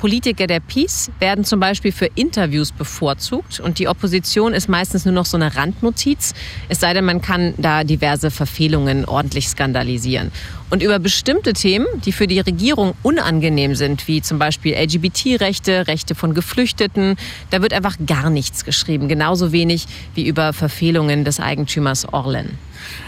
Politiker 0.00 0.46
der 0.46 0.60
Peace 0.60 1.10
werden 1.18 1.44
zum 1.44 1.60
Beispiel 1.60 1.92
für 1.92 2.06
Interviews 2.14 2.72
bevorzugt 2.72 3.60
und 3.60 3.78
die 3.78 3.86
Opposition 3.86 4.54
ist 4.54 4.66
meistens 4.66 5.04
nur 5.04 5.12
noch 5.12 5.26
so 5.26 5.36
eine 5.36 5.54
Randnotiz, 5.54 6.32
es 6.70 6.80
sei 6.80 6.94
denn, 6.94 7.04
man 7.04 7.20
kann 7.20 7.52
da 7.58 7.84
diverse 7.84 8.30
Verfehlungen 8.30 9.04
ordentlich 9.04 9.46
skandalisieren. 9.50 10.32
Und 10.70 10.82
über 10.82 10.98
bestimmte 10.98 11.52
Themen, 11.52 11.86
die 12.06 12.12
für 12.12 12.26
die 12.26 12.40
Regierung 12.40 12.94
unangenehm 13.02 13.74
sind, 13.74 14.08
wie 14.08 14.22
zum 14.22 14.38
Beispiel 14.38 14.74
LGBT-Rechte, 14.74 15.86
Rechte 15.86 16.14
von 16.14 16.32
Geflüchteten, 16.32 17.16
da 17.50 17.60
wird 17.60 17.74
einfach 17.74 17.98
gar 18.06 18.30
nichts 18.30 18.64
geschrieben, 18.64 19.06
genauso 19.06 19.52
wenig 19.52 19.84
wie 20.14 20.26
über 20.26 20.54
Verfehlungen 20.54 21.26
des 21.26 21.40
Eigentümers 21.40 22.10
Orlen. 22.10 22.56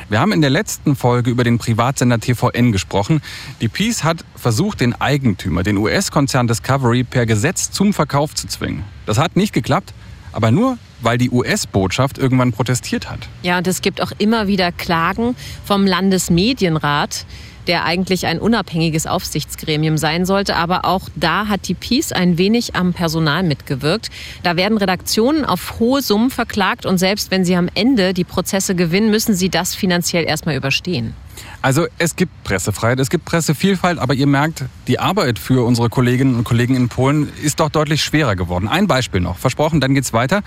Wir 0.09 0.21
haben 0.21 0.33
in 0.33 0.41
der 0.41 0.51
letzten 0.51 0.97
Folge 0.97 1.31
über 1.31 1.45
den 1.45 1.59
Privatsender 1.59 2.19
TVN 2.19 2.73
gesprochen. 2.73 3.23
Die 3.61 3.69
Peace 3.69 4.05
hat 4.05 4.25
versucht, 4.37 4.81
den 4.81 5.01
Eigentümer, 5.01 5.63
den 5.63 5.77
US-Konzern 5.77 6.47
Discovery, 6.47 7.05
per 7.05 7.27
Gesetz 7.27 7.71
zum 7.71 7.93
Verkauf 7.93 8.35
zu 8.35 8.47
zwingen. 8.47 8.85
Das 9.07 9.19
hat 9.19 9.37
nicht 9.37 9.53
geklappt, 9.53 9.95
aber 10.33 10.51
nur, 10.51 10.79
weil 11.01 11.19
die 11.19 11.31
US-Botschaft 11.31 12.19
irgendwann 12.19 12.53
protestiert 12.53 13.11
hat. 13.11 13.29
Ja, 13.43 13.59
und 13.59 13.67
es 13.67 13.83
gibt 13.83 14.01
auch 14.01 14.13
immer 14.19 14.47
wieder 14.47 14.73
Klagen 14.73 15.37
vom 15.65 15.87
Landesmedienrat 15.87 17.27
der 17.67 17.85
eigentlich 17.85 18.27
ein 18.27 18.39
unabhängiges 18.39 19.07
Aufsichtsgremium 19.07 19.99
sein 19.99 20.27
sollte. 20.27 20.57
Aber 20.57 20.85
auch 20.85 21.09
da 21.17 21.49
hat 21.49 21.69
die 21.69 21.75
Peace 21.75 22.13
ein 22.13 22.39
wenig 22.39 22.75
am 22.75 22.93
Personal 22.93 23.43
mitgewirkt. 23.43 24.11
Da 24.43 24.57
werden 24.57 24.79
Redaktionen 24.79 25.45
auf 25.45 25.79
hohe 25.79 26.03
Summen 26.03 26.31
verklagt 26.31 26.87
und 26.87 26.99
selbst 26.99 27.31
wenn 27.31 27.45
sie 27.45 27.57
am 27.57 27.69
Ende 27.75 28.15
die 28.15 28.25
Prozesse 28.25 28.75
gewinnen, 28.75 29.11
müssen 29.11 29.35
sie 29.35 29.49
das 29.49 29.75
finanziell 29.75 30.25
erstmal 30.25 30.57
überstehen. 30.57 31.15
Also 31.61 31.87
es 31.99 32.17
gibt 32.17 32.43
Pressefreiheit, 32.43 32.99
es 32.99 33.09
gibt 33.09 33.25
Pressevielfalt, 33.25 33.99
aber 33.99 34.15
ihr 34.15 34.27
merkt, 34.27 34.65
die 34.89 34.99
Arbeit 34.99 35.39
für 35.39 35.65
unsere 35.65 35.89
Kolleginnen 35.89 36.35
und 36.35 36.45
Kollegen 36.45 36.75
in 36.75 36.89
Polen 36.89 37.33
ist 37.43 37.61
doch 37.61 37.71
deutlich 37.71 38.03
schwerer 38.03 38.35
geworden. 38.35 38.67
Ein 38.67 38.89
Beispiel 38.89 39.21
noch, 39.21 39.39
versprochen, 39.39 39.81
dann 39.81 39.95
geht's 39.95 40.13
weiter. 40.13 40.43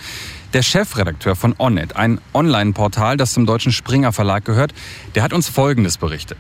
Der 0.54 0.62
Chefredakteur 0.62 1.36
von 1.36 1.54
Onnet, 1.58 1.96
ein 1.96 2.20
Online-Portal, 2.34 3.18
das 3.18 3.34
zum 3.34 3.46
deutschen 3.46 3.72
Springer 3.72 4.14
Verlag 4.14 4.46
gehört, 4.46 4.74
der 5.16 5.24
hat 5.24 5.34
uns 5.34 5.50
Folgendes 5.50 5.98
berichtet. 5.98 6.38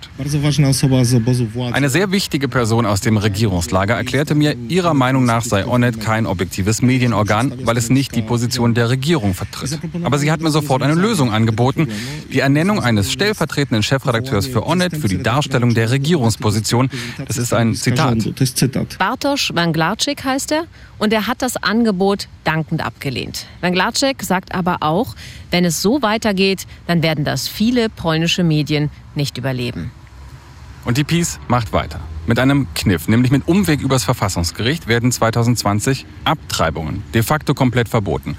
Eine 1.71 1.89
sehr 1.89 2.11
wichtige 2.11 2.47
Person 2.47 2.85
aus 2.85 3.01
dem 3.01 3.17
Regierungslager 3.17 3.95
erklärte 3.95 4.35
mir, 4.35 4.55
ihrer 4.69 4.93
Meinung 4.93 5.25
nach 5.25 5.43
sei 5.43 5.67
Onnet 5.67 5.99
kein 5.99 6.25
objektives 6.25 6.81
Medienorgan, 6.81 7.53
weil 7.65 7.77
es 7.77 7.89
nicht 7.89 8.15
die 8.15 8.21
Position 8.21 8.73
der 8.73 8.89
Regierung 8.89 9.33
vertritt. 9.33 9.79
Aber 10.03 10.17
sie 10.17 10.31
hat 10.31 10.41
mir 10.41 10.51
sofort 10.51 10.81
eine 10.81 10.95
Lösung 10.95 11.31
angeboten, 11.31 11.89
die 12.31 12.39
Ernennung 12.39 12.81
eines 12.81 13.11
stellvertretenden 13.11 13.83
Chefredakteurs 13.83 14.47
für 14.47 14.65
Onnet 14.65 14.95
für 14.95 15.09
die 15.09 15.21
Darstellung 15.21 15.73
der 15.73 15.91
Regierungsposition. 15.91 16.89
Das 17.27 17.37
ist 17.37 17.53
ein 17.53 17.75
Zitat. 17.75 18.17
Bartosz 18.97 19.51
Wanglarczyk 19.53 20.23
heißt 20.23 20.51
er 20.51 20.63
und 20.99 21.11
er 21.11 21.27
hat 21.27 21.41
das 21.41 21.57
Angebot 21.57 22.27
dankend 22.43 22.81
abgelehnt. 22.85 23.45
Wanglarczyk 23.61 24.04
sagt 24.21 24.53
aber 24.53 24.77
auch, 24.81 25.15
wenn 25.51 25.65
es 25.65 25.81
so 25.81 26.01
weitergeht, 26.01 26.67
dann 26.87 27.01
werden 27.03 27.25
das 27.25 27.47
viele 27.47 27.89
polnische 27.89 28.43
Medien 28.43 28.89
nicht 29.15 29.37
überleben. 29.37 29.91
Und 30.85 30.97
die 30.97 31.03
Peace 31.03 31.39
macht 31.47 31.73
weiter. 31.73 31.99
Mit 32.27 32.39
einem 32.39 32.67
Kniff, 32.75 33.07
nämlich 33.07 33.31
mit 33.31 33.47
Umweg 33.47 33.81
übers 33.81 34.03
Verfassungsgericht, 34.03 34.87
werden 34.87 35.11
2020 35.11 36.05
Abtreibungen 36.23 37.03
de 37.13 37.23
facto 37.23 37.53
komplett 37.53 37.89
verboten. 37.89 38.37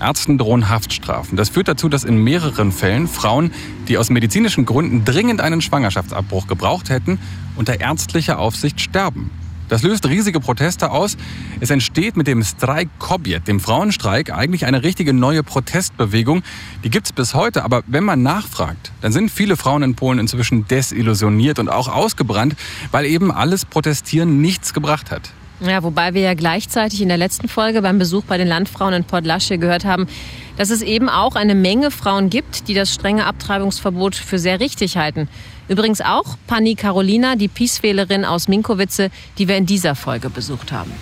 Ärzten 0.00 0.36
drohen 0.36 0.68
Haftstrafen. 0.68 1.36
Das 1.36 1.48
führt 1.48 1.68
dazu, 1.68 1.88
dass 1.88 2.04
in 2.04 2.22
mehreren 2.22 2.70
Fällen 2.70 3.08
Frauen, 3.08 3.50
die 3.88 3.96
aus 3.96 4.10
medizinischen 4.10 4.66
Gründen 4.66 5.04
dringend 5.04 5.40
einen 5.40 5.62
Schwangerschaftsabbruch 5.62 6.46
gebraucht 6.46 6.90
hätten, 6.90 7.18
unter 7.56 7.80
ärztlicher 7.80 8.38
Aufsicht 8.38 8.80
sterben. 8.80 9.30
Das 9.68 9.82
löst 9.82 10.06
riesige 10.06 10.40
Proteste 10.40 10.90
aus. 10.90 11.16
Es 11.60 11.70
entsteht 11.70 12.16
mit 12.16 12.26
dem 12.26 12.42
Streik 12.42 12.88
Kobiet, 12.98 13.48
dem 13.48 13.60
Frauenstreik, 13.60 14.32
eigentlich 14.32 14.66
eine 14.66 14.82
richtige 14.82 15.12
neue 15.12 15.42
Protestbewegung. 15.42 16.42
Die 16.84 16.90
gibt's 16.90 17.12
bis 17.12 17.34
heute, 17.34 17.64
aber 17.64 17.82
wenn 17.86 18.04
man 18.04 18.22
nachfragt, 18.22 18.92
dann 19.00 19.12
sind 19.12 19.30
viele 19.30 19.56
Frauen 19.56 19.82
in 19.82 19.94
Polen 19.94 20.18
inzwischen 20.18 20.68
desillusioniert 20.68 21.58
und 21.58 21.68
auch 21.68 21.88
ausgebrannt, 21.88 22.54
weil 22.92 23.06
eben 23.06 23.32
alles 23.32 23.64
Protestieren 23.64 24.40
nichts 24.40 24.72
gebracht 24.72 25.10
hat. 25.10 25.32
Ja, 25.60 25.82
wobei 25.82 26.12
wir 26.12 26.20
ja 26.20 26.34
gleichzeitig 26.34 27.00
in 27.00 27.08
der 27.08 27.16
letzten 27.16 27.48
Folge 27.48 27.80
beim 27.80 27.98
Besuch 27.98 28.24
bei 28.24 28.36
den 28.36 28.46
Landfrauen 28.46 28.92
in 28.92 29.04
Podlasche 29.04 29.56
gehört 29.56 29.86
haben, 29.86 30.06
dass 30.58 30.68
es 30.68 30.82
eben 30.82 31.08
auch 31.08 31.34
eine 31.34 31.54
Menge 31.54 31.90
Frauen 31.90 32.28
gibt, 32.28 32.68
die 32.68 32.74
das 32.74 32.92
strenge 32.92 33.24
Abtreibungsverbot 33.24 34.14
für 34.14 34.38
sehr 34.38 34.60
richtig 34.60 34.98
halten. 34.98 35.28
Übrigens 35.68 36.00
auch 36.00 36.36
Pani 36.46 36.74
Carolina, 36.74 37.36
die 37.36 37.48
Peace-Wählerin 37.48 38.24
aus 38.24 38.48
Minkowice, 38.48 39.10
die 39.38 39.48
wir 39.48 39.56
in 39.56 39.66
dieser 39.66 39.94
Folge 39.94 40.30
besucht 40.30 40.72
haben. 40.72 40.92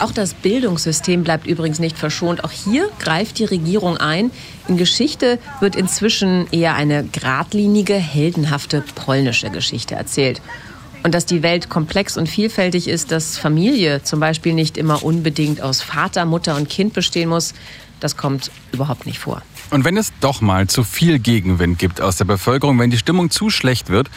Auch 0.00 0.12
das 0.12 0.32
Bildungssystem 0.32 1.24
bleibt 1.24 1.46
übrigens 1.46 1.78
nicht 1.78 1.98
verschont. 1.98 2.42
Auch 2.42 2.50
hier 2.50 2.88
greift 2.98 3.38
die 3.38 3.44
Regierung 3.44 3.98
ein. 3.98 4.30
In 4.66 4.78
Geschichte 4.78 5.38
wird 5.60 5.76
inzwischen 5.76 6.46
eher 6.50 6.74
eine 6.74 7.04
geradlinige, 7.04 7.94
heldenhafte 7.94 8.82
polnische 8.94 9.50
Geschichte 9.50 9.94
erzählt. 9.94 10.40
Und 11.02 11.14
dass 11.14 11.26
die 11.26 11.42
Welt 11.42 11.68
komplex 11.68 12.16
und 12.16 12.28
vielfältig 12.28 12.88
ist, 12.88 13.12
dass 13.12 13.36
Familie 13.36 14.02
zum 14.02 14.20
Beispiel 14.20 14.54
nicht 14.54 14.78
immer 14.78 15.02
unbedingt 15.02 15.60
aus 15.60 15.82
Vater, 15.82 16.24
Mutter 16.24 16.56
und 16.56 16.68
Kind 16.70 16.94
bestehen 16.94 17.28
muss, 17.28 17.52
das 18.00 18.16
kommt 18.16 18.50
überhaupt 18.72 19.04
nicht 19.04 19.18
vor. 19.18 19.42
Und 19.70 19.84
wenn 19.84 19.96
es 19.96 20.12
doch 20.20 20.40
mal 20.40 20.66
zu 20.66 20.82
viel 20.82 21.20
Gegenwind 21.20 21.78
gibt 21.78 22.00
aus 22.00 22.16
der 22.16 22.24
Bevölkerung, 22.24 22.78
wenn 22.80 22.90
die 22.90 22.98
Stimmung 22.98 23.30
zu 23.30 23.50
schlecht 23.50 23.88
wird, 23.88 24.10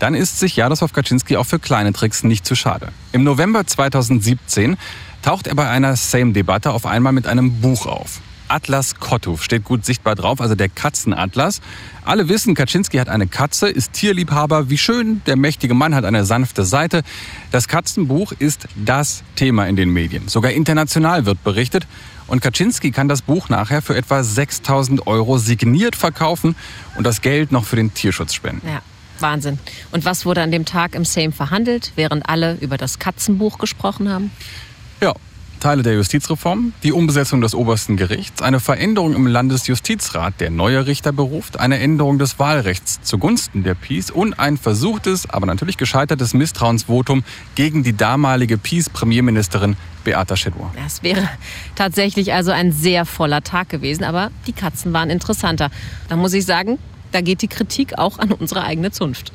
dann 0.00 0.14
ist 0.14 0.40
sich 0.40 0.56
Jaroslaw 0.56 0.92
Kaczynski 0.92 1.36
auch 1.36 1.46
für 1.46 1.60
kleine 1.60 1.92
Tricks 1.92 2.24
nicht 2.24 2.44
zu 2.44 2.56
schade. 2.56 2.88
Im 3.12 3.22
November 3.22 3.66
2017 3.66 4.76
taucht 5.22 5.46
er 5.46 5.54
bei 5.54 5.68
einer 5.68 5.94
Same-Debatte 5.94 6.72
auf 6.72 6.86
einmal 6.86 7.12
mit 7.12 7.26
einem 7.26 7.60
Buch 7.60 7.86
auf. 7.86 8.20
Atlas 8.48 8.94
Kottuf 8.96 9.42
steht 9.42 9.64
gut 9.64 9.84
sichtbar 9.84 10.14
drauf, 10.14 10.40
also 10.40 10.54
der 10.54 10.68
Katzenatlas. 10.68 11.60
Alle 12.04 12.28
wissen, 12.28 12.54
Kaczynski 12.54 12.98
hat 12.98 13.08
eine 13.08 13.26
Katze, 13.26 13.68
ist 13.68 13.92
Tierliebhaber. 13.92 14.70
Wie 14.70 14.78
schön, 14.78 15.22
der 15.26 15.36
mächtige 15.36 15.74
Mann 15.74 15.94
hat 15.94 16.04
eine 16.04 16.24
sanfte 16.24 16.64
Seite. 16.64 17.02
Das 17.50 17.66
Katzenbuch 17.66 18.32
ist 18.38 18.68
das 18.76 19.24
Thema 19.34 19.66
in 19.66 19.76
den 19.76 19.90
Medien. 19.90 20.28
Sogar 20.28 20.52
international 20.52 21.26
wird 21.26 21.42
berichtet. 21.42 21.86
Und 22.26 22.40
Kaczynski 22.40 22.90
kann 22.90 23.08
das 23.08 23.22
Buch 23.22 23.48
nachher 23.48 23.82
für 23.82 23.96
etwa 23.96 24.22
6000 24.22 25.06
Euro 25.06 25.38
signiert 25.38 25.96
verkaufen 25.96 26.56
und 26.96 27.04
das 27.04 27.20
Geld 27.20 27.52
noch 27.52 27.64
für 27.64 27.76
den 27.76 27.94
Tierschutz 27.94 28.34
spenden. 28.34 28.66
Ja. 28.66 28.82
Wahnsinn. 29.20 29.58
Und 29.92 30.04
was 30.04 30.26
wurde 30.26 30.42
an 30.42 30.50
dem 30.50 30.66
Tag 30.66 30.94
im 30.94 31.04
Sejm 31.04 31.32
verhandelt, 31.32 31.92
während 31.96 32.28
alle 32.28 32.58
über 32.60 32.76
das 32.76 32.98
Katzenbuch 32.98 33.56
gesprochen 33.58 34.10
haben? 34.10 34.30
Ja, 35.00 35.14
Teile 35.60 35.82
der 35.82 35.94
Justizreform, 35.94 36.72
die 36.82 36.92
Umbesetzung 36.92 37.40
des 37.40 37.54
obersten 37.54 37.96
Gerichts, 37.96 38.42
eine 38.42 38.60
Veränderung 38.60 39.14
im 39.14 39.26
Landesjustizrat, 39.26 40.34
der 40.40 40.50
neue 40.50 40.86
Richter 40.86 41.12
beruft, 41.12 41.58
eine 41.58 41.78
Änderung 41.78 42.18
des 42.18 42.38
Wahlrechts 42.38 43.00
zugunsten 43.02 43.62
der 43.62 43.74
PiS 43.74 44.10
und 44.10 44.38
ein 44.38 44.56
versuchtes, 44.56 45.28
aber 45.28 45.46
natürlich 45.46 45.76
gescheitertes 45.76 46.34
Misstrauensvotum 46.34 47.24
gegen 47.54 47.82
die 47.82 47.96
damalige 47.96 48.58
PiS-Premierministerin 48.58 49.76
Beata 50.04 50.36
Schädor. 50.36 50.72
Das 50.82 51.02
wäre 51.02 51.28
tatsächlich 51.74 52.32
also 52.32 52.52
ein 52.52 52.72
sehr 52.72 53.04
voller 53.04 53.42
Tag 53.42 53.68
gewesen, 53.68 54.04
aber 54.04 54.30
die 54.46 54.52
Katzen 54.52 54.92
waren 54.92 55.10
interessanter. 55.10 55.70
Da 56.08 56.16
muss 56.16 56.32
ich 56.32 56.46
sagen, 56.46 56.78
da 57.12 57.20
geht 57.20 57.42
die 57.42 57.48
Kritik 57.48 57.98
auch 57.98 58.18
an 58.18 58.32
unsere 58.32 58.62
eigene 58.62 58.90
Zunft. 58.90 59.32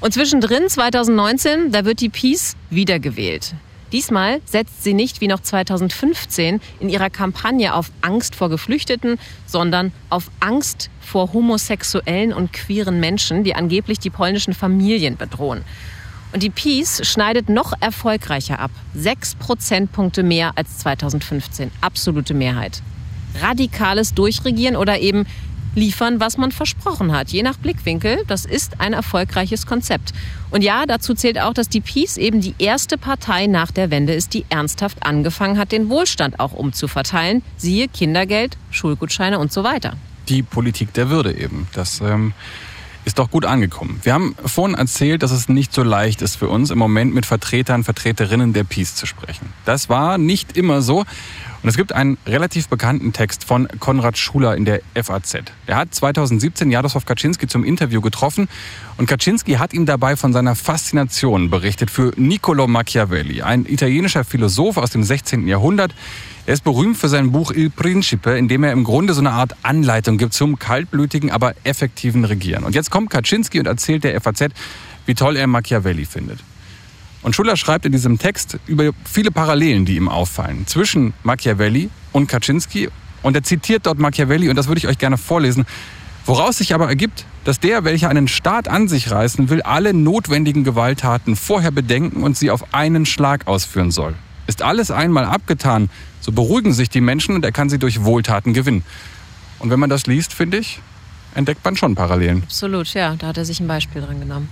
Und 0.00 0.14
zwischendrin, 0.14 0.68
2019, 0.68 1.72
da 1.72 1.84
wird 1.84 2.00
die 2.00 2.08
PiS 2.08 2.56
wiedergewählt. 2.70 3.54
Diesmal 3.92 4.40
setzt 4.44 4.84
sie 4.84 4.92
nicht 4.92 5.20
wie 5.20 5.28
noch 5.28 5.40
2015 5.40 6.60
in 6.80 6.88
ihrer 6.88 7.08
Kampagne 7.08 7.74
auf 7.74 7.90
Angst 8.02 8.34
vor 8.34 8.50
Geflüchteten, 8.50 9.18
sondern 9.46 9.92
auf 10.10 10.30
Angst 10.40 10.90
vor 11.00 11.32
homosexuellen 11.32 12.32
und 12.32 12.52
queeren 12.52 13.00
Menschen, 13.00 13.44
die 13.44 13.54
angeblich 13.54 13.98
die 13.98 14.10
polnischen 14.10 14.52
Familien 14.52 15.16
bedrohen. 15.16 15.64
Und 16.32 16.42
die 16.42 16.50
Peace 16.50 17.00
schneidet 17.06 17.48
noch 17.48 17.72
erfolgreicher 17.80 18.58
ab. 18.58 18.70
Sechs 18.94 19.34
Prozentpunkte 19.34 20.22
mehr 20.22 20.52
als 20.56 20.78
2015. 20.78 21.70
Absolute 21.80 22.34
Mehrheit. 22.34 22.82
Radikales 23.40 24.12
Durchregieren 24.12 24.76
oder 24.76 24.98
eben 24.98 25.26
liefern, 25.78 26.20
was 26.20 26.36
man 26.36 26.52
versprochen 26.52 27.12
hat. 27.12 27.30
Je 27.30 27.42
nach 27.42 27.56
Blickwinkel, 27.56 28.24
das 28.26 28.44
ist 28.44 28.80
ein 28.80 28.92
erfolgreiches 28.92 29.66
Konzept. 29.66 30.12
Und 30.50 30.62
ja, 30.62 30.84
dazu 30.86 31.14
zählt 31.14 31.40
auch, 31.40 31.54
dass 31.54 31.68
die 31.68 31.80
Peace 31.80 32.16
eben 32.16 32.40
die 32.40 32.54
erste 32.58 32.98
Partei 32.98 33.46
nach 33.46 33.70
der 33.70 33.90
Wende 33.90 34.14
ist, 34.14 34.34
die 34.34 34.44
ernsthaft 34.48 35.04
angefangen 35.04 35.58
hat, 35.58 35.72
den 35.72 35.88
Wohlstand 35.88 36.40
auch 36.40 36.52
umzuverteilen. 36.52 37.42
Siehe 37.56 37.88
Kindergeld, 37.88 38.56
Schulgutscheine 38.70 39.38
und 39.38 39.52
so 39.52 39.64
weiter. 39.64 39.96
Die 40.28 40.42
Politik 40.42 40.92
der 40.94 41.10
Würde 41.10 41.32
eben. 41.32 41.68
Das 41.72 42.00
ähm, 42.00 42.32
ist 43.04 43.18
doch 43.18 43.30
gut 43.30 43.46
angekommen. 43.46 44.00
Wir 44.02 44.12
haben 44.12 44.34
vorhin 44.44 44.76
erzählt, 44.76 45.22
dass 45.22 45.30
es 45.30 45.48
nicht 45.48 45.72
so 45.72 45.82
leicht 45.82 46.20
ist 46.20 46.36
für 46.36 46.48
uns, 46.48 46.70
im 46.70 46.78
Moment 46.78 47.14
mit 47.14 47.24
Vertretern, 47.24 47.84
Vertreterinnen 47.84 48.52
der 48.52 48.64
Peace 48.64 48.94
zu 48.94 49.06
sprechen. 49.06 49.52
Das 49.64 49.88
war 49.88 50.18
nicht 50.18 50.56
immer 50.56 50.82
so. 50.82 51.04
Und 51.62 51.68
es 51.68 51.76
gibt 51.76 51.92
einen 51.92 52.18
relativ 52.26 52.68
bekannten 52.68 53.12
Text 53.12 53.44
von 53.44 53.66
Konrad 53.80 54.16
Schuler 54.16 54.56
in 54.56 54.64
der 54.64 54.80
FAZ. 54.94 55.38
Er 55.66 55.76
hat 55.76 55.92
2017 55.92 56.70
Jaroslaw 56.70 57.04
Kaczynski 57.04 57.48
zum 57.48 57.64
Interview 57.64 58.00
getroffen 58.00 58.48
und 58.96 59.08
Kaczynski 59.08 59.54
hat 59.54 59.72
ihm 59.72 59.84
dabei 59.84 60.14
von 60.16 60.32
seiner 60.32 60.54
Faszination 60.54 61.50
berichtet 61.50 61.90
für 61.90 62.12
Niccolo 62.16 62.68
Machiavelli, 62.68 63.42
ein 63.42 63.66
italienischer 63.66 64.22
Philosoph 64.22 64.76
aus 64.76 64.90
dem 64.90 65.02
16. 65.02 65.48
Jahrhundert. 65.48 65.94
Er 66.46 66.54
ist 66.54 66.64
berühmt 66.64 66.96
für 66.96 67.08
sein 67.08 67.32
Buch 67.32 67.50
Il 67.50 67.70
Principe, 67.70 68.38
in 68.38 68.48
dem 68.48 68.62
er 68.62 68.72
im 68.72 68.84
Grunde 68.84 69.12
so 69.12 69.20
eine 69.20 69.32
Art 69.32 69.54
Anleitung 69.62 70.16
gibt 70.16 70.34
zum 70.34 70.58
kaltblütigen, 70.58 71.30
aber 71.30 71.54
effektiven 71.64 72.24
Regieren. 72.24 72.64
Und 72.64 72.74
jetzt 72.74 72.90
kommt 72.90 73.10
Kaczynski 73.10 73.58
und 73.58 73.66
erzählt 73.66 74.04
der 74.04 74.18
FAZ, 74.20 74.46
wie 75.06 75.14
toll 75.14 75.36
er 75.36 75.46
Machiavelli 75.46 76.04
findet. 76.04 76.38
Und 77.22 77.34
Schuller 77.34 77.56
schreibt 77.56 77.84
in 77.84 77.92
diesem 77.92 78.18
Text 78.18 78.58
über 78.66 78.90
viele 79.04 79.30
Parallelen, 79.30 79.84
die 79.84 79.96
ihm 79.96 80.08
auffallen, 80.08 80.66
zwischen 80.66 81.14
Machiavelli 81.22 81.90
und 82.12 82.28
Kaczynski. 82.28 82.88
Und 83.22 83.34
er 83.34 83.42
zitiert 83.42 83.86
dort 83.86 83.98
Machiavelli, 83.98 84.48
und 84.48 84.56
das 84.56 84.68
würde 84.68 84.78
ich 84.78 84.86
euch 84.86 84.98
gerne 84.98 85.18
vorlesen, 85.18 85.66
woraus 86.26 86.58
sich 86.58 86.74
aber 86.74 86.88
ergibt, 86.88 87.24
dass 87.44 87.58
der, 87.58 87.84
welcher 87.84 88.08
einen 88.08 88.28
Staat 88.28 88.68
an 88.68 88.86
sich 88.86 89.10
reißen 89.10 89.48
will, 89.48 89.62
alle 89.62 89.94
notwendigen 89.94 90.62
Gewalttaten 90.62 91.34
vorher 91.34 91.70
bedenken 91.70 92.22
und 92.22 92.36
sie 92.36 92.50
auf 92.50 92.74
einen 92.74 93.06
Schlag 93.06 93.46
ausführen 93.46 93.90
soll. 93.90 94.14
Ist 94.46 94.62
alles 94.62 94.90
einmal 94.90 95.24
abgetan, 95.24 95.90
so 96.20 96.30
beruhigen 96.30 96.72
sich 96.72 96.90
die 96.90 97.00
Menschen 97.00 97.34
und 97.34 97.44
er 97.44 97.52
kann 97.52 97.68
sie 97.68 97.78
durch 97.78 98.04
Wohltaten 98.04 98.52
gewinnen. 98.54 98.84
Und 99.58 99.70
wenn 99.70 99.80
man 99.80 99.90
das 99.90 100.06
liest, 100.06 100.32
finde 100.32 100.58
ich, 100.58 100.80
entdeckt 101.34 101.64
man 101.64 101.76
schon 101.76 101.94
Parallelen. 101.94 102.42
Absolut, 102.44 102.92
ja, 102.94 103.16
da 103.16 103.28
hat 103.28 103.38
er 103.38 103.44
sich 103.44 103.60
ein 103.60 103.66
Beispiel 103.66 104.02
dran 104.02 104.20
genommen. 104.20 104.48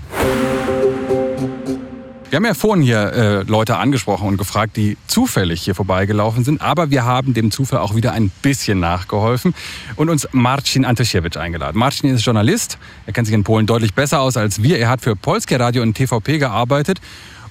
Wir 2.28 2.38
haben 2.38 2.44
ja 2.44 2.54
vorhin 2.54 2.82
hier 2.82 3.12
äh, 3.12 3.42
Leute 3.44 3.76
angesprochen 3.76 4.26
und 4.26 4.36
gefragt, 4.36 4.76
die 4.76 4.96
zufällig 5.06 5.62
hier 5.62 5.76
vorbeigelaufen 5.76 6.42
sind, 6.42 6.60
aber 6.60 6.90
wir 6.90 7.04
haben 7.04 7.34
dem 7.34 7.52
Zufall 7.52 7.78
auch 7.78 7.94
wieder 7.94 8.12
ein 8.12 8.30
bisschen 8.42 8.80
nachgeholfen 8.80 9.54
und 9.94 10.10
uns 10.10 10.26
Marcin 10.32 10.84
Antosiewicz 10.84 11.36
eingeladen. 11.36 11.78
Marcin 11.78 12.12
ist 12.12 12.24
Journalist, 12.24 12.78
er 13.06 13.12
kennt 13.12 13.28
sich 13.28 13.34
in 13.34 13.44
Polen 13.44 13.66
deutlich 13.66 13.94
besser 13.94 14.20
aus 14.20 14.36
als 14.36 14.60
wir. 14.60 14.80
Er 14.80 14.88
hat 14.88 15.02
für 15.02 15.14
Polskie 15.14 15.54
Radio 15.54 15.82
und 15.82 15.94
TVP 15.94 16.38
gearbeitet 16.38 17.00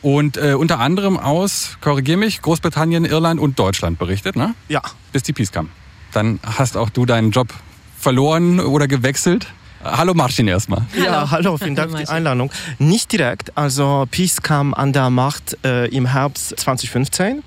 und 0.01 0.35
äh, 0.35 0.55
unter 0.55 0.79
anderem 0.79 1.17
aus, 1.17 1.77
korrigier 1.79 2.17
mich, 2.17 2.41
Großbritannien, 2.41 3.05
Irland 3.05 3.39
und 3.39 3.57
Deutschland 3.57 3.97
berichtet, 3.97 4.35
ne? 4.35 4.55
Ja. 4.67 4.81
Bis 5.13 5.23
die 5.23 5.31
Peace 5.31 5.53
kam. 5.53 5.69
Dann 6.11 6.39
hast 6.43 6.75
auch 6.75 6.89
du 6.89 7.05
deinen 7.05 7.31
Job 7.31 7.47
verloren 7.97 8.59
oder 8.59 8.89
gewechselt. 8.89 9.47
Hallo 9.85 10.15
Martin 10.15 10.47
erstmal. 10.47 10.81
Ja, 10.97 11.29
hallo, 11.29 11.57
vielen 11.57 11.75
Dank 11.75 11.91
für 11.91 11.97
die 11.97 12.07
Einladung. 12.07 12.51
Nicht 12.79 13.11
direkt, 13.11 13.55
also 13.55 14.07
Peace 14.09 14.41
kam 14.41 14.73
an 14.73 14.93
der 14.93 15.11
Macht 15.11 15.57
äh, 15.63 15.85
im 15.89 16.07
Herbst 16.07 16.59
2015 16.59 17.43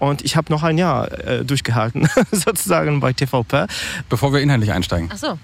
und 0.00 0.24
ich 0.24 0.34
habe 0.36 0.52
noch 0.52 0.64
ein 0.64 0.78
Jahr 0.78 1.12
äh, 1.24 1.44
durchgehalten, 1.44 2.08
sozusagen 2.32 2.98
bei 2.98 3.12
TVP. 3.12 3.66
Bevor 4.08 4.32
wir 4.32 4.40
inhaltlich 4.40 4.72
einsteigen. 4.72 5.10
Ach 5.12 5.16
so. 5.16 5.38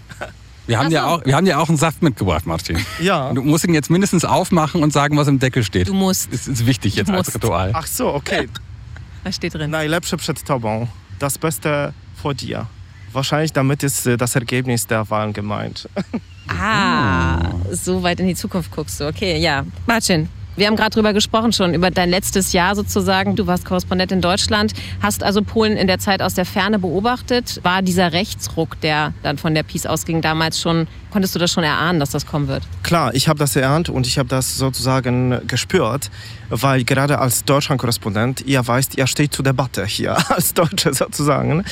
Wir 0.66 0.78
haben, 0.78 0.90
so. 0.90 0.98
auch, 0.98 1.24
wir 1.24 1.36
haben 1.36 1.44
dir 1.44 1.60
auch 1.60 1.68
einen 1.68 1.78
Saft 1.78 2.02
mitgebracht, 2.02 2.44
Martin. 2.44 2.84
Ja. 3.00 3.32
Du 3.32 3.42
musst 3.42 3.64
ihn 3.64 3.74
jetzt 3.74 3.90
mindestens 3.90 4.24
aufmachen 4.24 4.82
und 4.82 4.92
sagen, 4.92 5.16
was 5.16 5.28
im 5.28 5.38
Deckel 5.38 5.62
steht. 5.62 5.86
Du 5.88 5.94
musst. 5.94 6.32
Das 6.32 6.48
ist 6.48 6.66
wichtig 6.66 6.96
jetzt 6.96 7.08
Du 7.08 7.14
als. 7.14 7.32
Ritual. 7.32 7.70
Ach 7.72 7.86
so, 7.86 8.12
okay. 8.12 8.48
Was 9.24 9.36
steht 9.36 9.54
drin? 9.54 9.70
Najlepsze 9.70 10.16
przed 10.16 10.44
tobą, 10.44 10.88
das 11.20 11.38
Beste 11.38 11.94
vor 12.20 12.34
dir. 12.34 12.66
Wahrscheinlich 13.12 13.52
damit 13.52 13.84
ist 13.84 14.06
äh, 14.06 14.16
das 14.16 14.34
Ergebnis 14.34 14.88
der 14.88 15.08
Wahlen 15.10 15.32
gemeint. 15.32 15.88
Ah, 16.48 17.50
so 17.70 18.02
weit 18.02 18.20
in 18.20 18.26
die 18.26 18.34
Zukunft 18.34 18.70
guckst 18.70 19.00
du. 19.00 19.06
Okay, 19.06 19.38
ja. 19.38 19.64
Martin, 19.86 20.28
wir 20.54 20.66
haben 20.66 20.76
gerade 20.76 20.90
drüber 20.90 21.14
gesprochen 21.14 21.52
schon, 21.52 21.72
über 21.72 21.90
dein 21.90 22.10
letztes 22.10 22.52
Jahr 22.52 22.74
sozusagen. 22.74 23.36
Du 23.36 23.46
warst 23.46 23.64
Korrespondent 23.64 24.12
in 24.12 24.20
Deutschland, 24.20 24.74
hast 25.00 25.22
also 25.22 25.42
Polen 25.42 25.78
in 25.78 25.86
der 25.86 25.98
Zeit 25.98 26.20
aus 26.20 26.34
der 26.34 26.44
Ferne 26.44 26.78
beobachtet. 26.78 27.60
War 27.62 27.80
dieser 27.80 28.12
Rechtsruck, 28.12 28.78
der 28.82 29.14
dann 29.22 29.38
von 29.38 29.54
der 29.54 29.62
Peace 29.62 29.86
ausging, 29.86 30.20
damals 30.20 30.60
schon, 30.60 30.88
konntest 31.12 31.34
du 31.34 31.38
das 31.38 31.52
schon 31.52 31.62
erahnen, 31.62 32.00
dass 32.00 32.10
das 32.10 32.26
kommen 32.26 32.48
wird? 32.48 32.62
Klar, 32.82 33.14
ich 33.14 33.28
habe 33.28 33.38
das 33.38 33.54
erahnt 33.54 33.88
und 33.88 34.06
ich 34.06 34.18
habe 34.18 34.28
das 34.28 34.56
sozusagen 34.56 35.40
gespürt, 35.46 36.10
weil 36.48 36.84
gerade 36.84 37.18
als 37.18 37.44
Deutschland-Korrespondent, 37.44 38.44
ihr 38.46 38.66
weißt, 38.66 38.96
ihr 38.96 39.06
steht 39.06 39.34
zur 39.34 39.44
Debatte 39.44 39.84
hier, 39.84 40.16
als 40.30 40.54
Deutsche 40.54 40.94
sozusagen. 40.94 41.64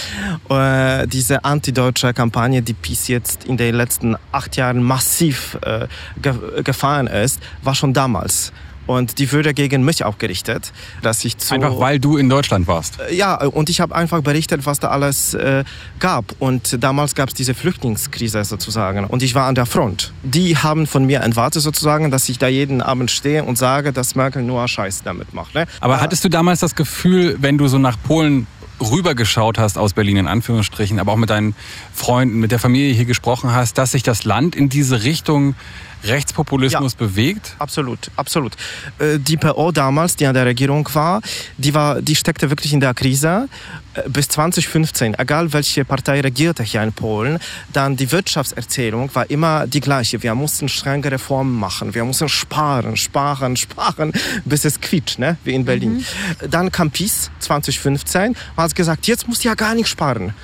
Äh, 0.48 1.08
diese 1.08 1.44
antideutsche 1.44 2.12
Kampagne, 2.12 2.62
die 2.62 2.74
PiS 2.74 3.08
jetzt 3.08 3.44
in 3.44 3.56
den 3.56 3.74
letzten 3.74 4.16
acht 4.30 4.56
Jahren 4.56 4.82
massiv 4.82 5.58
äh, 5.62 5.88
ge 6.20 6.34
gefahren 6.62 7.06
ist, 7.06 7.40
war 7.62 7.74
schon 7.74 7.92
damals. 7.92 8.52
Und 8.90 9.20
die 9.20 9.32
wurde 9.32 9.54
gegen 9.54 9.84
mich 9.84 10.04
auch 10.04 10.18
gerichtet, 10.18 10.72
dass 11.00 11.24
ich 11.24 11.38
zu... 11.38 11.54
Einfach 11.54 11.78
weil 11.78 12.00
du 12.00 12.16
in 12.16 12.28
Deutschland 12.28 12.66
warst. 12.66 12.98
Ja, 13.12 13.36
und 13.36 13.70
ich 13.70 13.80
habe 13.80 13.94
einfach 13.94 14.20
berichtet, 14.20 14.66
was 14.66 14.80
da 14.80 14.88
alles 14.88 15.32
äh, 15.34 15.62
gab. 16.00 16.34
Und 16.40 16.82
damals 16.82 17.14
gab 17.14 17.28
es 17.28 17.36
diese 17.36 17.54
Flüchtlingskrise 17.54 18.42
sozusagen. 18.42 19.04
Und 19.04 19.22
ich 19.22 19.36
war 19.36 19.46
an 19.46 19.54
der 19.54 19.66
Front. 19.66 20.12
Die 20.24 20.56
haben 20.56 20.88
von 20.88 21.04
mir 21.04 21.20
erwartet 21.20 21.62
sozusagen, 21.62 22.10
dass 22.10 22.28
ich 22.28 22.38
da 22.38 22.48
jeden 22.48 22.82
Abend 22.82 23.12
stehe 23.12 23.44
und 23.44 23.56
sage, 23.56 23.92
dass 23.92 24.16
Merkel 24.16 24.42
nur 24.42 24.66
Scheiß 24.66 25.04
damit 25.04 25.34
macht. 25.34 25.54
Ne? 25.54 25.66
Aber 25.80 25.98
Äh, 25.98 25.98
hattest 25.98 26.24
du 26.24 26.28
damals 26.28 26.58
das 26.58 26.74
Gefühl, 26.74 27.36
wenn 27.40 27.58
du 27.58 27.68
so 27.68 27.78
nach 27.78 27.96
Polen 28.02 28.48
rübergeschaut 28.80 29.58
hast 29.58 29.78
aus 29.78 29.92
Berlin 29.92 30.16
in 30.16 30.26
Anführungsstrichen, 30.26 30.98
aber 30.98 31.12
auch 31.12 31.16
mit 31.16 31.30
deinen 31.30 31.54
Freunden, 31.94 32.40
mit 32.40 32.50
der 32.50 32.58
Familie 32.58 32.92
hier 32.92 33.04
gesprochen 33.04 33.52
hast, 33.52 33.78
dass 33.78 33.92
sich 33.92 34.02
das 34.02 34.24
Land 34.24 34.56
in 34.56 34.68
diese 34.68 35.04
Richtung 35.04 35.54
Rechtspopulismus 36.04 36.94
bewegt? 36.94 37.54
Absolut, 37.58 38.10
absolut. 38.16 38.52
Äh, 38.98 39.18
Die 39.18 39.36
PO 39.36 39.72
damals, 39.72 40.16
die 40.16 40.26
an 40.26 40.34
der 40.34 40.46
Regierung 40.46 40.88
war, 40.94 41.20
die, 41.56 41.74
war, 41.74 42.00
die 42.00 42.16
steckte 42.16 42.50
wirklich 42.50 42.72
in 42.72 42.80
der 42.80 42.94
Krise. 42.94 43.48
Äh, 43.94 44.08
Bis 44.08 44.28
2015, 44.28 45.18
egal 45.18 45.52
welche 45.52 45.84
Partei 45.84 46.20
regierte 46.20 46.62
hier 46.62 46.82
in 46.82 46.92
Polen, 46.92 47.38
dann 47.72 47.96
die 47.96 48.10
Wirtschaftserzählung 48.12 49.14
war 49.14 49.28
immer 49.30 49.66
die 49.66 49.80
gleiche. 49.80 50.22
Wir 50.22 50.34
mussten 50.34 50.68
strenge 50.68 51.10
Reformen 51.10 51.58
machen, 51.58 51.94
wir 51.94 52.04
mussten 52.04 52.28
sparen, 52.28 52.96
sparen, 52.96 53.56
sparen, 53.56 54.12
bis 54.44 54.64
es 54.64 54.80
quietscht, 54.80 55.18
ne? 55.18 55.36
wie 55.44 55.54
in 55.54 55.64
Berlin. 55.64 56.04
Dann 56.48 56.70
kam 56.72 56.90
PiS 56.90 57.30
2015 57.40 58.28
und 58.30 58.36
hat 58.56 58.74
gesagt, 58.74 59.06
jetzt 59.06 59.28
musst 59.28 59.44
ihr 59.44 59.50
ja 59.50 59.54
gar 59.54 59.74
nicht 59.74 59.88
sparen. 59.88 60.34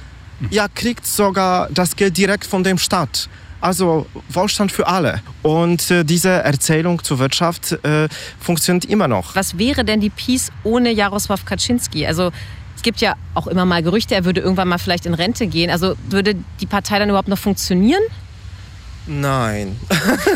Ihr 0.50 0.66
kriegt 0.74 1.07
sogar 1.07 1.68
das 1.70 1.96
Geld 1.96 2.16
direkt 2.16 2.44
von 2.46 2.62
dem 2.62 2.76
Staat. 2.76 3.28
Also 3.66 4.06
Wohlstand 4.28 4.70
für 4.70 4.86
alle. 4.86 5.22
Und 5.42 5.90
äh, 5.90 6.04
diese 6.04 6.30
Erzählung 6.30 7.02
zur 7.02 7.18
Wirtschaft 7.18 7.72
äh, 7.84 8.08
funktioniert 8.38 8.84
immer 8.84 9.08
noch. 9.08 9.34
Was 9.34 9.58
wäre 9.58 9.84
denn 9.84 10.00
die 10.00 10.08
Peace 10.08 10.52
ohne 10.62 10.92
Jaroslaw 10.92 11.40
Kaczynski? 11.44 12.06
Also 12.06 12.30
es 12.76 12.82
gibt 12.82 13.00
ja 13.00 13.14
auch 13.34 13.48
immer 13.48 13.64
mal 13.64 13.82
Gerüchte, 13.82 14.14
er 14.14 14.24
würde 14.24 14.40
irgendwann 14.40 14.68
mal 14.68 14.78
vielleicht 14.78 15.04
in 15.04 15.14
Rente 15.14 15.48
gehen. 15.48 15.68
Also 15.68 15.96
würde 16.08 16.36
die 16.60 16.66
Partei 16.66 17.00
dann 17.00 17.08
überhaupt 17.08 17.26
noch 17.26 17.38
funktionieren? 17.38 18.02
Nein. 19.07 19.76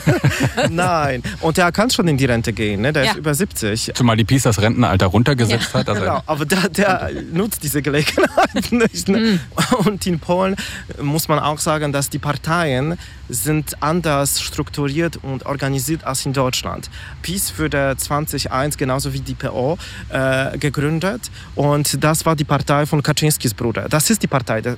Nein. 0.70 1.22
Und 1.40 1.56
der 1.56 1.72
kann 1.72 1.90
schon 1.90 2.06
in 2.08 2.16
die 2.16 2.24
Rente 2.24 2.52
gehen, 2.52 2.80
ne? 2.82 2.92
der 2.92 3.04
Ja. 3.04 3.10
ist 3.12 3.18
über 3.18 3.34
70. 3.34 3.92
Zumal 3.94 4.16
die 4.16 4.24
PiS 4.24 4.44
das 4.44 4.60
Rentenalter 4.60 5.06
runtergesetzt 5.06 5.74
hat. 5.74 5.88
Also 5.88 6.00
Genau, 6.00 6.22
aber 6.26 6.44
der, 6.44 6.68
der 6.68 7.10
nutzt 7.32 7.62
diese 7.62 7.82
Gelegenheit 7.82 8.70
nicht. 8.72 9.08
Ne? 9.08 9.40
Und 9.84 10.06
in 10.06 10.20
Polen 10.20 10.56
muss 11.00 11.28
man 11.28 11.38
auch 11.38 11.58
sagen, 11.58 11.92
dass 11.92 12.10
die 12.10 12.18
Parteien 12.18 12.98
sind 13.28 13.80
anders 13.80 14.40
strukturiert 14.40 15.18
und 15.22 15.46
organisiert 15.46 16.04
als 16.04 16.26
in 16.26 16.32
Deutschland. 16.32 16.90
PiS 17.22 17.58
wurde 17.58 17.94
2001 17.96 18.76
genauso 18.76 19.12
wie 19.12 19.20
die 19.20 19.34
PO 19.34 19.78
äh, 20.08 20.58
gegründet 20.58 21.30
und 21.54 22.02
das 22.02 22.26
war 22.26 22.34
die 22.34 22.44
Partei 22.44 22.86
von 22.86 23.02
Kaczynskis 23.02 23.54
Bruder. 23.54 23.86
Das 23.88 24.10
ist 24.10 24.22
die 24.22 24.26
Partei 24.26 24.60
de, 24.62 24.72
äh, 24.72 24.76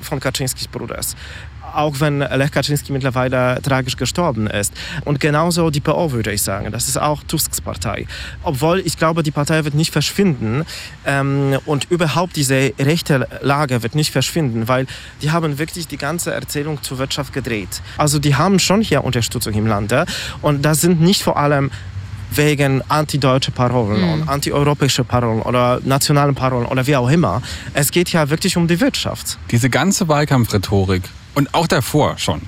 von 0.00 0.18
Kaczynskis 0.18 0.66
Bruders 0.66 1.14
auch 1.74 2.00
wenn 2.00 2.20
Lech 2.20 2.50
Kaczynski 2.50 2.92
mittlerweile 2.92 3.60
tragisch 3.62 3.96
gestorben 3.96 4.46
ist. 4.46 4.72
Und 5.04 5.20
genauso 5.20 5.70
die 5.70 5.80
PO 5.80 6.12
würde 6.12 6.32
ich 6.32 6.42
sagen. 6.42 6.70
Das 6.72 6.88
ist 6.88 6.96
auch 6.96 7.22
Tusks 7.24 7.60
Partei. 7.60 8.06
Obwohl 8.42 8.80
ich 8.80 8.96
glaube, 8.96 9.22
die 9.22 9.30
Partei 9.30 9.64
wird 9.64 9.74
nicht 9.74 9.92
verschwinden 9.92 10.64
ähm, 11.06 11.58
und 11.66 11.90
überhaupt 11.90 12.36
diese 12.36 12.72
rechte 12.78 13.28
Lage 13.40 13.82
wird 13.82 13.94
nicht 13.94 14.10
verschwinden, 14.10 14.68
weil 14.68 14.86
die 15.22 15.30
haben 15.30 15.58
wirklich 15.58 15.88
die 15.88 15.98
ganze 15.98 16.32
Erzählung 16.32 16.82
zur 16.82 16.98
Wirtschaft 16.98 17.32
gedreht. 17.32 17.82
Also 17.96 18.18
die 18.18 18.36
haben 18.36 18.58
schon 18.58 18.80
hier 18.80 19.04
Unterstützung 19.04 19.54
im 19.54 19.66
Lande 19.66 20.06
und 20.42 20.62
das 20.62 20.80
sind 20.80 21.00
nicht 21.00 21.22
vor 21.22 21.36
allem 21.36 21.70
wegen 22.36 22.82
antideutsche 22.88 23.50
Parolen 23.50 24.02
und 24.02 24.28
antieuropäische 24.28 25.04
Parolen 25.04 25.42
oder 25.42 25.80
nationalen 25.84 26.34
Parolen 26.34 26.66
oder 26.66 26.86
wie 26.86 26.96
auch 26.96 27.08
immer. 27.08 27.42
Es 27.74 27.90
geht 27.90 28.10
ja 28.10 28.28
wirklich 28.30 28.56
um 28.56 28.66
die 28.66 28.80
Wirtschaft. 28.80 29.38
diese 29.50 29.70
ganze 29.70 30.08
Wahlkampfrhetorik 30.08 31.02
und 31.34 31.54
auch 31.54 31.66
davor 31.66 32.18
schon 32.18 32.42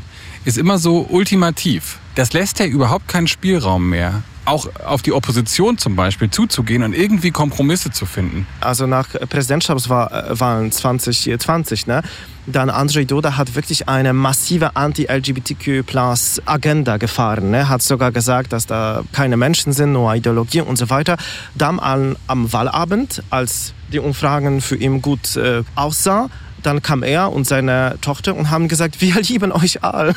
ist 0.46 0.56
immer 0.56 0.78
so 0.78 1.06
ultimativ. 1.10 1.98
Das 2.14 2.32
lässt 2.32 2.58
ja 2.60 2.66
überhaupt 2.66 3.08
keinen 3.08 3.26
Spielraum 3.26 3.90
mehr, 3.90 4.22
auch 4.44 4.68
auf 4.86 5.02
die 5.02 5.12
Opposition 5.12 5.76
zum 5.76 5.96
Beispiel 5.96 6.30
zuzugehen 6.30 6.84
und 6.84 6.94
irgendwie 6.94 7.32
Kompromisse 7.32 7.90
zu 7.90 8.06
finden. 8.06 8.46
also 8.60 8.86
nach 8.86 9.08
Präsidentschaftswahlen 9.28 10.70
2020, 10.70 11.88
ne, 11.88 12.02
dann 12.46 12.70
Andrzej 12.70 13.06
Duda 13.06 13.36
hat 13.36 13.56
wirklich 13.56 13.88
eine 13.88 14.12
massive 14.12 14.76
Anti-LGBTQ-Plus-Agenda 14.76 16.98
gefahren. 16.98 17.50
Ne, 17.50 17.68
hat 17.68 17.82
sogar 17.82 18.12
gesagt, 18.12 18.52
dass 18.52 18.66
da 18.66 19.02
keine 19.12 19.36
Menschen 19.36 19.72
sind, 19.72 19.90
nur 19.92 20.14
Ideologie 20.14 20.60
und 20.60 20.76
so 20.76 20.90
weiter. 20.90 21.16
Dann 21.56 21.80
am, 21.80 22.14
am 22.28 22.52
Wahlabend, 22.52 23.24
als 23.30 23.74
die 23.92 23.98
Umfragen 23.98 24.60
für 24.60 24.76
ihn 24.76 25.02
gut 25.02 25.34
äh, 25.36 25.64
aussah, 25.74 26.30
dann 26.62 26.82
kam 26.82 27.02
er 27.02 27.32
und 27.32 27.46
seine 27.46 27.96
Tochter 28.00 28.34
und 28.34 28.50
haben 28.50 28.68
gesagt, 28.68 29.00
wir 29.00 29.14
lieben 29.20 29.52
euch 29.52 29.82
alle. 29.82 30.14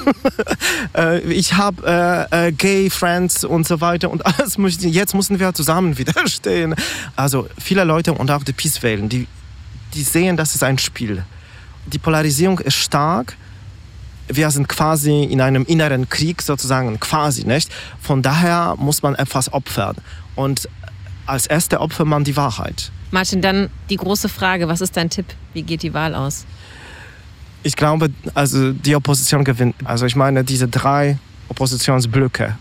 äh, 0.98 1.20
ich 1.32 1.54
habe 1.54 2.28
äh, 2.32 2.48
äh, 2.48 2.52
Gay 2.52 2.90
Friends 2.90 3.44
und 3.44 3.68
so 3.68 3.82
weiter 3.82 4.10
und 4.10 4.26
alles. 4.40 4.58
Jetzt 4.80 5.16
müssen 5.16 5.40
wir 5.40 5.54
zusammen 5.54 5.98
widerstehen. 5.98 6.76
Also 7.16 7.48
viele 7.60 7.84
Leute 7.84 8.14
und 8.14 8.32
auch 8.32 8.44
die 8.44 8.54
Peace 8.54 8.82
wählen, 8.84 9.10
die, 9.10 9.28
die 9.94 10.04
sehen, 10.04 10.38
das 10.38 10.56
ist 10.56 10.64
ein 10.64 10.78
Spiel. 10.78 11.24
Die 11.88 12.00
Polarisierung 12.00 12.60
ist 12.60 12.76
stark. 12.76 13.36
Wir 14.28 14.52
sind 14.52 14.70
quasi 14.70 15.24
in 15.24 15.42
einem 15.42 15.66
inneren 15.66 16.08
Krieg 16.08 16.44
sozusagen, 16.44 17.00
quasi 17.00 17.46
nicht. 17.46 17.72
Von 18.00 18.22
daher 18.22 18.76
muss 18.78 19.02
man 19.02 19.16
etwas 19.16 19.52
opfern. 19.52 19.96
Und 20.36 20.70
als 21.26 21.48
erste 21.48 21.82
opfert 21.82 22.06
man 22.08 22.24
die 22.24 22.38
Wahrheit. 22.38 22.92
Martin, 23.12 23.42
dann 23.42 23.70
die 23.90 23.96
große 23.98 24.30
Frage, 24.30 24.68
was 24.68 24.82
ist 24.82 24.96
dein 24.98 25.10
Tipp? 25.10 25.26
Wie 25.54 25.64
geht 25.64 25.82
die 25.84 25.94
Wahl 25.94 26.14
aus? 26.16 26.46
Ich 27.64 27.76
glaube, 27.76 28.10
also 28.36 28.72
die 28.72 28.96
Opposition 28.96 29.44
gewinnt. 29.44 29.76
Also 29.84 30.06
ich 30.06 30.16
meine, 30.16 30.44
diese 30.44 30.68
drei 30.68 31.18
Oppositionsblöcke. 31.50 32.56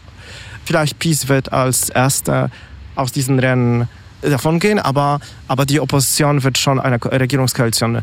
Vielleicht 0.64 0.98
Peace 0.98 1.28
wird 1.28 1.52
als 1.52 1.88
erster 1.88 2.50
aus 2.94 3.12
diesen 3.12 3.38
Rennen 3.38 3.88
davongehen, 4.22 4.78
aber, 4.78 5.20
aber 5.46 5.64
die 5.64 5.80
Opposition 5.80 6.42
wird 6.42 6.58
schon 6.58 6.80
eine 6.80 6.98
Ko- 6.98 7.08
Regierungskoalition 7.10 8.02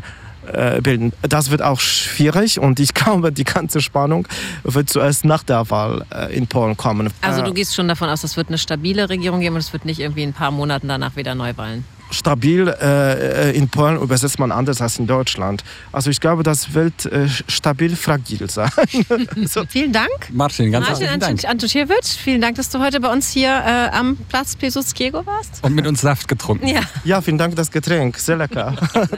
äh, 0.52 0.80
bilden. 0.80 1.12
Das 1.22 1.50
wird 1.50 1.60
auch 1.60 1.78
schwierig 1.80 2.58
und 2.58 2.80
ich 2.80 2.94
glaube, 2.94 3.30
die 3.30 3.44
ganze 3.44 3.80
Spannung 3.82 4.26
wird 4.64 4.88
zuerst 4.88 5.24
nach 5.24 5.42
der 5.42 5.68
Wahl 5.70 6.04
äh, 6.10 6.34
in 6.34 6.46
Polen 6.46 6.76
kommen. 6.76 7.10
Also 7.20 7.42
Äh, 7.42 7.44
du 7.44 7.52
gehst 7.52 7.74
schon 7.74 7.88
davon 7.88 8.08
aus, 8.08 8.24
es 8.24 8.36
wird 8.36 8.48
eine 8.48 8.58
stabile 8.58 9.08
Regierung 9.10 9.40
geben 9.40 9.56
und 9.56 9.60
es 9.60 9.72
wird 9.72 9.84
nicht 9.84 10.00
irgendwie 10.00 10.22
in 10.22 10.30
ein 10.30 10.34
paar 10.34 10.50
Monaten 10.50 10.88
danach 10.88 11.14
wieder 11.16 11.34
Neuwahlen. 11.34 11.84
Stabil 12.10 12.68
äh, 12.68 13.56
in 13.56 13.68
Polen 13.68 14.00
übersetzt 14.00 14.38
man 14.38 14.52
anders 14.52 14.80
als 14.80 14.98
in 14.98 15.06
Deutschland. 15.06 15.64
Also 15.92 16.10
ich 16.10 16.20
glaube, 16.20 16.42
das 16.42 16.74
wird 16.74 17.06
äh, 17.06 17.28
stabil 17.48 17.96
fragil 17.96 18.48
sein. 18.50 18.70
so. 19.46 19.64
Vielen 19.68 19.92
Dank. 19.92 20.10
Martin, 20.30 20.72
ganz 20.72 20.88
Martin 20.88 21.06
herzlichen 21.06 21.36
Dank. 21.38 21.44
Antusiewicz, 21.50 22.14
vielen 22.14 22.40
Dank, 22.40 22.56
dass 22.56 22.70
du 22.70 22.78
heute 22.78 23.00
bei 23.00 23.12
uns 23.12 23.30
hier 23.30 23.48
äh, 23.48 23.96
am 23.96 24.16
Platz 24.28 24.56
Piłsudskiego 24.56 25.24
warst. 25.26 25.62
Und 25.62 25.74
mit 25.74 25.86
uns 25.86 26.00
Saft 26.00 26.28
getrunken. 26.28 26.68
Ja. 26.68 26.80
Ja, 27.04 27.20
vielen 27.20 27.38
Dank, 27.38 27.56
das 27.56 27.70
Getränk. 27.70 28.18
Sehr 28.18 28.36
lecker. 28.36 28.74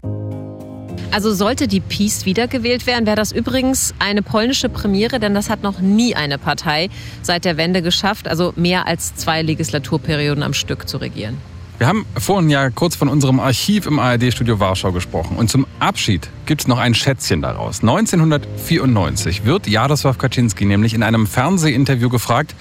Also 1.10 1.32
sollte 1.32 1.68
die 1.68 1.80
PiS 1.80 2.26
wiedergewählt 2.26 2.86
werden, 2.86 3.06
wäre 3.06 3.16
das 3.16 3.32
übrigens 3.32 3.94
eine 3.98 4.20
polnische 4.20 4.68
Premiere, 4.68 5.18
denn 5.18 5.34
das 5.34 5.48
hat 5.48 5.62
noch 5.62 5.80
nie 5.80 6.14
eine 6.14 6.36
Partei 6.36 6.90
seit 7.22 7.46
der 7.46 7.56
Wende 7.56 7.80
geschafft, 7.80 8.28
also 8.28 8.52
mehr 8.56 8.86
als 8.86 9.16
zwei 9.16 9.40
Legislaturperioden 9.40 10.42
am 10.42 10.52
Stück 10.52 10.86
zu 10.86 10.98
regieren. 10.98 11.38
Wir 11.78 11.86
haben 11.86 12.06
vorhin 12.18 12.50
ja 12.50 12.70
kurz 12.70 12.96
von 12.96 13.08
unserem 13.08 13.38
Archiv 13.38 13.86
im 13.86 14.00
ARD-Studio 14.00 14.58
Warschau 14.58 14.90
gesprochen. 14.90 15.36
Und 15.36 15.48
zum 15.48 15.64
Abschied 15.78 16.28
gibt 16.44 16.62
es 16.62 16.66
noch 16.66 16.78
ein 16.78 16.92
Schätzchen 16.92 17.40
daraus. 17.40 17.82
1994 17.82 19.44
wird 19.44 19.68
Jaroslaw 19.68 20.18
Kaczynski 20.18 20.64
nämlich 20.64 20.92
in 20.92 21.04
einem 21.04 21.28
Fernsehinterview 21.28 22.08
gefragt, 22.08 22.56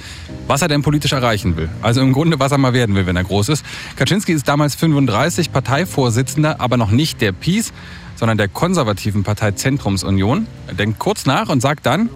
was 0.46 0.62
er 0.62 0.68
denn 0.68 0.84
politisch 0.84 1.14
erreichen 1.14 1.58
will. 1.58 1.68
Also 1.82 2.02
im 2.02 2.14
Grunde, 2.14 2.40
was 2.40 2.52
er 2.52 2.60
mal 2.60 2.74
werden 2.74 2.94
will, 2.94 3.08
wenn 3.08 3.16
er 3.16 3.24
groß 3.24 3.50
ist. 3.50 3.66
Kaczynski 3.96 4.34
ist 4.34 4.48
damals 4.48 4.76
35, 4.76 5.52
Parteivorsitzender, 5.52 6.62
aber 6.62 6.78
noch 6.78 6.92
nicht 6.92 7.20
der 7.20 7.32
PiS, 7.32 7.74
sondern 8.18 8.38
der 8.38 8.48
konservativen 8.48 9.24
Partei 9.24 9.52
Zentrumsunion. 9.52 10.48
Er 10.68 10.74
denkt 10.74 11.00
kurz 11.00 11.26
nach 11.26 11.50
und 11.50 11.62
sagt 11.62 11.86
dann, 11.86 12.10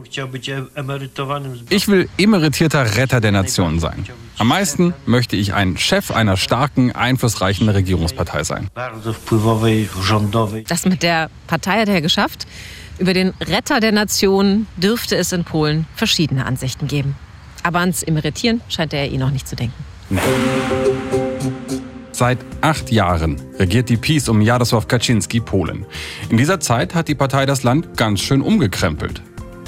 ich 1.70 1.88
will 1.88 2.10
emeritierter 2.18 2.97
Retter 2.97 3.22
der 3.22 3.32
Nation 3.32 3.80
sein. 3.80 4.06
Am 4.38 4.47
meisten 4.47 4.93
möchte 5.06 5.36
ich 5.36 5.54
ein 5.54 5.78
Chef 5.78 6.12
einer 6.12 6.36
starken, 6.38 6.91
einflussreichen 6.91 7.70
Regierungspartei 7.70 8.43
sein. 8.43 8.70
Das 10.68 10.86
mit 10.86 11.04
der 11.04 11.30
Partei 11.47 11.82
hat 11.82 11.89
er 11.89 12.02
geschafft. 12.02 12.47
Über 12.97 13.14
den 13.14 13.34
Retter 13.41 13.80
der 13.80 13.91
Nation 13.91 14.68
dürfte 14.78 15.16
es 15.16 15.32
in 15.32 15.43
Polen 15.43 15.88
verschiedene 15.95 16.45
Ansichten 16.45 16.88
geben. 16.88 17.16
Aber 17.64 17.80
ans 17.80 18.04
Emeritieren 18.04 18.62
scheint 18.70 18.93
er 18.93 19.12
eh 19.12 19.18
noch 19.18 19.32
nicht 19.32 19.47
zu 19.47 19.56
denken. 19.56 19.84
Seit 22.12 22.38
acht 22.62 22.91
Jahren 22.91 23.38
regiert 23.57 23.89
die 23.89 23.97
PiS 23.97 24.30
um 24.30 24.41
Jarosław 24.41 24.88
Kaczynski 24.88 25.39
Polen. 25.39 25.86
In 26.30 26.38
dieser 26.38 26.59
Zeit 26.59 26.93
hat 26.93 27.07
die 27.07 27.16
Partei 27.16 27.45
das 27.45 27.64
Land 27.64 27.97
ganz 27.97 28.20
schön 28.20 28.41
umgekrempelt. 28.41 29.22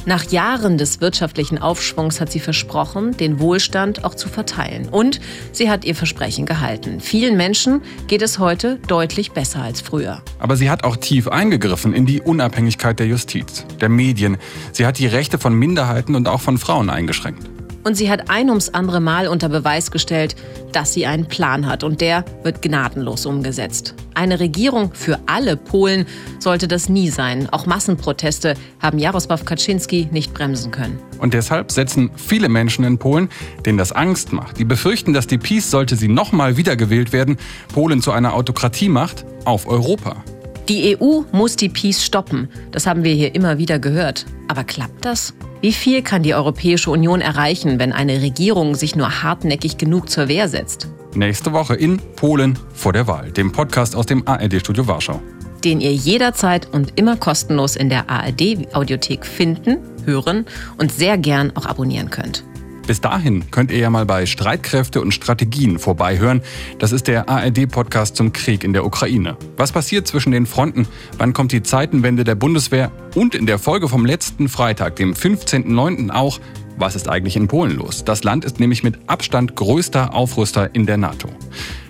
Nach 0.05 0.29
Jahren 0.29 0.77
des 0.77 0.99
wirtschaftlichen 0.99 1.57
Aufschwungs 1.57 2.19
hat 2.19 2.29
sie 2.29 2.41
versprochen, 2.41 3.15
den 3.15 3.39
Wohlstand 3.39 4.03
auch 4.03 4.15
zu 4.15 4.27
verteilen. 4.27 4.89
Und 4.89 5.21
sie 5.53 5.69
hat 5.69 5.85
ihr 5.85 5.95
Versprechen 5.95 6.45
gehalten. 6.45 6.99
Vielen 6.99 7.37
Menschen 7.37 7.81
geht 8.07 8.21
es 8.21 8.37
heute 8.37 8.79
deutlich 8.87 9.31
besser 9.31 9.61
als 9.61 9.79
früher. 9.79 10.21
Aber 10.39 10.57
sie 10.57 10.69
hat 10.69 10.83
auch 10.83 10.97
tief 10.97 11.29
eingegriffen 11.29 11.93
in 11.93 12.05
die 12.05 12.19
Unabhängigkeit 12.19 12.99
der 12.99 13.07
Justiz, 13.07 13.65
der 13.79 13.87
Medien. 13.87 14.37
Sie 14.73 14.85
hat 14.85 14.99
die 14.99 15.07
Rechte 15.07 15.39
von 15.39 15.53
Minderheiten 15.53 16.15
und 16.15 16.27
auch 16.27 16.41
von 16.41 16.57
Frauen 16.57 16.89
eingeschränkt. 16.89 17.52
Und 17.83 17.95
sie 17.95 18.09
hat 18.09 18.29
ein 18.29 18.49
ums 18.49 18.69
andere 18.69 18.99
Mal 18.99 19.27
unter 19.27 19.49
Beweis 19.49 19.91
gestellt, 19.91 20.35
dass 20.71 20.93
sie 20.93 21.05
einen 21.05 21.27
Plan 21.27 21.65
hat. 21.65 21.83
Und 21.83 22.01
der 22.01 22.23
wird 22.43 22.61
gnadenlos 22.61 23.25
umgesetzt. 23.25 23.95
Eine 24.15 24.39
Regierung 24.39 24.91
für 24.93 25.19
alle 25.25 25.57
Polen 25.57 26.05
sollte 26.39 26.67
das 26.67 26.87
nie 26.87 27.09
sein. 27.09 27.49
Auch 27.51 27.65
Massenproteste 27.65 28.55
haben 28.79 28.99
Jarosław 28.99 29.43
Kaczynski 29.43 30.07
nicht 30.11 30.33
bremsen 30.33 30.71
können. 30.71 30.99
Und 31.19 31.33
deshalb 31.33 31.71
setzen 31.71 32.11
viele 32.15 32.47
Menschen 32.47 32.85
in 32.85 32.97
Polen, 32.97 33.29
denen 33.65 33.77
das 33.77 33.91
Angst 33.91 34.33
macht, 34.33 34.59
die 34.59 34.65
befürchten, 34.65 35.13
dass 35.13 35.27
die 35.27 35.37
PiS, 35.37 35.71
sollte 35.71 35.95
sie 35.95 36.07
nochmal 36.07 36.57
wiedergewählt 36.57 37.11
werden, 37.11 37.37
Polen 37.73 38.01
zu 38.01 38.11
einer 38.11 38.33
Autokratie 38.33 38.89
macht, 38.89 39.25
auf 39.45 39.67
Europa. 39.67 40.23
Die 40.69 40.97
EU 40.97 41.23
muss 41.33 41.57
die 41.57 41.67
Peace 41.67 42.05
stoppen. 42.05 42.47
Das 42.71 42.87
haben 42.87 43.03
wir 43.03 43.13
hier 43.13 43.35
immer 43.35 43.57
wieder 43.57 43.79
gehört. 43.79 44.25
Aber 44.47 44.63
klappt 44.63 45.03
das? 45.03 45.33
Wie 45.59 45.73
viel 45.73 46.01
kann 46.01 46.23
die 46.23 46.33
Europäische 46.33 46.89
Union 46.89 47.19
erreichen, 47.19 47.79
wenn 47.79 47.91
eine 47.91 48.21
Regierung 48.21 48.73
sich 48.75 48.95
nur 48.95 49.23
hartnäckig 49.23 49.77
genug 49.77 50.09
zur 50.09 50.29
Wehr 50.29 50.47
setzt? 50.47 50.87
Nächste 51.15 51.51
Woche 51.51 51.75
in 51.75 51.97
Polen 52.15 52.57
vor 52.73 52.93
der 52.93 53.07
Wahl, 53.07 53.29
dem 53.31 53.51
Podcast 53.51 53.93
aus 53.93 54.05
dem 54.05 54.25
ARD-Studio 54.25 54.87
Warschau. 54.87 55.21
Den 55.65 55.81
ihr 55.81 55.93
jederzeit 55.93 56.67
und 56.71 56.97
immer 56.97 57.17
kostenlos 57.17 57.75
in 57.75 57.89
der 57.89 58.09
ARD-Audiothek 58.09 59.25
finden, 59.25 59.79
hören 60.05 60.45
und 60.77 60.93
sehr 60.93 61.17
gern 61.17 61.51
auch 61.55 61.65
abonnieren 61.65 62.09
könnt. 62.09 62.43
Bis 62.85 62.99
dahin 62.99 63.49
könnt 63.49 63.71
ihr 63.71 63.77
ja 63.77 63.89
mal 63.89 64.05
bei 64.05 64.25
Streitkräfte 64.25 64.99
und 64.99 65.13
Strategien 65.13 65.79
vorbeihören. 65.79 66.41
Das 66.79 66.91
ist 66.91 67.07
der 67.07 67.29
ARD-Podcast 67.29 68.15
zum 68.15 68.33
Krieg 68.33 68.63
in 68.63 68.73
der 68.73 68.85
Ukraine. 68.85 69.37
Was 69.55 69.71
passiert 69.71 70.07
zwischen 70.07 70.31
den 70.31 70.45
Fronten? 70.45 70.87
Wann 71.17 71.33
kommt 71.33 71.53
die 71.53 71.63
Zeitenwende 71.63 72.23
der 72.23 72.35
Bundeswehr? 72.35 72.91
Und 73.15 73.35
in 73.35 73.45
der 73.45 73.57
Folge 73.57 73.87
vom 73.87 74.05
letzten 74.05 74.49
Freitag, 74.49 74.97
dem 74.97 75.13
15.09. 75.13 76.11
auch, 76.11 76.39
was 76.77 76.95
ist 76.95 77.07
eigentlich 77.07 77.35
in 77.35 77.47
Polen 77.47 77.77
los? 77.77 78.03
Das 78.03 78.23
Land 78.23 78.43
ist 78.43 78.59
nämlich 78.59 78.83
mit 78.83 78.97
Abstand 79.07 79.55
größter 79.55 80.13
Aufrüster 80.13 80.73
in 80.73 80.85
der 80.85 80.97
NATO. 80.97 81.29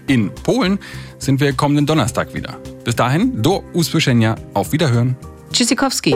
In 0.07 0.33
Polen 0.33 0.79
sind 1.17 1.39
wir 1.39 1.53
kommenden 1.53 1.85
Donnerstag 1.85 2.33
wieder. 2.33 2.57
Bis 2.83 2.95
dahin, 2.95 3.41
do 3.41 3.63
usłyszenia, 3.73 4.35
auf 4.53 4.73
Wiederhören. 4.73 5.15
Tschüssikowski. 5.53 6.15